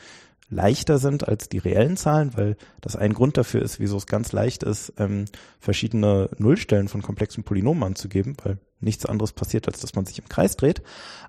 leichter 0.50 0.98
sind 0.98 1.28
als 1.28 1.48
die 1.50 1.60
reellen 1.60 1.96
Zahlen, 1.98 2.36
weil 2.36 2.58
das 2.82 2.96
ein 2.96 3.14
Grund 3.14 3.38
dafür 3.38 3.62
ist, 3.62 3.80
wieso 3.80 3.98
es 3.98 4.06
ganz 4.06 4.32
leicht 4.32 4.64
ist, 4.64 4.94
ähm, 4.98 5.26
verschiedene 5.60 6.30
Nullstellen 6.38 6.90
von 6.90 7.02
komplexen 7.02 7.44
Polynomen 7.44 7.84
anzugeben, 7.84 8.36
weil 8.44 8.58
nichts 8.82 9.06
anderes 9.06 9.34
passiert, 9.34 9.68
als 9.68 9.80
dass 9.80 9.96
man 9.96 10.06
sich 10.06 10.20
im 10.20 10.30
Kreis 10.30 10.58
dreht. 10.58 10.82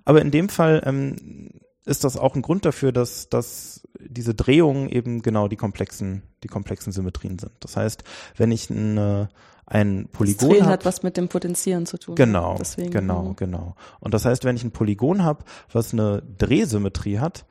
Aber 0.04 0.20
in 0.20 0.30
dem 0.30 0.48
Fall 0.48 0.82
ähm, 0.84 1.50
ist 1.84 2.04
das 2.04 2.16
auch 2.16 2.34
ein 2.34 2.42
Grund 2.42 2.64
dafür, 2.64 2.92
dass, 2.92 3.28
dass 3.28 3.82
diese 3.98 4.34
Drehungen 4.34 4.88
eben 4.88 5.22
genau 5.22 5.48
die 5.48 5.56
komplexen, 5.56 6.22
die 6.42 6.48
komplexen 6.48 6.92
Symmetrien 6.92 7.38
sind. 7.38 7.52
Das 7.60 7.76
heißt, 7.76 8.04
wenn 8.36 8.52
ich 8.52 8.70
eine, 8.70 9.28
ein 9.66 10.08
Polygon 10.12 10.48
das 10.48 10.58
Drehen 10.58 10.66
hab, 10.66 10.72
hat 10.72 10.84
was 10.84 11.02
mit 11.02 11.16
dem 11.16 11.28
Potenzieren 11.28 11.86
zu 11.86 11.98
tun. 11.98 12.14
Genau, 12.14 12.56
Deswegen, 12.58 12.90
genau, 12.90 13.22
mhm. 13.22 13.36
genau. 13.36 13.76
Und 14.00 14.14
das 14.14 14.24
heißt, 14.24 14.44
wenn 14.44 14.56
ich 14.56 14.64
ein 14.64 14.72
Polygon 14.72 15.24
habe, 15.24 15.44
was 15.72 15.92
eine 15.92 16.22
Drehsymmetrie 16.38 17.18
hat, 17.18 17.46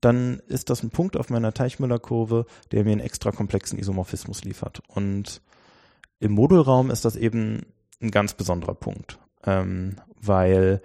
dann 0.00 0.40
ist 0.46 0.70
das 0.70 0.82
ein 0.82 0.90
Punkt 0.90 1.16
auf 1.16 1.30
meiner 1.30 1.52
Teichmüller-Kurve, 1.52 2.46
der 2.70 2.84
mir 2.84 2.92
einen 2.92 3.00
extra 3.00 3.32
komplexen 3.32 3.78
Isomorphismus 3.78 4.44
liefert. 4.44 4.82
Und 4.88 5.40
im 6.18 6.32
Modulraum 6.32 6.90
ist 6.90 7.04
das 7.04 7.16
eben 7.16 7.62
ein 8.00 8.10
ganz 8.10 8.34
besonderer 8.34 8.74
Punkt, 8.74 9.18
ähm, 9.46 9.96
weil 10.20 10.82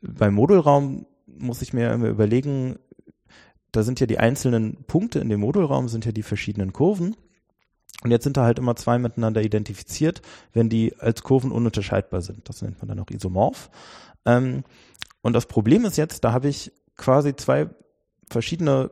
beim 0.00 0.34
Modulraum 0.34 1.06
muss 1.26 1.62
ich 1.62 1.72
mir 1.72 1.92
immer 1.92 2.08
überlegen, 2.08 2.78
da 3.72 3.82
sind 3.82 4.00
ja 4.00 4.06
die 4.06 4.18
einzelnen 4.18 4.84
Punkte 4.86 5.18
in 5.18 5.28
dem 5.28 5.40
Modulraum, 5.40 5.88
sind 5.88 6.04
ja 6.06 6.12
die 6.12 6.22
verschiedenen 6.22 6.72
Kurven. 6.72 7.16
Und 8.02 8.10
jetzt 8.10 8.24
sind 8.24 8.36
da 8.36 8.44
halt 8.44 8.58
immer 8.58 8.76
zwei 8.76 8.98
miteinander 8.98 9.42
identifiziert, 9.42 10.22
wenn 10.52 10.68
die 10.68 10.94
als 10.98 11.22
Kurven 11.22 11.50
ununterscheidbar 11.50 12.22
sind. 12.22 12.48
Das 12.48 12.62
nennt 12.62 12.78
man 12.78 12.88
dann 12.88 13.00
auch 13.00 13.10
isomorph. 13.10 13.70
Ähm, 14.24 14.64
und 15.22 15.32
das 15.32 15.46
Problem 15.46 15.84
ist 15.84 15.96
jetzt, 15.96 16.24
da 16.24 16.32
habe 16.32 16.48
ich 16.48 16.72
quasi 16.96 17.34
zwei 17.34 17.68
verschiedene 18.30 18.90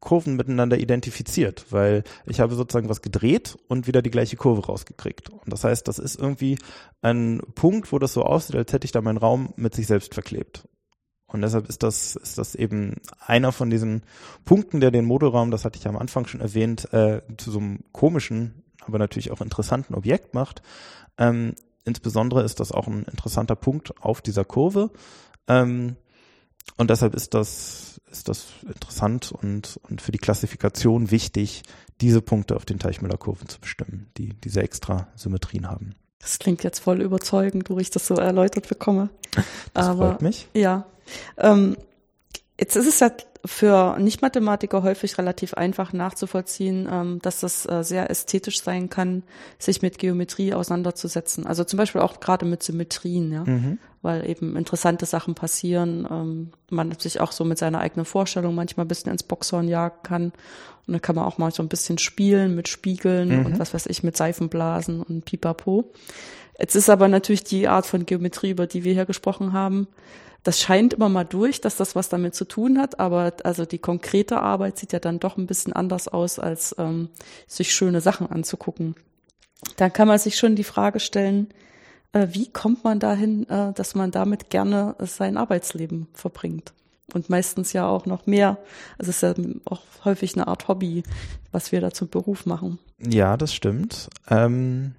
Kurven 0.00 0.36
miteinander 0.36 0.78
identifiziert, 0.78 1.66
weil 1.70 2.04
ich 2.26 2.40
habe 2.40 2.54
sozusagen 2.54 2.88
was 2.88 3.02
gedreht 3.02 3.58
und 3.66 3.86
wieder 3.86 4.00
die 4.00 4.10
gleiche 4.10 4.36
Kurve 4.36 4.66
rausgekriegt. 4.66 5.30
Und 5.30 5.52
das 5.52 5.64
heißt, 5.64 5.88
das 5.88 5.98
ist 5.98 6.18
irgendwie 6.18 6.58
ein 7.02 7.40
Punkt, 7.54 7.92
wo 7.92 7.98
das 7.98 8.12
so 8.12 8.22
aussieht, 8.22 8.56
als 8.56 8.72
hätte 8.72 8.84
ich 8.84 8.92
da 8.92 9.00
meinen 9.00 9.18
Raum 9.18 9.52
mit 9.56 9.74
sich 9.74 9.86
selbst 9.86 10.14
verklebt. 10.14 10.68
Und 11.26 11.42
deshalb 11.42 11.68
ist 11.68 11.82
das, 11.82 12.16
ist 12.16 12.38
das 12.38 12.54
eben 12.54 12.96
einer 13.20 13.52
von 13.52 13.70
diesen 13.70 14.02
Punkten, 14.44 14.80
der 14.80 14.90
den 14.90 15.04
Modulraum, 15.04 15.50
das 15.50 15.64
hatte 15.64 15.78
ich 15.78 15.86
am 15.86 15.98
Anfang 15.98 16.26
schon 16.26 16.40
erwähnt, 16.40 16.92
äh, 16.92 17.20
zu 17.36 17.50
so 17.50 17.58
einem 17.58 17.80
komischen, 17.92 18.62
aber 18.80 18.98
natürlich 18.98 19.30
auch 19.30 19.42
interessanten 19.42 19.94
Objekt 19.94 20.32
macht. 20.32 20.62
Ähm, 21.18 21.54
insbesondere 21.84 22.44
ist 22.44 22.60
das 22.60 22.72
auch 22.72 22.86
ein 22.86 23.02
interessanter 23.02 23.56
Punkt 23.56 24.00
auf 24.00 24.22
dieser 24.22 24.44
Kurve. 24.44 24.90
Ähm, 25.48 25.96
und 26.76 26.90
deshalb 26.90 27.14
ist 27.14 27.34
das, 27.34 28.00
ist 28.10 28.28
das 28.28 28.46
interessant 28.66 29.32
und, 29.32 29.78
und 29.88 30.00
für 30.00 30.12
die 30.12 30.18
Klassifikation 30.18 31.10
wichtig, 31.10 31.62
diese 32.00 32.22
Punkte 32.22 32.56
auf 32.56 32.64
den 32.64 32.78
Teichmüller-Kurven 32.78 33.48
zu 33.48 33.60
bestimmen, 33.60 34.10
die 34.16 34.34
diese 34.44 34.62
extra 34.62 35.08
Symmetrien 35.16 35.68
haben. 35.68 35.94
Das 36.20 36.38
klingt 36.38 36.64
jetzt 36.64 36.80
voll 36.80 37.00
überzeugend, 37.00 37.70
wo 37.70 37.78
ich 37.78 37.90
das 37.90 38.06
so 38.06 38.14
erläutert 38.14 38.68
bekomme. 38.68 39.08
Das 39.74 39.86
Aber 39.86 40.10
freut 40.10 40.22
mich. 40.22 40.48
ja, 40.54 40.86
ähm, 41.36 41.76
jetzt 42.58 42.76
ist 42.76 42.88
es 42.88 43.00
ja 43.00 43.10
für 43.44 43.96
Nicht-Mathematiker 43.98 44.82
häufig 44.82 45.16
relativ 45.18 45.54
einfach 45.54 45.92
nachzuvollziehen, 45.92 46.88
ähm, 46.90 47.18
dass 47.22 47.40
das 47.40 47.66
äh, 47.66 47.82
sehr 47.84 48.10
ästhetisch 48.10 48.62
sein 48.62 48.90
kann, 48.90 49.22
sich 49.58 49.80
mit 49.82 49.98
Geometrie 49.98 50.54
auseinanderzusetzen. 50.54 51.46
Also 51.46 51.64
zum 51.64 51.76
Beispiel 51.76 52.00
auch 52.00 52.20
gerade 52.20 52.44
mit 52.46 52.62
Symmetrien, 52.62 53.32
ja, 53.32 53.44
Mhm. 53.44 53.78
weil 54.02 54.28
eben 54.28 54.56
interessante 54.56 55.06
Sachen 55.06 55.34
passieren, 55.34 56.06
ähm, 56.10 56.50
man 56.70 56.92
sich 56.98 57.20
auch 57.20 57.32
so 57.32 57.44
mit 57.44 57.58
seiner 57.58 57.80
eigenen 57.80 58.04
Vorstellung 58.04 58.54
manchmal 58.54 58.84
ein 58.86 58.88
bisschen 58.88 59.12
ins 59.12 59.22
Boxhorn 59.22 59.68
jagen 59.68 60.02
kann. 60.02 60.24
Und 60.86 60.92
dann 60.94 61.02
kann 61.02 61.16
man 61.16 61.24
auch 61.24 61.38
mal 61.38 61.52
so 61.52 61.62
ein 61.62 61.68
bisschen 61.68 61.98
spielen 61.98 62.54
mit 62.54 62.66
Spiegeln 62.68 63.40
Mhm. 63.40 63.46
und 63.46 63.58
was 63.58 63.74
weiß 63.74 63.86
ich, 63.86 64.02
mit 64.02 64.16
Seifenblasen 64.16 65.02
und 65.02 65.24
Pipapo. 65.24 65.92
Jetzt 66.58 66.74
ist 66.74 66.90
aber 66.90 67.06
natürlich 67.08 67.44
die 67.44 67.68
Art 67.68 67.86
von 67.86 68.04
Geometrie, 68.04 68.50
über 68.50 68.66
die 68.66 68.82
wir 68.84 68.92
hier 68.94 69.06
gesprochen 69.06 69.52
haben, 69.52 69.86
das 70.42 70.60
scheint 70.60 70.94
immer 70.94 71.08
mal 71.08 71.24
durch, 71.24 71.60
dass 71.60 71.76
das 71.76 71.96
was 71.96 72.08
damit 72.08 72.34
zu 72.34 72.46
tun 72.46 72.78
hat, 72.78 73.00
aber 73.00 73.32
also 73.44 73.64
die 73.64 73.78
konkrete 73.78 74.40
Arbeit 74.40 74.78
sieht 74.78 74.92
ja 74.92 74.98
dann 74.98 75.18
doch 75.18 75.36
ein 75.36 75.46
bisschen 75.46 75.72
anders 75.72 76.08
aus, 76.08 76.38
als 76.38 76.74
ähm, 76.78 77.08
sich 77.46 77.74
schöne 77.74 78.00
Sachen 78.00 78.30
anzugucken. 78.30 78.94
Dann 79.76 79.92
kann 79.92 80.08
man 80.08 80.18
sich 80.18 80.36
schon 80.36 80.56
die 80.56 80.64
Frage 80.64 81.00
stellen, 81.00 81.48
äh, 82.12 82.28
wie 82.30 82.48
kommt 82.50 82.84
man 82.84 83.00
dahin, 83.00 83.48
äh, 83.48 83.72
dass 83.72 83.94
man 83.94 84.10
damit 84.10 84.50
gerne 84.50 84.94
sein 84.98 85.36
Arbeitsleben 85.36 86.06
verbringt? 86.12 86.72
Und 87.14 87.30
meistens 87.30 87.72
ja 87.72 87.88
auch 87.88 88.04
noch 88.04 88.26
mehr. 88.26 88.58
Also 88.98 89.10
es 89.10 89.22
ist 89.22 89.22
ja 89.22 89.34
auch 89.64 89.80
häufig 90.04 90.34
eine 90.34 90.46
Art 90.46 90.68
Hobby, 90.68 91.02
was 91.52 91.72
wir 91.72 91.80
da 91.80 91.90
zum 91.90 92.08
Beruf 92.08 92.44
machen. 92.44 92.78
Ja, 92.98 93.38
das 93.38 93.54
stimmt. 93.54 94.10
Ähm, 94.28 94.94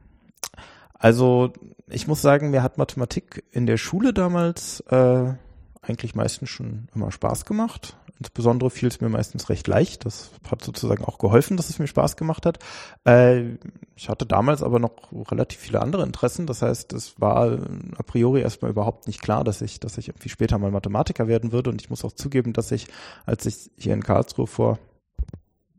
also 0.99 1.53
ich 1.89 2.07
muss 2.07 2.21
sagen, 2.21 2.51
mir 2.51 2.61
hat 2.61 2.77
Mathematik 2.77 3.43
in 3.51 3.65
der 3.65 3.77
Schule 3.77 4.13
damals 4.13 4.81
äh, 4.81 5.33
eigentlich 5.81 6.13
meistens 6.13 6.49
schon 6.49 6.89
immer 6.93 7.11
Spaß 7.11 7.45
gemacht. 7.45 7.97
Insbesondere 8.19 8.69
fiel 8.69 8.89
es 8.89 8.99
mir 8.99 9.07
meistens 9.07 9.47
recht 9.47 9.65
leicht. 9.67 10.05
Das 10.05 10.31
hat 10.51 10.61
sozusagen 10.61 11.05
auch 11.05 11.19
geholfen, 11.19 11.55
dass 11.55 11.69
es 11.69 11.79
mir 11.79 11.87
Spaß 11.87 12.17
gemacht 12.17 12.45
hat. 12.45 12.59
Äh, 13.05 13.55
ich 13.95 14.09
hatte 14.09 14.25
damals 14.25 14.61
aber 14.61 14.77
noch 14.77 14.91
relativ 15.31 15.59
viele 15.59 15.81
andere 15.81 16.03
Interessen. 16.03 16.45
Das 16.45 16.61
heißt, 16.61 16.91
es 16.91 17.19
war 17.21 17.59
a 17.97 18.03
priori 18.03 18.41
erstmal 18.41 18.71
überhaupt 18.71 19.07
nicht 19.07 19.21
klar, 19.21 19.45
dass 19.45 19.61
ich, 19.61 19.79
dass 19.79 19.97
ich 19.97 20.09
irgendwie 20.09 20.27
später 20.27 20.57
mal 20.57 20.69
Mathematiker 20.69 21.29
werden 21.29 21.53
würde. 21.53 21.69
Und 21.69 21.81
ich 21.81 21.89
muss 21.89 22.03
auch 22.03 22.11
zugeben, 22.11 22.51
dass 22.51 22.73
ich, 22.73 22.87
als 23.25 23.45
ich 23.45 23.71
hier 23.77 23.93
in 23.93 24.03
Karlsruhe 24.03 24.47
vor 24.47 24.79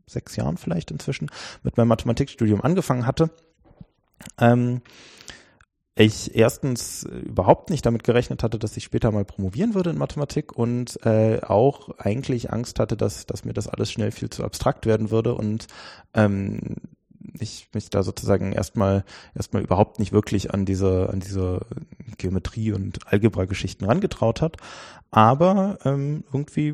sechs 0.07 0.35
Jahren 0.35 0.57
vielleicht 0.57 0.89
inzwischen 0.89 1.29
mit 1.61 1.77
meinem 1.77 1.89
Mathematikstudium 1.89 2.61
angefangen 2.61 3.05
hatte, 3.05 3.29
ähm, 4.39 4.81
ich 5.95 6.35
erstens 6.35 7.03
überhaupt 7.03 7.69
nicht 7.69 7.85
damit 7.85 8.03
gerechnet 8.03 8.43
hatte, 8.43 8.57
dass 8.57 8.77
ich 8.77 8.83
später 8.83 9.11
mal 9.11 9.25
promovieren 9.25 9.73
würde 9.73 9.89
in 9.89 9.97
Mathematik 9.97 10.57
und 10.57 10.97
äh, 11.05 11.41
auch 11.41 11.89
eigentlich 11.97 12.51
Angst 12.51 12.79
hatte, 12.79 12.95
dass, 12.95 13.25
dass 13.25 13.45
mir 13.45 13.53
das 13.53 13.67
alles 13.67 13.91
schnell 13.91 14.11
viel 14.11 14.29
zu 14.29 14.43
abstrakt 14.43 14.85
werden 14.85 15.11
würde 15.11 15.35
und 15.35 15.67
ähm, 16.13 16.75
ich 17.39 17.69
mich 17.73 17.89
da 17.89 18.03
sozusagen 18.03 18.53
erstmal 18.53 19.03
erstmal 19.35 19.63
überhaupt 19.63 19.99
nicht 19.99 20.11
wirklich 20.11 20.53
an 20.53 20.65
diese 20.65 21.09
an 21.11 21.19
diese 21.19 21.61
Geometrie 22.17 22.71
und 22.71 23.07
Algebra-Geschichten 23.11 23.85
rangetraut 23.85 24.41
hat. 24.41 24.57
Aber 25.13 25.77
ähm, 25.83 26.23
irgendwie, 26.31 26.73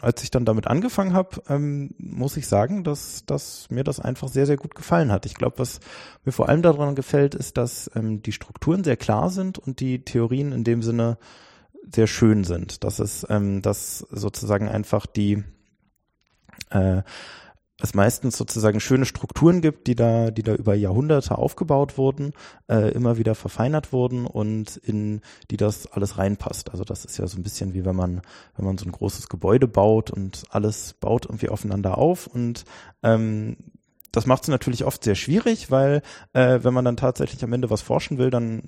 als 0.00 0.22
ich 0.22 0.30
dann 0.30 0.46
damit 0.46 0.66
angefangen 0.66 1.12
habe, 1.12 1.42
ähm, 1.50 1.94
muss 1.98 2.38
ich 2.38 2.46
sagen, 2.46 2.82
dass, 2.82 3.26
dass 3.26 3.68
mir 3.68 3.84
das 3.84 4.00
einfach 4.00 4.28
sehr, 4.28 4.46
sehr 4.46 4.56
gut 4.56 4.74
gefallen 4.74 5.12
hat. 5.12 5.26
Ich 5.26 5.34
glaube, 5.34 5.58
was 5.58 5.80
mir 6.24 6.32
vor 6.32 6.48
allem 6.48 6.62
daran 6.62 6.94
gefällt, 6.94 7.34
ist, 7.34 7.58
dass 7.58 7.90
ähm, 7.94 8.22
die 8.22 8.32
Strukturen 8.32 8.84
sehr 8.84 8.96
klar 8.96 9.28
sind 9.28 9.58
und 9.58 9.80
die 9.80 10.02
Theorien 10.02 10.52
in 10.52 10.64
dem 10.64 10.80
Sinne 10.82 11.18
sehr 11.94 12.06
schön 12.06 12.44
sind. 12.44 12.84
Dass 12.84 13.00
es, 13.00 13.26
ähm, 13.28 13.60
dass 13.60 13.98
sozusagen 13.98 14.66
einfach 14.66 15.04
die 15.04 15.44
äh, 16.70 17.02
es 17.80 17.92
meistens 17.92 18.36
sozusagen 18.36 18.78
schöne 18.78 19.04
Strukturen 19.04 19.60
gibt, 19.60 19.88
die 19.88 19.96
da, 19.96 20.30
die 20.30 20.44
da 20.44 20.54
über 20.54 20.74
Jahrhunderte 20.74 21.36
aufgebaut 21.36 21.98
wurden, 21.98 22.32
äh, 22.68 22.92
immer 22.92 23.18
wieder 23.18 23.34
verfeinert 23.34 23.92
wurden 23.92 24.26
und 24.26 24.76
in 24.76 25.22
die 25.50 25.56
das 25.56 25.90
alles 25.90 26.16
reinpasst. 26.16 26.70
Also 26.70 26.84
das 26.84 27.04
ist 27.04 27.18
ja 27.18 27.26
so 27.26 27.36
ein 27.36 27.42
bisschen 27.42 27.74
wie 27.74 27.84
wenn 27.84 27.96
man, 27.96 28.22
wenn 28.56 28.64
man 28.64 28.78
so 28.78 28.84
ein 28.84 28.92
großes 28.92 29.28
Gebäude 29.28 29.66
baut 29.66 30.10
und 30.12 30.44
alles 30.50 30.94
baut 30.94 31.26
irgendwie 31.26 31.48
aufeinander 31.48 31.98
auf 31.98 32.28
und 32.28 32.64
ähm, 33.02 33.56
das 34.14 34.26
macht 34.26 34.44
es 34.44 34.48
natürlich 34.48 34.84
oft 34.84 35.02
sehr 35.02 35.16
schwierig, 35.16 35.72
weil 35.72 36.00
äh, 36.34 36.60
wenn 36.62 36.72
man 36.72 36.84
dann 36.84 36.96
tatsächlich 36.96 37.42
am 37.42 37.52
Ende 37.52 37.68
was 37.68 37.82
forschen 37.82 38.16
will, 38.16 38.30
dann 38.30 38.62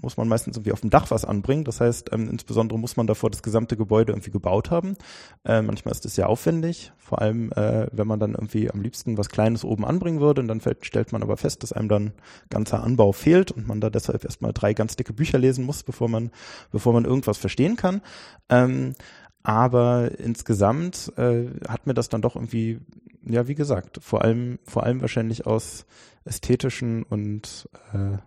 muss 0.00 0.16
man 0.16 0.26
meistens 0.26 0.56
irgendwie 0.56 0.72
auf 0.72 0.80
dem 0.80 0.90
Dach 0.90 1.10
was 1.10 1.24
anbringen. 1.24 1.62
Das 1.62 1.80
heißt, 1.80 2.10
ähm, 2.12 2.28
insbesondere 2.28 2.78
muss 2.80 2.96
man 2.96 3.06
davor 3.06 3.30
das 3.30 3.42
gesamte 3.42 3.76
Gebäude 3.76 4.12
irgendwie 4.12 4.32
gebaut 4.32 4.72
haben. 4.72 4.96
Äh, 5.44 5.62
manchmal 5.62 5.92
ist 5.92 6.04
es 6.04 6.16
sehr 6.16 6.28
aufwendig, 6.28 6.92
vor 6.98 7.22
allem 7.22 7.52
äh, 7.52 7.86
wenn 7.92 8.08
man 8.08 8.18
dann 8.18 8.32
irgendwie 8.32 8.70
am 8.70 8.82
liebsten 8.82 9.16
was 9.18 9.28
Kleines 9.28 9.64
oben 9.64 9.84
anbringen 9.84 10.20
würde 10.20 10.40
und 10.40 10.48
dann 10.48 10.60
fällt, 10.60 10.84
stellt 10.84 11.12
man 11.12 11.22
aber 11.22 11.36
fest, 11.36 11.62
dass 11.62 11.72
einem 11.72 11.88
dann 11.88 12.12
ganzer 12.50 12.82
Anbau 12.82 13.12
fehlt 13.12 13.52
und 13.52 13.68
man 13.68 13.80
da 13.80 13.90
deshalb 13.90 14.24
erstmal 14.24 14.52
drei 14.52 14.74
ganz 14.74 14.96
dicke 14.96 15.12
Bücher 15.12 15.38
lesen 15.38 15.64
muss, 15.64 15.84
bevor 15.84 16.08
man, 16.08 16.32
bevor 16.72 16.92
man 16.92 17.04
irgendwas 17.04 17.38
verstehen 17.38 17.76
kann. 17.76 18.02
Ähm, 18.48 18.94
aber 19.42 20.18
insgesamt 20.18 21.12
äh, 21.16 21.46
hat 21.68 21.86
mir 21.86 21.94
das 21.94 22.08
dann 22.08 22.22
doch 22.22 22.36
irgendwie 22.36 22.80
ja, 23.28 23.46
wie 23.46 23.54
gesagt, 23.54 23.98
vor 24.02 24.22
allem, 24.22 24.58
vor 24.64 24.84
allem 24.84 25.00
wahrscheinlich 25.00 25.46
aus 25.46 25.84
ästhetischen 26.24 27.02
und 27.02 27.68
äh, 27.92 28.18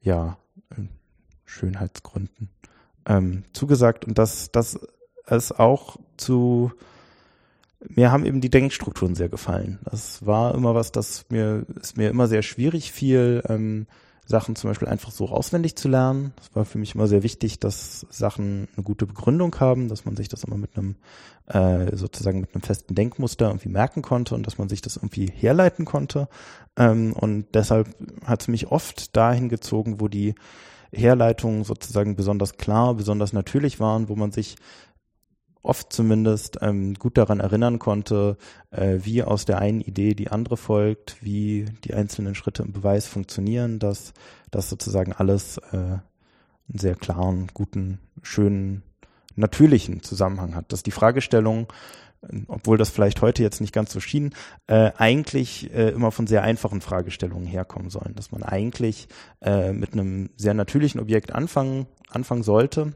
ja, 0.00 0.38
Schönheitsgründen 1.44 2.50
ähm, 3.06 3.44
zugesagt 3.52 4.04
und 4.04 4.18
dass 4.18 4.52
das 4.52 4.78
es 5.26 5.52
auch 5.52 5.96
zu 6.16 6.72
mir 7.80 8.10
haben 8.10 8.26
eben 8.26 8.40
die 8.40 8.50
Denkstrukturen 8.50 9.14
sehr 9.14 9.28
gefallen. 9.28 9.78
Das 9.84 10.26
war 10.26 10.54
immer 10.54 10.74
was, 10.74 10.90
das 10.92 11.26
mir 11.30 11.64
ist 11.80 11.96
mir 11.96 12.10
immer 12.10 12.28
sehr 12.28 12.42
schwierig 12.42 12.92
fiel, 12.92 13.42
ähm, 13.48 13.86
Sachen 14.28 14.56
zum 14.56 14.68
Beispiel 14.68 14.88
einfach 14.88 15.10
so 15.10 15.28
auswendig 15.30 15.74
zu 15.76 15.88
lernen. 15.88 16.34
Das 16.36 16.54
war 16.54 16.66
für 16.66 16.76
mich 16.76 16.94
immer 16.94 17.06
sehr 17.06 17.22
wichtig, 17.22 17.60
dass 17.60 18.06
Sachen 18.10 18.68
eine 18.76 18.84
gute 18.84 19.06
Begründung 19.06 19.58
haben, 19.58 19.88
dass 19.88 20.04
man 20.04 20.16
sich 20.16 20.28
das 20.28 20.44
immer 20.44 20.58
mit 20.58 20.76
einem 20.76 20.96
äh, 21.46 21.96
sozusagen 21.96 22.42
mit 22.42 22.54
einem 22.54 22.60
festen 22.60 22.94
Denkmuster 22.94 23.46
irgendwie 23.46 23.70
merken 23.70 24.02
konnte 24.02 24.34
und 24.34 24.46
dass 24.46 24.58
man 24.58 24.68
sich 24.68 24.82
das 24.82 24.96
irgendwie 24.96 25.32
herleiten 25.34 25.86
konnte. 25.86 26.28
Ähm, 26.76 27.14
und 27.14 27.46
deshalb 27.54 27.88
hat 28.26 28.42
es 28.42 28.48
mich 28.48 28.70
oft 28.70 29.16
dahin 29.16 29.48
gezogen, 29.48 29.98
wo 29.98 30.08
die 30.08 30.34
Herleitungen 30.92 31.64
sozusagen 31.64 32.14
besonders 32.14 32.58
klar, 32.58 32.94
besonders 32.94 33.32
natürlich 33.32 33.80
waren, 33.80 34.10
wo 34.10 34.16
man 34.16 34.30
sich 34.30 34.56
oft 35.62 35.92
zumindest 35.92 36.58
ähm, 36.62 36.94
gut 36.94 37.18
daran 37.18 37.40
erinnern 37.40 37.78
konnte, 37.78 38.36
äh, 38.70 38.98
wie 39.02 39.22
aus 39.22 39.44
der 39.44 39.58
einen 39.58 39.80
Idee 39.80 40.14
die 40.14 40.30
andere 40.30 40.56
folgt, 40.56 41.16
wie 41.20 41.66
die 41.84 41.94
einzelnen 41.94 42.34
Schritte 42.34 42.62
im 42.62 42.72
Beweis 42.72 43.06
funktionieren, 43.06 43.78
dass 43.78 44.12
das 44.50 44.68
sozusagen 44.68 45.12
alles 45.12 45.58
äh, 45.72 45.76
einen 45.76 46.02
sehr 46.74 46.94
klaren, 46.94 47.48
guten, 47.54 47.98
schönen, 48.22 48.82
natürlichen 49.36 50.02
Zusammenhang 50.02 50.54
hat. 50.54 50.72
Dass 50.72 50.82
die 50.82 50.90
Fragestellung, 50.90 51.72
obwohl 52.48 52.76
das 52.76 52.90
vielleicht 52.90 53.22
heute 53.22 53.42
jetzt 53.42 53.60
nicht 53.60 53.72
ganz 53.72 53.92
so 53.92 54.00
schien, 54.00 54.34
äh, 54.66 54.90
eigentlich 54.96 55.72
äh, 55.72 55.90
immer 55.90 56.10
von 56.10 56.26
sehr 56.26 56.42
einfachen 56.42 56.80
Fragestellungen 56.80 57.46
herkommen 57.46 57.90
sollen. 57.90 58.14
Dass 58.16 58.32
man 58.32 58.42
eigentlich 58.42 59.08
äh, 59.40 59.72
mit 59.72 59.92
einem 59.92 60.30
sehr 60.36 60.54
natürlichen 60.54 61.00
Objekt 61.00 61.32
anfangen, 61.32 61.86
anfangen 62.10 62.42
sollte 62.42 62.94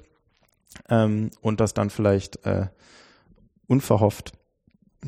ähm, 0.88 1.30
und 1.40 1.60
das 1.60 1.74
dann 1.74 1.90
vielleicht 1.90 2.44
äh, 2.44 2.66
unverhofft 3.66 4.32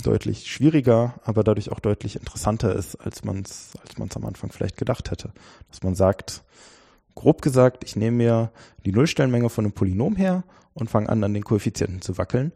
deutlich 0.02 0.50
schwieriger, 0.50 1.20
aber 1.24 1.44
dadurch 1.44 1.70
auch 1.70 1.80
deutlich 1.80 2.16
interessanter 2.16 2.74
ist, 2.74 2.96
als 2.96 3.24
man 3.24 3.42
es 3.42 3.72
als 3.80 3.96
man's 3.98 4.16
am 4.16 4.24
Anfang 4.24 4.50
vielleicht 4.50 4.76
gedacht 4.76 5.10
hätte. 5.10 5.32
Dass 5.68 5.82
man 5.82 5.94
sagt, 5.94 6.42
grob 7.14 7.42
gesagt, 7.42 7.84
ich 7.84 7.94
nehme 7.94 8.16
mir 8.16 8.52
die 8.84 8.92
Nullstellenmenge 8.92 9.50
von 9.50 9.64
einem 9.64 9.72
Polynom 9.72 10.16
her 10.16 10.44
und 10.72 10.90
fange 10.90 11.08
an, 11.08 11.22
an 11.22 11.34
den 11.34 11.44
Koeffizienten 11.44 12.02
zu 12.02 12.18
wackeln. 12.18 12.52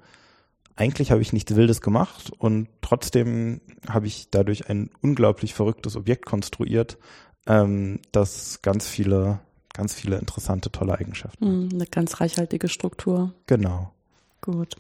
Eigentlich 0.75 1.11
habe 1.11 1.23
ich 1.23 1.33
nichts 1.33 1.55
Wildes 1.55 1.81
gemacht 1.81 2.31
und 2.39 2.69
trotzdem 2.81 3.61
habe 3.89 4.07
ich 4.07 4.31
dadurch 4.31 4.69
ein 4.69 4.91
unglaublich 5.01 5.55
verrücktes 5.55 5.97
Objekt 5.97 6.27
konstruiert, 6.27 6.99
ähm, 7.47 8.01
das 8.13 8.63
ganz 8.63 8.89
viele 8.89 9.41
ganz 9.79 9.95
viele 9.95 10.19
interessante, 10.19 10.71
tolle 10.71 10.99
Eigenschaften. 10.99 11.47
Hm, 11.47 11.69
eine 11.73 11.87
ganz 11.87 12.21
reichhaltige 12.21 12.69
Struktur. 12.69 13.33
Genau. 13.47 13.93
Gut. 14.41 14.77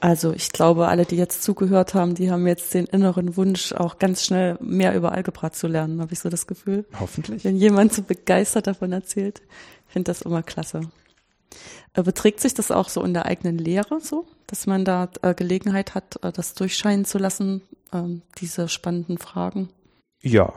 Also 0.00 0.32
ich 0.32 0.50
glaube, 0.50 0.88
alle, 0.88 1.04
die 1.04 1.16
jetzt 1.16 1.42
zugehört 1.42 1.92
haben, 1.92 2.14
die 2.14 2.30
haben 2.30 2.46
jetzt 2.46 2.72
den 2.72 2.86
inneren 2.86 3.36
Wunsch, 3.36 3.72
auch 3.72 3.98
ganz 3.98 4.24
schnell 4.24 4.56
mehr 4.60 4.94
über 4.94 5.12
Algebra 5.12 5.52
zu 5.52 5.66
lernen, 5.66 6.00
habe 6.00 6.12
ich 6.12 6.20
so 6.20 6.30
das 6.30 6.46
Gefühl. 6.46 6.86
Hoffentlich. 6.98 7.44
Wenn 7.44 7.56
jemand 7.56 7.92
so 7.92 8.02
begeistert 8.02 8.66
davon 8.66 8.92
erzählt, 8.92 9.42
finde 9.86 10.10
das 10.10 10.22
immer 10.22 10.42
klasse. 10.42 10.80
Äh, 11.94 12.02
beträgt 12.02 12.40
sich 12.40 12.54
das 12.54 12.70
auch 12.70 12.88
so 12.88 13.02
in 13.02 13.12
der 13.12 13.26
eigenen 13.26 13.58
Lehre 13.58 14.00
so, 14.00 14.26
dass 14.46 14.66
man 14.66 14.84
da 14.84 15.10
äh, 15.22 15.34
Gelegenheit 15.34 15.94
hat, 15.94 16.22
äh, 16.22 16.32
das 16.32 16.54
durchscheinen 16.54 17.04
zu 17.04 17.18
lassen, 17.18 17.62
ähm, 17.92 18.22
diese 18.38 18.68
spannenden 18.68 19.18
Fragen? 19.18 19.68
Ja, 20.22 20.54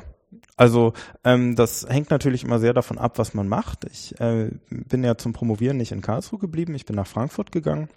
also 0.61 0.93
ähm, 1.23 1.55
das 1.55 1.87
hängt 1.89 2.11
natürlich 2.11 2.43
immer 2.43 2.59
sehr 2.59 2.75
davon 2.75 2.99
ab, 2.99 3.17
was 3.17 3.33
man 3.33 3.47
macht. 3.47 3.83
Ich 3.85 4.21
äh, 4.21 4.51
bin 4.69 5.03
ja 5.03 5.17
zum 5.17 5.33
Promovieren 5.33 5.77
nicht 5.77 5.91
in 5.91 6.01
Karlsruhe 6.01 6.37
geblieben, 6.37 6.75
ich 6.75 6.85
bin 6.85 6.95
nach 6.95 7.07
Frankfurt 7.07 7.51
gegangen. 7.51 7.89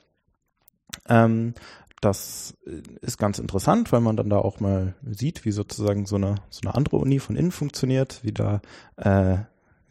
Ähm, 1.06 1.52
das 2.00 2.56
äh, 2.66 2.80
ist 3.02 3.18
ganz 3.18 3.38
interessant, 3.38 3.92
weil 3.92 4.00
man 4.00 4.16
dann 4.16 4.30
da 4.30 4.38
auch 4.38 4.60
mal 4.60 4.94
sieht, 5.02 5.44
wie 5.44 5.52
sozusagen 5.52 6.06
so 6.06 6.16
eine, 6.16 6.36
so 6.48 6.62
eine 6.62 6.74
andere 6.74 6.96
Uni 6.96 7.18
von 7.18 7.36
innen 7.36 7.52
funktioniert, 7.52 8.20
wie 8.22 8.32
da 8.32 8.62
äh, 8.96 9.44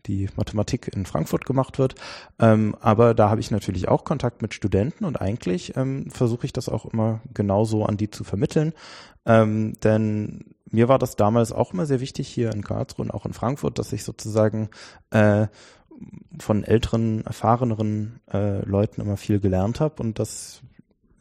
die 0.05 0.29
Mathematik 0.35 0.89
in 0.93 1.05
Frankfurt 1.05 1.45
gemacht 1.45 1.79
wird. 1.79 1.95
Ähm, 2.39 2.75
aber 2.79 3.13
da 3.13 3.29
habe 3.29 3.41
ich 3.41 3.51
natürlich 3.51 3.87
auch 3.87 4.03
Kontakt 4.03 4.41
mit 4.41 4.53
Studenten 4.53 5.05
und 5.05 5.21
eigentlich 5.21 5.75
ähm, 5.77 6.09
versuche 6.09 6.45
ich 6.45 6.53
das 6.53 6.69
auch 6.69 6.85
immer 6.85 7.21
genauso 7.33 7.85
an 7.85 7.97
die 7.97 8.09
zu 8.09 8.23
vermitteln. 8.23 8.73
Ähm, 9.25 9.73
denn 9.83 10.55
mir 10.69 10.87
war 10.87 10.99
das 10.99 11.15
damals 11.15 11.51
auch 11.51 11.73
immer 11.73 11.85
sehr 11.85 11.99
wichtig 11.99 12.27
hier 12.27 12.51
in 12.51 12.63
Karlsruhe 12.63 13.05
und 13.05 13.11
auch 13.11 13.25
in 13.25 13.33
Frankfurt, 13.33 13.79
dass 13.79 13.93
ich 13.93 14.03
sozusagen 14.03 14.69
äh, 15.11 15.47
von 16.39 16.63
älteren, 16.63 17.25
erfahreneren 17.25 18.19
äh, 18.31 18.65
Leuten 18.65 19.01
immer 19.01 19.17
viel 19.17 19.39
gelernt 19.39 19.79
habe 19.79 20.01
und 20.01 20.19
dass 20.19 20.61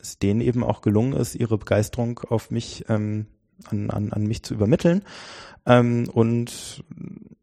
es 0.00 0.18
denen 0.18 0.40
eben 0.40 0.64
auch 0.64 0.80
gelungen 0.80 1.12
ist, 1.12 1.34
ihre 1.34 1.58
Begeisterung 1.58 2.20
auf 2.28 2.50
mich, 2.50 2.86
ähm, 2.88 3.26
an, 3.64 3.90
an, 3.90 4.12
an 4.12 4.26
mich 4.26 4.42
zu 4.42 4.54
übermitteln. 4.54 5.02
Ähm, 5.66 6.08
und 6.12 6.84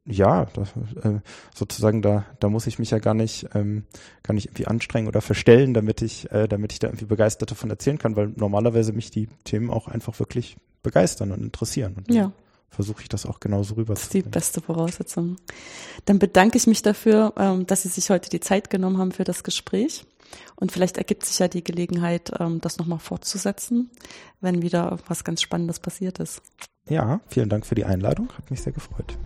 ja, 0.05 0.45
das, 0.53 0.69
äh, 1.03 1.19
sozusagen 1.53 2.01
da, 2.01 2.25
da 2.39 2.49
muss 2.49 2.67
ich 2.67 2.79
mich 2.79 2.91
ja 2.91 2.99
gar 2.99 3.13
nicht, 3.13 3.47
ähm, 3.53 3.83
gar 4.23 4.33
nicht 4.33 4.47
irgendwie 4.47 4.67
anstrengen 4.67 5.07
oder 5.07 5.21
verstellen, 5.21 5.73
damit 5.73 6.01
ich, 6.01 6.31
äh, 6.31 6.47
damit 6.47 6.73
ich 6.73 6.79
da 6.79 6.87
irgendwie 6.87 7.05
begeistert 7.05 7.51
davon 7.51 7.69
erzählen 7.69 7.97
kann, 7.97 8.15
weil 8.15 8.33
normalerweise 8.35 8.91
mich 8.91 9.11
die 9.11 9.29
Themen 9.43 9.69
auch 9.69 9.87
einfach 9.87 10.19
wirklich 10.19 10.57
begeistern 10.83 11.31
und 11.31 11.43
interessieren. 11.43 11.95
Und 11.97 12.13
ja. 12.13 12.31
versuche 12.69 13.03
ich 13.03 13.09
das 13.09 13.25
auch 13.25 13.39
genauso 13.39 13.75
rüber 13.75 13.93
Das 13.93 14.03
ist 14.03 14.13
die 14.13 14.23
beste 14.23 14.61
Voraussetzung. 14.61 15.37
Dann 16.05 16.19
bedanke 16.19 16.57
ich 16.57 16.65
mich 16.65 16.81
dafür, 16.81 17.33
ähm, 17.37 17.67
dass 17.67 17.83
Sie 17.83 17.89
sich 17.89 18.09
heute 18.09 18.29
die 18.29 18.39
Zeit 18.39 18.69
genommen 18.69 18.97
haben 18.97 19.11
für 19.11 19.23
das 19.23 19.43
Gespräch. 19.43 20.05
Und 20.55 20.71
vielleicht 20.71 20.97
ergibt 20.97 21.25
sich 21.25 21.39
ja 21.39 21.47
die 21.47 21.63
Gelegenheit, 21.63 22.31
ähm, 22.39 22.61
das 22.61 22.77
nochmal 22.77 22.99
fortzusetzen, 22.99 23.89
wenn 24.41 24.61
wieder 24.61 24.97
was 25.07 25.23
ganz 25.23 25.41
Spannendes 25.41 25.79
passiert 25.79 26.19
ist. 26.19 26.41
Ja, 26.87 27.21
vielen 27.27 27.49
Dank 27.49 27.65
für 27.65 27.75
die 27.75 27.85
Einladung. 27.85 28.31
Hat 28.37 28.49
mich 28.49 28.61
sehr 28.61 28.73
gefreut. 28.73 29.17